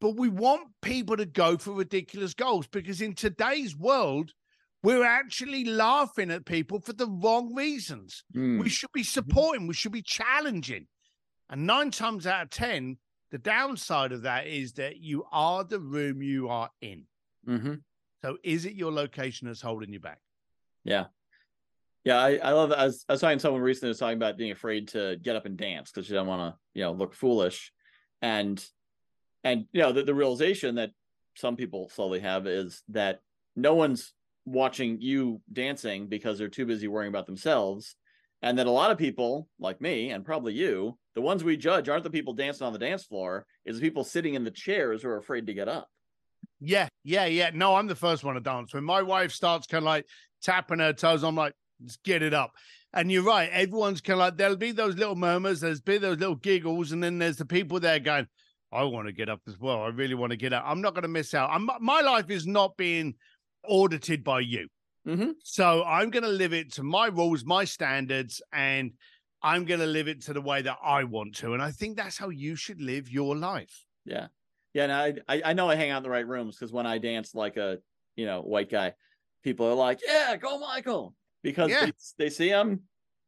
but 0.00 0.16
we 0.16 0.28
want 0.28 0.68
people 0.80 1.16
to 1.16 1.26
go 1.26 1.58
for 1.58 1.72
ridiculous 1.72 2.32
goals 2.32 2.66
because 2.68 3.02
in 3.02 3.14
today's 3.14 3.76
world, 3.76 4.32
we're 4.82 5.04
actually 5.04 5.64
laughing 5.64 6.30
at 6.30 6.46
people 6.46 6.80
for 6.80 6.92
the 6.92 7.06
wrong 7.06 7.54
reasons. 7.54 8.24
Mm. 8.34 8.60
We 8.60 8.68
should 8.68 8.92
be 8.92 9.04
supporting, 9.04 9.66
we 9.66 9.74
should 9.74 9.92
be 9.92 10.02
challenging. 10.02 10.86
And 11.50 11.66
nine 11.66 11.90
times 11.90 12.26
out 12.26 12.44
of 12.44 12.50
10, 12.50 12.96
the 13.30 13.38
downside 13.38 14.12
of 14.12 14.22
that 14.22 14.46
is 14.46 14.74
that 14.74 14.98
you 14.98 15.24
are 15.32 15.64
the 15.64 15.80
room 15.80 16.22
you 16.22 16.48
are 16.48 16.70
in. 16.80 17.04
Mm-hmm. 17.48 17.74
So 18.22 18.36
is 18.42 18.66
it 18.66 18.74
your 18.74 18.92
location 18.92 19.48
that's 19.48 19.60
holding 19.60 19.92
you 19.92 20.00
back? 20.00 20.20
Yeah. 20.84 21.06
Yeah, 22.04 22.18
I, 22.18 22.36
I 22.42 22.50
love 22.52 22.70
that. 22.70 22.78
I 22.78 22.86
was, 22.86 23.04
I 23.08 23.12
was 23.12 23.20
talking 23.20 23.38
to 23.38 23.42
someone 23.42 23.62
recently 23.62 23.88
was 23.88 23.98
talking 23.98 24.16
about 24.16 24.36
being 24.36 24.50
afraid 24.50 24.88
to 24.88 25.16
get 25.22 25.36
up 25.36 25.46
and 25.46 25.56
dance 25.56 25.90
because 25.90 26.08
you 26.08 26.16
don't 26.16 26.26
want 26.26 26.54
to, 26.54 26.58
you 26.74 26.82
know, 26.82 26.92
look 26.92 27.14
foolish. 27.14 27.72
And 28.20 28.64
and 29.44 29.66
you 29.72 29.82
know, 29.82 29.92
the, 29.92 30.02
the 30.02 30.14
realization 30.14 30.76
that 30.76 30.90
some 31.36 31.56
people 31.56 31.88
slowly 31.88 32.20
have 32.20 32.46
is 32.46 32.82
that 32.88 33.20
no 33.56 33.74
one's 33.74 34.12
watching 34.44 35.00
you 35.00 35.40
dancing 35.52 36.08
because 36.08 36.38
they're 36.38 36.48
too 36.48 36.66
busy 36.66 36.88
worrying 36.88 37.12
about 37.12 37.26
themselves. 37.26 37.94
And 38.42 38.58
that 38.58 38.66
a 38.66 38.70
lot 38.70 38.90
of 38.90 38.98
people, 38.98 39.48
like 39.60 39.80
me 39.80 40.10
and 40.10 40.24
probably 40.24 40.52
you, 40.52 40.98
the 41.14 41.20
ones 41.20 41.44
we 41.44 41.56
judge 41.56 41.88
aren't 41.88 42.04
the 42.04 42.10
people 42.10 42.32
dancing 42.32 42.66
on 42.66 42.72
the 42.72 42.78
dance 42.78 43.04
floor, 43.04 43.46
is 43.64 43.76
the 43.76 43.82
people 43.82 44.02
sitting 44.02 44.34
in 44.34 44.44
the 44.44 44.50
chairs 44.50 45.02
who 45.02 45.08
are 45.08 45.18
afraid 45.18 45.46
to 45.46 45.54
get 45.54 45.68
up. 45.68 45.88
Yeah, 46.60 46.88
yeah, 47.04 47.26
yeah. 47.26 47.50
No, 47.54 47.76
I'm 47.76 47.86
the 47.86 47.94
first 47.94 48.24
one 48.24 48.34
to 48.34 48.40
dance. 48.40 48.74
When 48.74 48.84
my 48.84 49.02
wife 49.02 49.32
starts 49.32 49.66
kind 49.66 49.82
of 49.82 49.86
like 49.86 50.06
tapping 50.42 50.80
her 50.80 50.92
toes, 50.92 51.22
I'm 51.22 51.36
like, 51.36 51.54
let's 51.80 51.98
get 51.98 52.22
it 52.22 52.34
up. 52.34 52.52
And 52.92 53.10
you're 53.10 53.22
right. 53.22 53.48
Everyone's 53.50 54.00
kind 54.00 54.14
of 54.14 54.26
like, 54.26 54.36
there'll 54.36 54.56
be 54.56 54.72
those 54.72 54.96
little 54.96 55.16
murmurs, 55.16 55.60
there's 55.60 55.80
be 55.80 55.98
those 55.98 56.18
little 56.18 56.34
giggles, 56.34 56.92
and 56.92 57.02
then 57.02 57.18
there's 57.18 57.36
the 57.36 57.46
people 57.46 57.78
there 57.78 58.00
going, 58.00 58.26
I 58.72 58.84
want 58.84 59.06
to 59.06 59.12
get 59.12 59.28
up 59.28 59.40
as 59.46 59.58
well. 59.58 59.82
I 59.82 59.88
really 59.88 60.14
want 60.14 60.30
to 60.30 60.36
get 60.36 60.52
up. 60.52 60.64
I'm 60.66 60.80
not 60.80 60.94
going 60.94 61.02
to 61.02 61.08
miss 61.08 61.34
out. 61.34 61.50
I'm, 61.52 61.68
my 61.80 62.00
life 62.00 62.30
is 62.30 62.46
not 62.46 62.76
being 62.76 63.14
audited 63.68 64.24
by 64.24 64.40
you. 64.40 64.68
Mm-hmm. 65.06 65.30
So 65.42 65.84
I'm 65.84 66.10
going 66.10 66.22
to 66.22 66.28
live 66.28 66.52
it 66.52 66.72
to 66.74 66.82
my 66.82 67.06
rules, 67.06 67.44
my 67.44 67.64
standards, 67.64 68.40
and 68.52 68.92
I'm 69.42 69.64
going 69.64 69.80
to 69.80 69.86
live 69.86 70.06
it 70.08 70.22
to 70.22 70.32
the 70.32 70.40
way 70.40 70.62
that 70.62 70.78
I 70.82 71.04
want 71.04 71.34
to. 71.36 71.54
And 71.54 71.62
I 71.62 71.72
think 71.72 71.96
that's 71.96 72.16
how 72.16 72.28
you 72.28 72.54
should 72.54 72.80
live 72.80 73.10
your 73.10 73.34
life. 73.36 73.84
Yeah. 74.04 74.28
Yeah. 74.74 74.84
And 74.84 74.92
I, 74.92 75.14
I, 75.28 75.42
I 75.46 75.52
know 75.54 75.68
I 75.68 75.74
hang 75.74 75.90
out 75.90 75.98
in 75.98 76.02
the 76.04 76.10
right 76.10 76.26
rooms 76.26 76.56
because 76.56 76.72
when 76.72 76.86
I 76.86 76.98
dance 76.98 77.34
like 77.34 77.56
a, 77.56 77.78
you 78.16 78.26
know, 78.26 78.40
white 78.42 78.70
guy, 78.70 78.94
people 79.42 79.66
are 79.66 79.74
like, 79.74 80.00
yeah, 80.06 80.36
go 80.36 80.58
Michael. 80.60 81.14
Because 81.42 81.70
Yeah. 81.70 81.86
they, 81.86 81.92
they 82.18 82.30
see 82.30 82.52
I'm, 82.52 82.82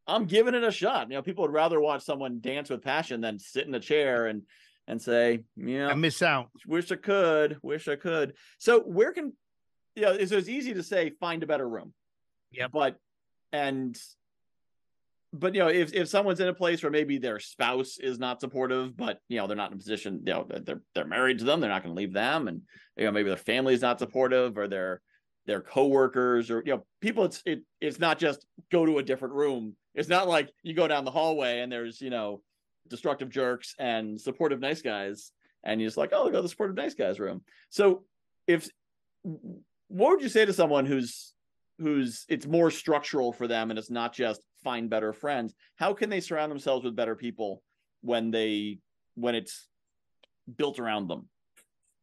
I'm 0.06 0.26
giving 0.26 0.54
it 0.54 0.62
a 0.62 0.70
shot. 0.70 1.08
You 1.08 1.14
know, 1.16 1.22
people 1.22 1.42
would 1.42 1.52
rather 1.52 1.80
watch 1.80 2.02
someone 2.02 2.38
dance 2.40 2.70
with 2.70 2.82
passion 2.82 3.20
than 3.20 3.38
sit 3.40 3.66
in 3.66 3.74
a 3.74 3.80
chair 3.80 4.26
and, 4.26 4.42
and 4.86 5.00
say, 5.02 5.42
you 5.56 5.78
know, 5.78 5.88
And 5.88 6.00
miss 6.00 6.22
out. 6.22 6.50
wish 6.66 6.92
I 6.92 6.96
could, 6.96 7.56
wish 7.62 7.88
I 7.88 7.96
could. 7.96 8.34
So 8.58 8.80
where 8.80 9.12
can, 9.12 9.32
you 9.94 10.02
know, 10.02 10.12
it's, 10.12 10.32
it's 10.32 10.48
easy 10.48 10.74
to 10.74 10.82
say, 10.82 11.10
find 11.20 11.42
a 11.42 11.46
better 11.46 11.68
room. 11.68 11.92
Yeah, 12.50 12.68
But, 12.68 12.96
and, 13.52 13.98
but 15.34 15.54
you 15.54 15.60
know, 15.60 15.68
if 15.68 15.92
if 15.92 16.08
someone's 16.08 16.38
in 16.38 16.46
a 16.46 16.54
place 16.54 16.82
where 16.82 16.92
maybe 16.92 17.18
their 17.18 17.40
spouse 17.40 17.98
is 17.98 18.20
not 18.20 18.40
supportive, 18.40 18.96
but 18.96 19.18
you 19.28 19.36
know 19.36 19.48
they're 19.48 19.56
not 19.56 19.70
in 19.70 19.74
a 19.74 19.78
position, 19.78 20.22
you 20.24 20.32
know, 20.32 20.46
they're 20.48 20.80
they're 20.94 21.04
married 21.04 21.40
to 21.40 21.44
them, 21.44 21.60
they're 21.60 21.70
not 21.70 21.82
going 21.82 21.94
to 21.94 22.00
leave 22.00 22.12
them, 22.12 22.46
and 22.46 22.62
you 22.96 23.04
know 23.04 23.10
maybe 23.10 23.28
their 23.28 23.36
family 23.36 23.74
is 23.74 23.82
not 23.82 23.98
supportive, 23.98 24.56
or 24.56 24.68
their 24.68 25.00
their 25.46 25.60
coworkers, 25.60 26.52
or 26.52 26.62
you 26.64 26.72
know 26.72 26.86
people. 27.00 27.24
It's 27.24 27.42
it 27.44 27.62
it's 27.80 27.98
not 27.98 28.20
just 28.20 28.46
go 28.70 28.86
to 28.86 28.98
a 28.98 29.02
different 29.02 29.34
room. 29.34 29.74
It's 29.96 30.08
not 30.08 30.28
like 30.28 30.50
you 30.62 30.72
go 30.72 30.86
down 30.86 31.04
the 31.04 31.10
hallway 31.10 31.60
and 31.60 31.70
there's 31.70 32.00
you 32.00 32.10
know 32.10 32.40
destructive 32.88 33.28
jerks 33.28 33.74
and 33.78 34.20
supportive 34.20 34.60
nice 34.60 34.82
guys, 34.82 35.32
and 35.64 35.80
you're 35.80 35.88
just 35.88 35.96
like, 35.96 36.10
oh, 36.12 36.26
go 36.26 36.36
to 36.36 36.42
the 36.42 36.48
supportive 36.48 36.76
nice 36.76 36.94
guys 36.94 37.18
room. 37.18 37.42
So 37.70 38.04
if 38.46 38.68
what 39.94 40.10
would 40.10 40.22
you 40.22 40.28
say 40.28 40.44
to 40.44 40.52
someone 40.52 40.86
who's 40.86 41.32
who's 41.78 42.24
it's 42.28 42.46
more 42.46 42.70
structural 42.70 43.32
for 43.32 43.46
them 43.46 43.70
and 43.70 43.78
it's 43.78 43.90
not 43.90 44.12
just 44.12 44.40
find 44.64 44.90
better 44.90 45.12
friends 45.12 45.54
how 45.76 45.94
can 45.94 46.10
they 46.10 46.20
surround 46.20 46.50
themselves 46.50 46.84
with 46.84 46.96
better 46.96 47.14
people 47.14 47.62
when 48.02 48.30
they 48.30 48.78
when 49.14 49.34
it's 49.34 49.68
built 50.56 50.78
around 50.78 51.08
them 51.08 51.28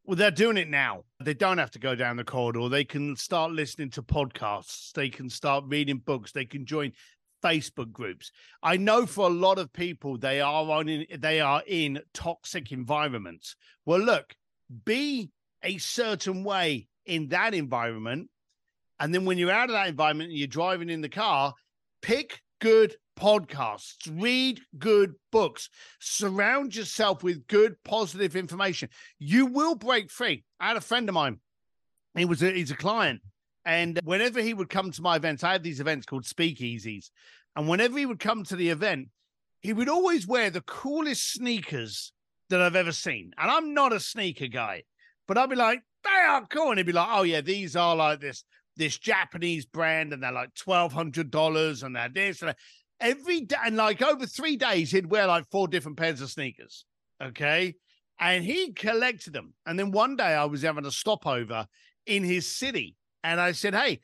Well, 0.04 0.16
they're 0.16 0.32
doing 0.32 0.56
it 0.56 0.68
now. 0.68 1.04
They 1.20 1.34
don't 1.34 1.58
have 1.58 1.70
to 1.72 1.78
go 1.78 1.94
down 1.94 2.16
the 2.16 2.24
corridor. 2.24 2.68
They 2.68 2.84
can 2.84 3.14
start 3.14 3.52
listening 3.52 3.90
to 3.90 4.02
podcasts. 4.02 4.90
They 4.92 5.08
can 5.08 5.30
start 5.30 5.64
reading 5.68 5.98
books. 5.98 6.32
They 6.32 6.44
can 6.44 6.66
join 6.66 6.92
Facebook 7.44 7.92
groups. 7.92 8.32
I 8.62 8.78
know 8.78 9.06
for 9.06 9.26
a 9.26 9.32
lot 9.32 9.58
of 9.58 9.72
people, 9.72 10.18
they 10.18 10.40
are 10.40 10.68
on 10.70 11.06
they 11.18 11.40
are 11.40 11.62
in 11.66 12.00
toxic 12.14 12.72
environments. 12.72 13.54
Well, 13.86 14.00
look, 14.00 14.34
be 14.84 15.30
a 15.62 15.78
certain 15.78 16.42
way 16.42 16.88
in 17.06 17.28
that 17.28 17.54
environment, 17.54 18.28
and 19.00 19.14
then 19.14 19.24
when 19.24 19.38
you're 19.38 19.50
out 19.50 19.68
of 19.68 19.74
that 19.74 19.88
environment 19.88 20.30
and 20.30 20.38
you're 20.38 20.46
driving 20.46 20.90
in 20.90 21.00
the 21.00 21.08
car, 21.08 21.54
pick 22.02 22.40
good 22.60 22.96
podcasts, 23.18 24.08
read 24.10 24.60
good 24.78 25.14
books, 25.30 25.68
surround 26.00 26.74
yourself 26.74 27.22
with 27.22 27.46
good, 27.46 27.74
positive 27.84 28.36
information. 28.36 28.88
You 29.18 29.46
will 29.46 29.74
break 29.74 30.10
free. 30.10 30.44
I 30.60 30.68
had 30.68 30.76
a 30.76 30.80
friend 30.80 31.08
of 31.08 31.14
mine. 31.14 31.40
He 32.16 32.24
was 32.24 32.42
a, 32.42 32.52
he's 32.52 32.70
a 32.70 32.76
client, 32.76 33.20
and 33.64 33.98
whenever 34.04 34.40
he 34.40 34.54
would 34.54 34.68
come 34.68 34.90
to 34.90 35.02
my 35.02 35.16
events, 35.16 35.42
I 35.42 35.52
had 35.52 35.62
these 35.62 35.80
events 35.80 36.06
called 36.06 36.24
speakeasies, 36.24 37.10
and 37.56 37.68
whenever 37.68 37.98
he 37.98 38.06
would 38.06 38.20
come 38.20 38.44
to 38.44 38.56
the 38.56 38.68
event, 38.68 39.08
he 39.60 39.72
would 39.72 39.88
always 39.88 40.26
wear 40.26 40.50
the 40.50 40.60
coolest 40.60 41.32
sneakers 41.32 42.12
that 42.50 42.60
I've 42.60 42.76
ever 42.76 42.92
seen. 42.92 43.32
And 43.38 43.50
I'm 43.50 43.74
not 43.74 43.92
a 43.92 44.00
sneaker 44.00 44.48
guy, 44.48 44.82
but 45.26 45.38
I'd 45.38 45.48
be 45.48 45.56
like, 45.56 45.82
they 46.04 46.10
are 46.10 46.46
cool, 46.46 46.70
and 46.70 46.78
he'd 46.78 46.86
be 46.86 46.92
like, 46.92 47.08
oh 47.10 47.22
yeah, 47.22 47.40
these 47.40 47.76
are 47.76 47.94
like 47.96 48.20
this 48.20 48.44
this 48.76 48.98
Japanese 48.98 49.66
brand, 49.66 50.12
and 50.12 50.22
they're 50.22 50.32
like 50.32 50.54
twelve 50.54 50.92
hundred 50.92 51.30
dollars, 51.30 51.82
and 51.82 51.94
they're 51.94 52.08
this 52.08 52.40
and 52.42 52.50
that. 52.50 52.58
every 53.00 53.42
day, 53.42 53.56
and 53.64 53.76
like 53.76 54.02
over 54.02 54.26
three 54.26 54.56
days, 54.56 54.90
he'd 54.90 55.10
wear 55.10 55.26
like 55.26 55.44
four 55.50 55.68
different 55.68 55.98
pairs 55.98 56.20
of 56.20 56.30
sneakers. 56.30 56.84
Okay. 57.22 57.74
And 58.20 58.44
he 58.44 58.72
collected 58.72 59.32
them. 59.32 59.54
And 59.66 59.78
then 59.78 59.90
one 59.90 60.16
day 60.16 60.24
I 60.34 60.44
was 60.44 60.62
having 60.62 60.86
a 60.86 60.90
stopover 60.90 61.66
in 62.06 62.24
his 62.24 62.46
city. 62.46 62.96
And 63.24 63.40
I 63.40 63.52
said, 63.52 63.74
Hey, 63.74 64.00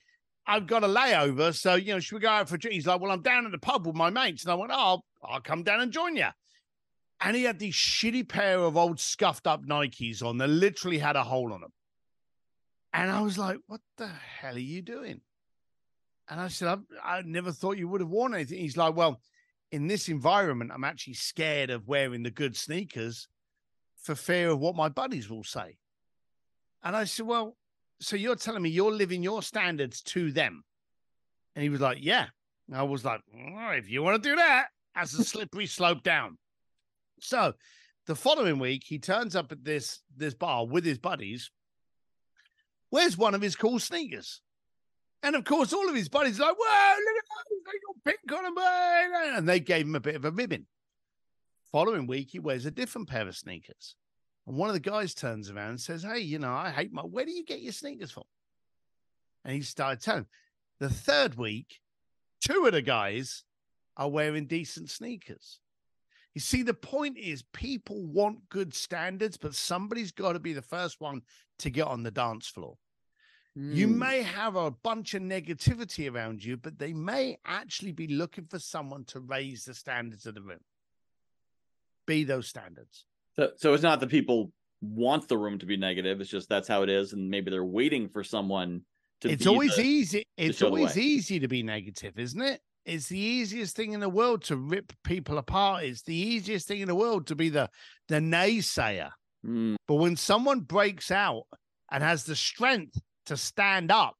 I've 0.46 0.66
got 0.66 0.84
a 0.84 0.88
layover. 0.88 1.54
So, 1.54 1.74
you 1.74 1.92
know, 1.92 2.00
should 2.00 2.16
we 2.16 2.20
go 2.20 2.28
out 2.28 2.48
for 2.48 2.54
a 2.54 2.58
drink? 2.58 2.74
He's 2.74 2.86
like, 2.86 3.00
Well, 3.00 3.12
I'm 3.12 3.22
down 3.22 3.46
at 3.46 3.52
the 3.52 3.58
pub 3.58 3.86
with 3.86 3.96
my 3.96 4.10
mates. 4.10 4.44
And 4.44 4.52
I 4.52 4.54
went, 4.54 4.72
Oh, 4.72 4.76
I'll, 4.76 5.04
I'll 5.22 5.40
come 5.40 5.62
down 5.62 5.80
and 5.80 5.92
join 5.92 6.16
you. 6.16 6.28
And 7.20 7.36
he 7.36 7.42
had 7.42 7.58
these 7.58 7.74
shitty 7.74 8.28
pair 8.28 8.58
of 8.58 8.76
old 8.76 9.00
scuffed 9.00 9.46
up 9.46 9.64
Nikes 9.64 10.22
on 10.22 10.38
that 10.38 10.48
literally 10.48 10.98
had 10.98 11.16
a 11.16 11.24
hole 11.24 11.52
on 11.52 11.60
them. 11.60 11.72
And 12.98 13.12
I 13.12 13.20
was 13.20 13.38
like, 13.38 13.58
What 13.68 13.80
the 13.96 14.08
hell 14.08 14.56
are 14.56 14.58
you 14.58 14.82
doing? 14.82 15.20
And 16.28 16.40
I 16.40 16.48
said, 16.48 16.80
I, 17.04 17.18
I 17.18 17.22
never 17.22 17.52
thought 17.52 17.78
you 17.78 17.86
would 17.88 18.00
have 18.00 18.10
worn 18.10 18.34
anything. 18.34 18.58
He's 18.58 18.76
like, 18.76 18.96
Well, 18.96 19.20
in 19.70 19.86
this 19.86 20.08
environment, 20.08 20.72
I'm 20.74 20.82
actually 20.82 21.14
scared 21.14 21.70
of 21.70 21.86
wearing 21.86 22.24
the 22.24 22.32
good 22.32 22.56
sneakers 22.56 23.28
for 24.02 24.16
fear 24.16 24.50
of 24.50 24.58
what 24.58 24.74
my 24.74 24.88
buddies 24.88 25.30
will 25.30 25.44
say. 25.44 25.78
And 26.82 26.96
I 26.96 27.04
said, 27.04 27.26
Well, 27.26 27.56
so 28.00 28.16
you're 28.16 28.34
telling 28.34 28.62
me 28.62 28.70
you're 28.70 28.90
living 28.90 29.22
your 29.22 29.44
standards 29.44 30.02
to 30.02 30.32
them? 30.32 30.64
And 31.54 31.62
he 31.62 31.68
was 31.68 31.80
like, 31.80 31.98
Yeah. 32.00 32.26
And 32.66 32.76
I 32.76 32.82
was 32.82 33.04
like, 33.04 33.20
well, 33.32 33.70
If 33.74 33.88
you 33.88 34.02
want 34.02 34.20
to 34.20 34.28
do 34.28 34.34
that, 34.34 34.66
that's 34.96 35.16
a 35.16 35.22
slippery 35.22 35.66
slope 35.66 36.02
down. 36.02 36.36
So 37.20 37.52
the 38.06 38.16
following 38.16 38.58
week, 38.58 38.82
he 38.84 38.98
turns 38.98 39.36
up 39.36 39.52
at 39.52 39.62
this 39.62 40.00
this 40.16 40.34
bar 40.34 40.66
with 40.66 40.84
his 40.84 40.98
buddies. 40.98 41.52
Where's 42.90 43.18
one 43.18 43.34
of 43.34 43.42
his 43.42 43.56
cool 43.56 43.78
sneakers? 43.78 44.40
And 45.22 45.34
of 45.34 45.44
course, 45.44 45.72
all 45.72 45.88
of 45.88 45.94
his 45.94 46.08
buddies 46.08 46.38
like, 46.38 46.54
whoa, 46.58 46.96
look 47.00 47.16
at 47.16 47.24
that, 47.28 47.72
they 47.72 47.78
got 47.86 48.04
pink 48.04 48.32
on 48.32 48.46
him. 48.46 49.36
And 49.36 49.48
they 49.48 49.60
gave 49.60 49.86
him 49.86 49.94
a 49.94 50.00
bit 50.00 50.14
of 50.14 50.24
a 50.24 50.30
ribbon. 50.30 50.66
Following 51.72 52.06
week, 52.06 52.30
he 52.30 52.38
wears 52.38 52.66
a 52.66 52.70
different 52.70 53.08
pair 53.08 53.26
of 53.26 53.36
sneakers. 53.36 53.96
And 54.46 54.56
one 54.56 54.70
of 54.70 54.74
the 54.74 54.80
guys 54.80 55.14
turns 55.14 55.50
around 55.50 55.70
and 55.70 55.80
says, 55.80 56.02
Hey, 56.02 56.20
you 56.20 56.38
know, 56.38 56.52
I 56.52 56.70
hate 56.70 56.92
my, 56.92 57.02
where 57.02 57.26
do 57.26 57.32
you 57.32 57.44
get 57.44 57.60
your 57.60 57.72
sneakers 57.72 58.10
from? 58.10 58.24
And 59.44 59.54
he 59.54 59.62
started 59.62 60.00
telling. 60.00 60.26
The 60.78 60.88
third 60.88 61.36
week, 61.36 61.80
two 62.40 62.64
of 62.64 62.72
the 62.72 62.82
guys 62.82 63.44
are 63.96 64.08
wearing 64.08 64.46
decent 64.46 64.90
sneakers. 64.90 65.58
You 66.38 66.40
see, 66.40 66.62
the 66.62 66.72
point 66.72 67.18
is 67.18 67.42
people 67.52 68.00
want 68.06 68.48
good 68.48 68.72
standards, 68.72 69.36
but 69.36 69.56
somebody's 69.56 70.12
got 70.12 70.34
to 70.34 70.38
be 70.38 70.52
the 70.52 70.62
first 70.62 71.00
one 71.00 71.22
to 71.58 71.68
get 71.68 71.88
on 71.88 72.04
the 72.04 72.12
dance 72.12 72.46
floor. 72.46 72.78
You 73.56 73.88
Hmm. 73.88 73.98
may 73.98 74.22
have 74.22 74.54
a 74.54 74.70
bunch 74.70 75.14
of 75.14 75.22
negativity 75.22 76.08
around 76.08 76.44
you, 76.44 76.56
but 76.56 76.78
they 76.78 76.92
may 76.92 77.38
actually 77.44 77.90
be 77.90 78.06
looking 78.06 78.44
for 78.44 78.60
someone 78.60 79.04
to 79.06 79.18
raise 79.18 79.64
the 79.64 79.74
standards 79.74 80.26
of 80.26 80.36
the 80.36 80.42
room. 80.42 80.60
Be 82.06 82.22
those 82.22 82.46
standards. 82.46 83.04
So, 83.34 83.50
so 83.56 83.74
it's 83.74 83.82
not 83.82 83.98
that 83.98 84.08
people 84.08 84.52
want 84.80 85.26
the 85.26 85.36
room 85.36 85.58
to 85.58 85.66
be 85.66 85.76
negative. 85.76 86.20
It's 86.20 86.30
just 86.30 86.48
that's 86.48 86.68
how 86.68 86.84
it 86.84 86.88
is, 86.88 87.14
and 87.14 87.28
maybe 87.28 87.50
they're 87.50 87.64
waiting 87.64 88.08
for 88.08 88.22
someone 88.22 88.82
to. 89.22 89.28
It's 89.28 89.48
always 89.48 89.74
the- 89.74 89.82
easy. 89.82 90.24
It's 90.36 90.62
always 90.62 90.96
easy 90.96 91.40
to 91.40 91.48
be 91.48 91.64
negative, 91.64 92.16
isn't 92.16 92.40
it? 92.40 92.62
It's 92.88 93.08
the 93.08 93.18
easiest 93.18 93.76
thing 93.76 93.92
in 93.92 94.00
the 94.00 94.08
world 94.08 94.44
to 94.44 94.56
rip 94.56 94.94
people 95.04 95.36
apart. 95.36 95.84
It's 95.84 96.00
the 96.00 96.16
easiest 96.16 96.66
thing 96.66 96.80
in 96.80 96.88
the 96.88 96.94
world 96.94 97.26
to 97.26 97.36
be 97.36 97.50
the 97.50 97.68
the 98.08 98.14
naysayer. 98.14 99.10
Hmm. 99.44 99.74
But 99.86 99.96
when 99.96 100.16
someone 100.16 100.60
breaks 100.60 101.10
out 101.10 101.42
and 101.92 102.02
has 102.02 102.24
the 102.24 102.34
strength 102.34 102.98
to 103.26 103.36
stand 103.36 103.92
up, 103.92 104.16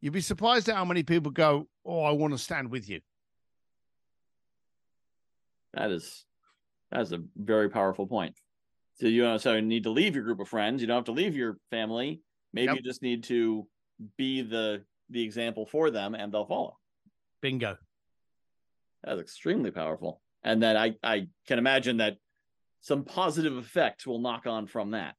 you'd 0.00 0.12
be 0.12 0.20
surprised 0.20 0.68
at 0.68 0.74
how 0.74 0.84
many 0.84 1.04
people 1.04 1.30
go, 1.30 1.68
"Oh, 1.84 2.02
I 2.02 2.10
want 2.10 2.34
to 2.34 2.38
stand 2.38 2.72
with 2.72 2.88
you." 2.88 3.00
That 5.74 5.92
is 5.92 6.26
that 6.90 7.02
is 7.02 7.12
a 7.12 7.22
very 7.36 7.70
powerful 7.70 8.08
point. 8.08 8.36
So 8.94 9.06
you 9.06 9.22
don't 9.22 9.38
so 9.38 9.60
need 9.60 9.84
to 9.84 9.90
leave 9.90 10.16
your 10.16 10.24
group 10.24 10.40
of 10.40 10.48
friends. 10.48 10.80
You 10.80 10.88
don't 10.88 10.96
have 10.96 11.04
to 11.04 11.12
leave 11.12 11.36
your 11.36 11.58
family. 11.70 12.20
Maybe 12.52 12.72
Yep. 12.72 12.76
you 12.78 12.82
just 12.82 13.02
need 13.02 13.22
to 13.24 13.68
be 14.16 14.42
the 14.42 14.84
the 15.08 15.22
example 15.22 15.66
for 15.66 15.90
them, 15.90 16.16
and 16.16 16.32
they'll 16.32 16.46
follow. 16.46 16.78
Bingo. 17.44 17.76
That's 19.02 19.20
extremely 19.20 19.70
powerful. 19.70 20.22
And 20.42 20.62
then 20.62 20.78
I 20.78 20.94
I 21.02 21.28
can 21.46 21.58
imagine 21.58 21.98
that 21.98 22.16
some 22.80 23.04
positive 23.04 23.58
effects 23.58 24.06
will 24.06 24.18
knock 24.18 24.46
on 24.46 24.66
from 24.66 24.92
that. 24.92 25.14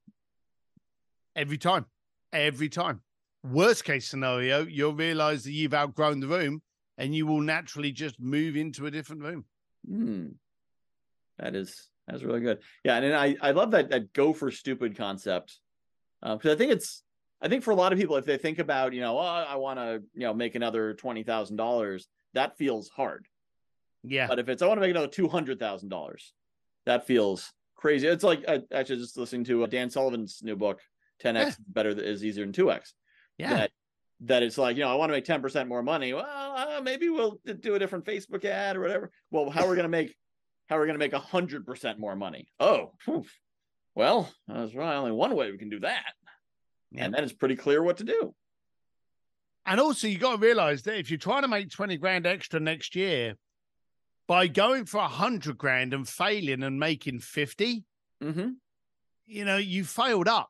Every 1.36 1.60
time. 1.60 1.86
Every 2.34 2.68
time. 2.68 3.02
Worst 3.44 3.84
case 3.84 4.08
scenario, 4.08 4.66
you'll 4.66 4.96
realize 4.96 5.44
that 5.44 5.52
you've 5.52 5.76
outgrown 5.76 6.20
the 6.20 6.28
room 6.28 6.64
and 6.98 7.14
you 7.14 7.28
will 7.28 7.42
naturally 7.42 7.92
just 7.92 8.20
move 8.20 8.56
into 8.56 8.88
a 8.88 8.92
different 8.92 9.22
room. 9.22 9.46
Hmm. 9.88 10.28
That 11.38 11.54
is 11.54 11.92
that's 12.08 12.24
really 12.24 12.42
good. 12.42 12.58
Yeah, 12.84 12.96
and 12.96 13.06
then 13.06 13.14
I 13.14 13.36
I 13.40 13.52
love 13.52 13.70
that 13.70 13.92
that 13.92 14.14
go 14.14 14.34
for 14.34 14.50
stupid 14.50 14.98
concept 14.98 15.60
because 16.24 16.56
I 16.56 16.58
think 16.58 16.72
it's 16.72 17.04
I 17.46 17.48
think 17.48 17.64
for 17.64 17.70
a 17.70 17.76
lot 17.76 17.94
of 17.94 18.00
people 18.00 18.16
if 18.16 18.26
they 18.26 18.38
think 18.38 18.58
about 18.58 18.94
you 18.94 19.02
know 19.02 19.20
oh, 19.20 19.22
I 19.22 19.56
want 19.58 19.78
to 19.78 20.02
you 20.16 20.22
know 20.22 20.34
make 20.34 20.56
another 20.56 20.96
twenty 20.96 21.22
thousand 21.22 21.58
dollars 21.58 22.08
that 22.34 22.58
feels 22.58 22.90
hard. 22.90 23.28
Yeah. 24.04 24.26
But 24.26 24.40
if 24.40 24.50
it's 24.50 24.64
I 24.64 24.68
want 24.68 24.78
to 24.78 24.82
make 24.82 24.90
another 24.90 25.08
two 25.08 25.28
hundred 25.28 25.60
thousand 25.60 25.90
dollars, 25.90 26.34
that 26.88 27.06
feels 27.06 27.54
crazy. 27.76 28.08
It's 28.08 28.24
like 28.24 28.44
I, 28.48 28.62
actually 28.74 28.98
just 28.98 29.16
listening 29.16 29.44
to 29.46 29.64
uh, 29.64 29.68
Dan 29.68 29.92
Sullivan's 29.92 30.42
new 30.42 30.56
book, 30.56 30.82
10x 31.24 31.36
Yeah. 31.36 31.52
better 31.68 31.90
is 31.90 32.26
easier 32.26 32.46
than 32.46 32.54
2x. 32.54 32.94
Yeah. 33.38 33.50
That 33.54 33.72
that 34.22 34.44
it's 34.44 34.58
like 34.58 34.76
you 34.76 34.84
know 34.84 34.90
I 34.90 34.96
want 34.96 35.10
to 35.10 35.14
make 35.14 35.26
ten 35.26 35.42
percent 35.44 35.70
more 35.70 35.84
money. 35.84 36.14
Well, 36.14 36.26
uh, 36.26 36.82
maybe 36.82 37.10
we'll 37.10 37.40
do 37.60 37.76
a 37.76 37.80
different 37.80 38.06
Facebook 38.06 38.44
ad 38.44 38.76
or 38.76 38.80
whatever. 38.82 39.12
Well, 39.30 39.52
how 39.52 39.66
are 39.66 39.70
we 39.70 39.76
gonna 39.76 39.88
make 39.88 40.16
how 40.68 40.78
are 40.78 40.82
we 40.82 40.88
gonna 40.88 40.98
make 40.98 41.14
a 41.14 41.20
hundred 41.20 41.64
percent 41.64 42.00
more 42.00 42.16
money? 42.16 42.48
Oh, 42.60 42.94
well, 43.94 44.32
there's 44.48 44.74
really 44.74 44.96
only 44.96 45.12
one 45.12 45.36
way 45.36 45.52
we 45.52 45.60
can 45.60 45.70
do 45.70 45.82
that, 45.82 46.14
Yeah. 46.98 47.06
and 47.06 47.14
then 47.14 47.24
it's 47.24 47.34
pretty 47.34 47.56
clear 47.56 47.82
what 47.84 47.98
to 47.98 48.04
do. 48.04 48.34
And 49.66 49.80
also, 49.80 50.08
you 50.08 50.18
got 50.20 50.34
to 50.34 50.38
realize 50.38 50.84
that 50.84 50.98
if 51.00 51.10
you're 51.10 51.18
trying 51.18 51.42
to 51.42 51.48
make 51.48 51.70
20 51.72 51.98
grand 51.98 52.28
extra 52.28 52.60
next 52.60 52.96
year, 52.96 53.36
by 54.28 54.48
going 54.48 54.86
for 54.86 54.98
a 54.98 55.02
100 55.02 55.58
grand 55.58 55.94
and 55.94 56.08
failing 56.08 56.64
and 56.64 56.80
making 56.80 57.20
50, 57.20 57.84
Mm-hmm. 58.24 58.50
you 59.26 59.44
know, 59.46 59.58
you 59.58 59.84
failed 59.84 60.28
up. 60.28 60.50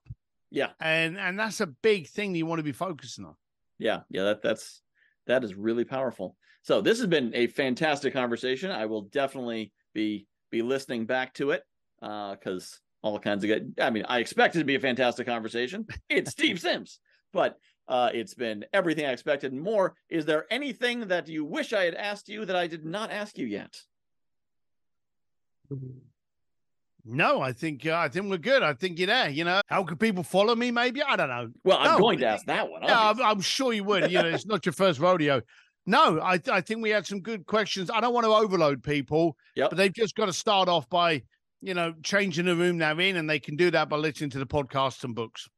Yeah, 0.52 0.70
And 0.80 1.18
and 1.18 1.38
that's 1.40 1.60
a 1.62 1.68
big 1.68 2.08
thing 2.08 2.32
that 2.32 2.38
you 2.38 2.46
want 2.46 2.60
to 2.60 2.64
be 2.64 2.72
focusing 2.72 3.26
on. 3.26 3.36
yeah, 3.80 4.02
yeah. 4.10 4.24
That 4.24 4.42
that's 4.42 4.82
that 5.28 5.44
is 5.44 5.56
really 5.56 5.84
powerful. 5.84 6.38
So 6.62 6.80
this 6.82 7.00
has 7.00 7.08
been 7.08 7.32
a 7.36 7.48
fantastic 7.48 8.14
conversation. 8.14 8.70
I 8.72 8.86
will 8.86 9.02
definitely 9.04 9.74
be 9.94 10.28
be 10.52 10.62
listening 10.62 11.06
back 11.08 11.34
to 11.36 11.52
it 11.52 11.64
because 12.00 12.80
all 13.06 13.20
kinds 13.20 13.44
of 13.44 13.50
good. 13.50 13.76
I 13.80 13.92
mean, 13.92 14.04
I 14.10 14.18
expect 14.20 14.56
it 14.56 14.60
to 14.60 14.66
be 14.66 14.76
a 14.76 14.80
fantastic 14.80 15.28
conversation. 15.28 15.86
It's 16.10 16.32
Steve 16.32 16.60
Sims, 16.60 17.00
but 17.32 17.58
uh, 17.88 18.10
it's 18.14 18.34
been 18.34 18.66
everything 18.74 19.06
I 19.06 19.12
expected 19.12 19.54
and 19.54 19.62
more. 19.62 19.94
Is 20.10 20.26
there 20.26 20.48
anything 20.50 21.02
that 21.10 21.28
you 21.28 21.46
wish 21.46 21.72
I 21.72 21.84
had 21.84 21.94
asked 21.94 22.28
you 22.30 22.46
that 22.46 22.56
I 22.56 22.66
did 22.66 22.84
not 22.84 23.12
ask 23.12 23.38
you 23.38 23.46
yet? 23.46 23.76
No, 27.08 27.42
I 27.42 27.54
think 27.54 27.86
uh, 27.86 27.96
I 27.96 28.10
think 28.10 28.28
we're 28.32 28.38
good. 28.38 28.64
I 28.64 28.74
think 28.74 28.98
you're 28.98 29.06
there. 29.08 29.30
You 29.30 29.44
know, 29.44 29.62
how 29.68 29.84
could 29.84 30.00
people 30.00 30.24
follow 30.24 30.56
me? 30.56 30.72
Maybe 30.72 31.04
I 31.04 31.16
don't 31.16 31.30
know. 31.30 31.50
Well, 31.64 31.78
I'm 31.78 31.92
No, 31.94 32.00
going 32.00 32.20
to 32.20 32.26
ask 32.28 32.46
that 32.48 32.68
one. 32.70 32.82
Yeah, 32.82 33.10
I'm. 33.10 33.22
I'm 33.22 33.42
sure 33.42 33.72
you 33.74 33.84
would. 33.84 34.10
You 34.12 34.24
know, 34.24 34.30
it's 34.30 34.48
not 34.48 34.66
your 34.66 34.74
first 34.74 35.00
rodeo. 35.00 35.42
No, 35.86 36.20
I 36.20 36.40
I 36.52 36.62
think 36.62 36.82
we 36.82 36.90
had 36.90 37.06
some 37.06 37.20
good 37.20 37.46
questions. 37.46 37.92
I 37.94 38.02
don't 38.02 38.14
want 38.16 38.26
to 38.26 38.34
overload 38.34 38.82
people, 38.82 39.38
Yep. 39.56 39.70
but 39.70 39.78
they've 39.78 39.94
just 39.94 40.16
got 40.16 40.26
to 40.26 40.34
start 40.34 40.68
off 40.68 40.90
by 40.90 41.22
you 41.66 41.74
know 41.74 41.94
changing 42.04 42.46
the 42.46 42.56
room 42.56 42.78
they're 42.78 43.00
in, 43.00 43.18
and 43.18 43.30
they 43.30 43.40
can 43.40 43.56
do 43.56 43.72
that 43.72 43.90
by 43.90 43.98
listening 43.98 44.30
to 44.32 44.40
the 44.40 44.46
podcasts 44.46 45.04
and 45.04 45.16
books. 45.16 45.50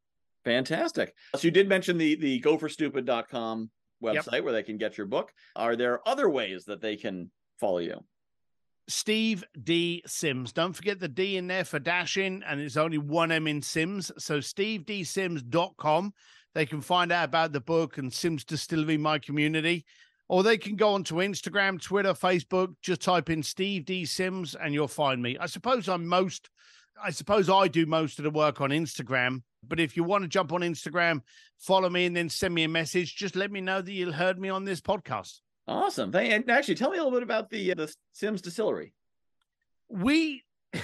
Fantastic. 0.46 1.14
So 1.36 1.42
you 1.48 1.52
did 1.52 1.68
mention 1.68 1.98
the 1.98 2.16
the 2.16 2.42
goforstupid.com 2.42 3.70
Yep. 4.00 4.26
website 4.26 4.44
where 4.44 4.54
they 4.54 4.62
can 4.62 4.78
get 4.78 4.96
your 4.96 5.08
book. 5.08 5.32
Are 5.56 5.76
there 5.76 6.08
other 6.08 6.30
ways 6.30 6.66
that 6.66 6.82
they 6.82 6.96
can 6.98 7.32
follow 7.60 7.80
you? 7.80 8.04
Steve 8.88 9.44
D 9.62 10.04
Sims. 10.06 10.54
Don't 10.54 10.74
forget 10.74 11.00
the 11.00 11.08
D 11.08 11.36
in 11.38 11.48
there 11.48 11.66
for 11.66 11.80
dashing, 11.80 12.44
and 12.48 12.62
it's 12.62 12.78
only 12.78 13.00
one 13.00 13.32
M 13.32 13.48
in 13.48 13.62
Sims. 13.62 14.12
So 14.18 14.40
stevedsims.com. 14.40 16.14
They 16.54 16.66
can 16.66 16.82
find 16.82 17.12
out 17.12 17.26
about 17.26 17.52
the 17.52 17.60
book 17.60 17.98
and 17.98 18.14
Sims 18.14 18.44
Distillery, 18.46 18.98
my 18.98 19.20
community. 19.20 19.86
Or 20.30 20.44
they 20.44 20.58
can 20.58 20.76
go 20.76 20.90
onto 20.94 21.16
Instagram, 21.16 21.82
Twitter, 21.82 22.14
Facebook, 22.14 22.76
just 22.82 23.02
type 23.02 23.30
in 23.30 23.42
Steve 23.44 23.86
D 23.86 24.06
Sims 24.06 24.56
and 24.56 24.74
you'll 24.74 24.88
find 24.90 25.22
me. 25.22 25.38
I 25.40 25.46
suppose 25.46 25.88
I'm 25.88 26.06
most 26.08 26.50
I 27.02 27.12
suppose 27.12 27.48
I 27.50 27.68
do 27.68 27.86
most 27.86 28.18
of 28.20 28.24
the 28.24 28.32
work 28.32 28.60
on 28.60 28.72
Instagram. 28.72 29.44
But 29.68 29.80
if 29.80 29.96
you 29.96 30.04
want 30.04 30.24
to 30.24 30.28
jump 30.28 30.52
on 30.52 30.62
Instagram, 30.62 31.22
follow 31.60 31.90
me 31.90 32.06
and 32.06 32.16
then 32.16 32.28
send 32.30 32.54
me 32.56 32.64
a 32.64 32.68
message, 32.70 33.16
just 33.16 33.36
let 33.36 33.52
me 33.52 33.62
know 33.62 33.82
that 33.82 33.92
you 33.92 34.12
heard 34.12 34.40
me 34.40 34.50
on 34.50 34.66
this 34.66 34.82
podcast. 34.82 35.40
Awesome. 35.68 36.12
Thank, 36.12 36.32
and 36.34 36.50
actually, 36.50 36.76
tell 36.76 36.90
me 36.90 36.98
a 36.98 37.04
little 37.04 37.18
bit 37.18 37.24
about 37.24 37.50
the 37.50 37.74
the 37.74 37.94
Sims 38.14 38.42
Distillery. 38.42 38.94
we 39.90 40.44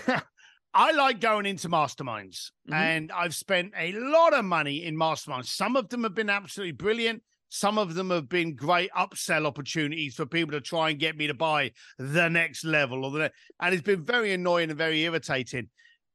I 0.76 0.92
like 0.94 1.20
going 1.20 1.46
into 1.46 1.70
masterminds 1.70 2.52
Mhm. 2.70 2.74
and 2.74 3.12
I've 3.12 3.36
spent 3.36 3.74
a 3.78 3.92
lot 3.94 4.34
of 4.34 4.46
money 4.46 4.84
in 4.84 4.96
masterminds. 4.96 5.46
Some 5.48 5.76
of 5.76 5.90
them 5.90 6.04
have 6.04 6.16
been 6.16 6.30
absolutely 6.30 6.72
brilliant. 6.72 7.22
Some 7.54 7.78
of 7.78 7.94
them 7.94 8.10
have 8.10 8.28
been 8.28 8.56
great 8.56 8.90
upsell 8.94 9.46
opportunities 9.46 10.16
for 10.16 10.26
people 10.26 10.54
to 10.54 10.60
try 10.60 10.90
and 10.90 10.98
get 10.98 11.16
me 11.16 11.28
to 11.28 11.36
buy 11.36 11.74
the 12.00 12.28
next 12.28 12.66
level 12.66 13.06
or 13.06 13.12
the 13.12 13.20
ne- 13.20 13.30
and 13.60 13.76
it's 13.76 13.84
been 13.84 14.04
very 14.04 14.34
annoying 14.34 14.72
and 14.72 14.78
very 14.78 15.04
irritating. 15.04 15.70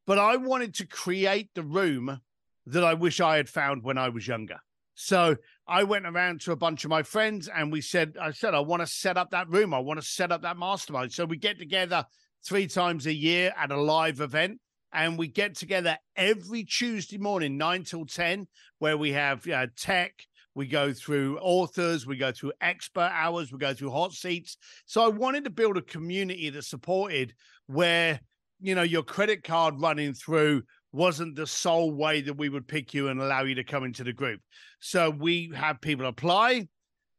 But 0.04 0.18
I 0.18 0.34
wanted 0.34 0.74
to 0.74 0.86
create 0.88 1.50
the 1.54 1.62
room 1.62 2.20
that 2.66 2.82
I 2.82 2.94
wish 2.94 3.20
I 3.20 3.36
had 3.36 3.48
found 3.48 3.84
when 3.84 3.98
I 3.98 4.08
was 4.08 4.26
younger. 4.26 4.58
So 4.96 5.36
I 5.64 5.84
went 5.84 6.06
around 6.06 6.40
to 6.40 6.50
a 6.50 6.56
bunch 6.56 6.82
of 6.82 6.90
my 6.90 7.04
friends 7.04 7.46
and 7.46 7.70
we 7.70 7.82
said, 7.82 8.16
I 8.20 8.32
said, 8.32 8.52
I 8.52 8.60
want 8.60 8.82
to 8.82 8.88
set 8.88 9.16
up 9.16 9.30
that 9.30 9.48
room. 9.48 9.72
I 9.72 9.78
want 9.78 10.00
to 10.00 10.06
set 10.06 10.32
up 10.32 10.42
that 10.42 10.58
mastermind. 10.58 11.12
So 11.12 11.24
we 11.24 11.36
get 11.36 11.56
together 11.56 12.04
three 12.44 12.66
times 12.66 13.06
a 13.06 13.14
year 13.14 13.54
at 13.56 13.70
a 13.70 13.80
live 13.80 14.20
event. 14.20 14.58
And 14.92 15.16
we 15.16 15.28
get 15.28 15.54
together 15.54 15.98
every 16.16 16.64
Tuesday 16.64 17.18
morning, 17.18 17.56
nine 17.56 17.84
till 17.84 18.06
10, 18.06 18.48
where 18.80 18.96
we 18.96 19.12
have 19.12 19.46
tech, 19.76 20.14
we 20.58 20.66
go 20.66 20.92
through 20.92 21.38
authors, 21.38 22.04
we 22.04 22.16
go 22.16 22.32
through 22.32 22.52
expert 22.60 23.12
hours, 23.14 23.52
we 23.52 23.58
go 23.60 23.72
through 23.72 23.92
hot 23.92 24.12
seats. 24.12 24.56
So 24.86 25.04
I 25.04 25.08
wanted 25.08 25.44
to 25.44 25.50
build 25.50 25.76
a 25.76 25.82
community 25.82 26.50
that 26.50 26.64
supported 26.64 27.32
where, 27.68 28.18
you 28.60 28.74
know, 28.74 28.82
your 28.82 29.04
credit 29.04 29.44
card 29.44 29.80
running 29.80 30.14
through 30.14 30.64
wasn't 30.90 31.36
the 31.36 31.46
sole 31.46 31.92
way 31.92 32.22
that 32.22 32.36
we 32.36 32.48
would 32.48 32.66
pick 32.66 32.92
you 32.92 33.06
and 33.06 33.20
allow 33.20 33.44
you 33.44 33.54
to 33.54 33.62
come 33.62 33.84
into 33.84 34.02
the 34.02 34.12
group. 34.12 34.40
So 34.80 35.10
we 35.10 35.52
have 35.54 35.80
people 35.80 36.06
apply, 36.06 36.66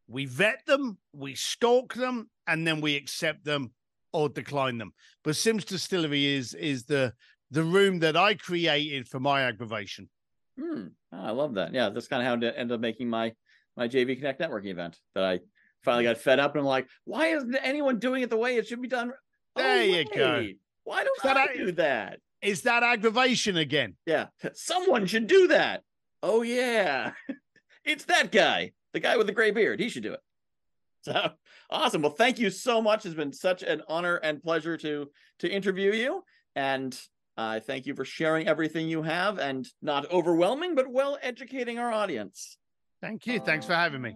we 0.09 0.25
vet 0.25 0.65
them, 0.65 0.97
we 1.13 1.33
stalk 1.35 1.93
them, 1.93 2.29
and 2.45 2.67
then 2.67 2.81
we 2.81 2.97
accept 2.97 3.45
them 3.45 3.71
or 4.11 4.27
decline 4.27 4.77
them. 4.77 4.91
But 5.23 5.37
Sims 5.37 5.63
Distillery 5.63 6.25
is 6.25 6.53
is 6.55 6.83
the 6.83 7.13
the 7.51 7.63
room 7.63 7.99
that 7.99 8.17
I 8.17 8.33
created 8.33 9.07
for 9.07 9.21
my 9.21 9.43
aggravation. 9.43 10.09
Hmm. 10.59 10.87
Oh, 11.11 11.23
I 11.23 11.31
love 11.31 11.55
that. 11.55 11.73
Yeah, 11.73 11.89
that's 11.89 12.07
kind 12.07 12.21
of 12.21 12.27
how 12.27 12.47
it 12.47 12.53
ended 12.57 12.75
up 12.75 12.81
making 12.81 13.09
my 13.09 13.33
my 13.77 13.87
JV 13.87 14.17
Connect 14.17 14.41
networking 14.41 14.71
event 14.71 14.97
that 15.15 15.23
I 15.23 15.39
finally 15.83 16.03
got 16.03 16.17
fed 16.17 16.39
up 16.39 16.53
and 16.53 16.61
I'm 16.61 16.65
like, 16.65 16.87
why 17.05 17.27
isn't 17.27 17.55
anyone 17.55 17.99
doing 17.99 18.23
it 18.23 18.29
the 18.29 18.37
way 18.37 18.57
it 18.57 18.67
should 18.67 18.81
be 18.81 18.87
done? 18.87 19.13
There 19.55 19.79
oh, 19.79 19.81
you 19.81 19.91
wait. 19.93 20.13
go. 20.13 20.47
Why 20.83 21.03
don't 21.03 21.37
I 21.37 21.47
do 21.55 21.71
that? 21.73 22.19
Is 22.41 22.63
that 22.63 22.83
aggravation 22.83 23.57
again? 23.57 23.95
Yeah. 24.05 24.27
Someone 24.53 25.05
should 25.05 25.27
do 25.27 25.47
that. 25.47 25.83
Oh 26.21 26.41
yeah. 26.41 27.11
it's 27.85 28.05
that 28.05 28.31
guy, 28.31 28.71
the 28.93 28.99
guy 28.99 29.17
with 29.17 29.27
the 29.27 29.33
gray 29.33 29.51
beard. 29.51 29.79
He 29.79 29.89
should 29.89 30.03
do 30.03 30.13
it. 30.13 30.19
So 31.01 31.31
awesome. 31.69 32.01
Well, 32.01 32.11
thank 32.11 32.39
you 32.39 32.49
so 32.49 32.81
much. 32.81 33.05
It's 33.05 33.15
been 33.15 33.33
such 33.33 33.63
an 33.63 33.81
honor 33.87 34.17
and 34.17 34.43
pleasure 34.43 34.77
to 34.77 35.09
to 35.39 35.49
interview 35.49 35.93
you. 35.93 36.23
And 36.55 36.99
I 37.37 37.57
uh, 37.57 37.59
thank 37.61 37.85
you 37.85 37.95
for 37.95 38.03
sharing 38.03 38.47
everything 38.47 38.89
you 38.89 39.03
have 39.03 39.39
and 39.39 39.65
not 39.81 40.11
overwhelming, 40.11 40.75
but 40.75 40.91
well 40.91 41.17
educating 41.21 41.79
our 41.79 41.91
audience. 41.91 42.57
Thank 43.01 43.25
you. 43.27 43.39
Thanks 43.39 43.65
for 43.65 43.75
having 43.75 44.01
me. 44.01 44.15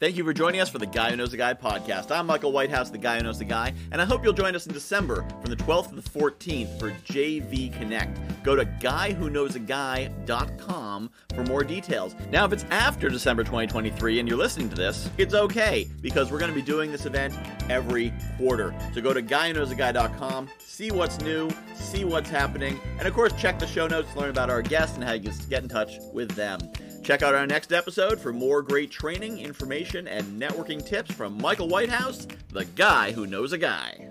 Thank 0.00 0.16
you 0.16 0.24
for 0.24 0.32
joining 0.32 0.60
us 0.62 0.70
for 0.70 0.78
the 0.78 0.86
Guy 0.86 1.10
Who 1.10 1.16
Knows 1.16 1.32
the 1.32 1.36
Guy 1.36 1.52
podcast. 1.52 2.10
I'm 2.10 2.26
Michael 2.26 2.52
Whitehouse, 2.52 2.88
the 2.88 2.96
Guy 2.96 3.18
Who 3.18 3.24
Knows 3.24 3.38
the 3.38 3.44
Guy, 3.44 3.74
and 3.92 4.00
I 4.00 4.06
hope 4.06 4.24
you'll 4.24 4.32
join 4.32 4.56
us 4.56 4.66
in 4.66 4.72
December 4.72 5.26
from 5.42 5.50
the 5.50 5.56
12th 5.56 5.90
to 5.90 5.96
the 5.96 6.00
14th 6.00 6.80
for 6.80 6.90
JV 6.90 7.70
Connect. 7.78 8.18
Go 8.42 8.56
to 8.56 8.64
guywhoknowsaguy.com 8.64 11.10
for 11.34 11.44
more 11.44 11.62
details. 11.62 12.16
Now, 12.30 12.46
if 12.46 12.54
it's 12.54 12.64
after 12.70 13.10
December 13.10 13.44
2023 13.44 14.20
and 14.20 14.26
you're 14.26 14.38
listening 14.38 14.70
to 14.70 14.74
this, 14.74 15.10
it's 15.18 15.34
okay 15.34 15.86
because 16.00 16.32
we're 16.32 16.38
going 16.38 16.50
to 16.50 16.58
be 16.58 16.62
doing 16.62 16.90
this 16.90 17.04
event 17.04 17.34
every 17.68 18.14
quarter. 18.38 18.74
So 18.94 19.02
go 19.02 19.12
to 19.12 19.20
guywhoknowsaguy.com, 19.20 20.48
see 20.60 20.90
what's 20.90 21.20
new, 21.20 21.50
see 21.74 22.06
what's 22.06 22.30
happening, 22.30 22.80
and 22.98 23.06
of 23.06 23.12
course, 23.12 23.34
check 23.34 23.58
the 23.58 23.66
show 23.66 23.86
notes 23.86 24.10
to 24.14 24.20
learn 24.20 24.30
about 24.30 24.48
our 24.48 24.62
guests 24.62 24.94
and 24.94 25.04
how 25.04 25.12
you 25.12 25.28
can 25.28 25.36
get 25.50 25.62
in 25.62 25.68
touch 25.68 25.98
with 26.14 26.30
them. 26.30 26.58
Check 27.02 27.22
out 27.22 27.34
our 27.34 27.46
next 27.46 27.72
episode 27.72 28.20
for 28.20 28.32
more 28.32 28.62
great 28.62 28.90
training, 28.90 29.38
information, 29.38 30.06
and 30.06 30.40
networking 30.40 30.84
tips 30.84 31.10
from 31.10 31.40
Michael 31.40 31.68
Whitehouse, 31.68 32.28
the 32.50 32.66
guy 32.66 33.12
who 33.12 33.26
knows 33.26 33.52
a 33.52 33.58
guy. 33.58 34.08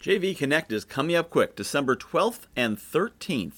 JV 0.00 0.36
Connect 0.36 0.70
is 0.70 0.84
coming 0.84 1.16
up 1.16 1.30
quick, 1.30 1.56
December 1.56 1.96
12th 1.96 2.46
and 2.54 2.78
13th. 2.78 3.56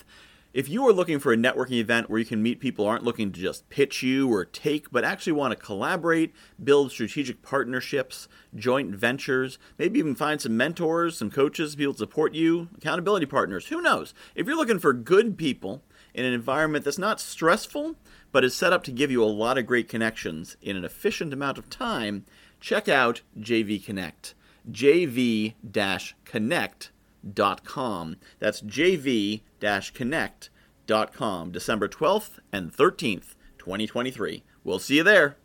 If 0.53 0.69
you 0.69 0.85
are 0.89 0.93
looking 0.93 1.21
for 1.21 1.33
a 1.33 1.37
networking 1.37 1.79
event 1.79 2.11
where 2.11 2.19
you 2.19 2.25
can 2.25 2.43
meet 2.43 2.59
people 2.59 2.87
aren't 2.87 3.05
looking 3.05 3.31
to 3.31 3.41
just 3.41 3.69
pitch 3.69 4.03
you 4.03 4.33
or 4.33 4.45
take, 4.45 4.91
but 4.91 5.05
actually 5.05 5.35
want 5.35 5.53
to 5.53 5.65
collaborate, 5.65 6.35
build 6.63 6.91
strategic 6.91 7.43
partnerships, 7.43 8.27
joint 8.57 8.93
ventures, 8.93 9.59
maybe 9.79 10.01
even 10.01 10.17
find 10.17 10.41
some 10.41 10.57
mentors, 10.57 11.19
some 11.19 11.31
coaches, 11.31 11.77
people 11.77 11.93
to 11.93 11.99
support 11.99 12.35
you, 12.35 12.69
accountability 12.77 13.27
partners, 13.27 13.67
who 13.67 13.81
knows? 13.81 14.13
If 14.35 14.47
you're 14.49 14.57
looking 14.57 14.81
for 14.81 14.93
good 14.93 15.39
people 15.39 15.85
in 16.15 16.25
an 16.25 16.33
environment 16.33 16.85
that's 16.85 16.99
not 16.99 17.21
stressful, 17.21 17.97
but 18.33 18.45
is 18.45 18.55
set 18.55 18.73
up 18.73 18.85
to 18.85 18.93
give 18.93 19.11
you 19.11 19.23
a 19.23 19.27
lot 19.27 19.59
of 19.59 19.67
great 19.67 19.89
connections 19.89 20.57
in 20.63 20.77
an 20.77 20.85
efficient 20.85 21.33
amount 21.33 21.59
of 21.59 21.71
time, 21.71 22.25
check 22.61 22.89
out 22.89 23.23
JV 23.39 23.85
Connect. 23.85 24.35
JV 24.71 25.55
Connect.com. 26.25 28.17
That's 28.39 28.63
JV 28.63 29.41
Connect.com, 29.95 31.51
December 31.51 31.89
12th 31.89 32.39
and 32.53 32.73
13th, 32.73 33.35
2023. 33.59 34.43
We'll 34.63 34.79
see 34.79 34.97
you 34.97 35.03
there. 35.03 35.37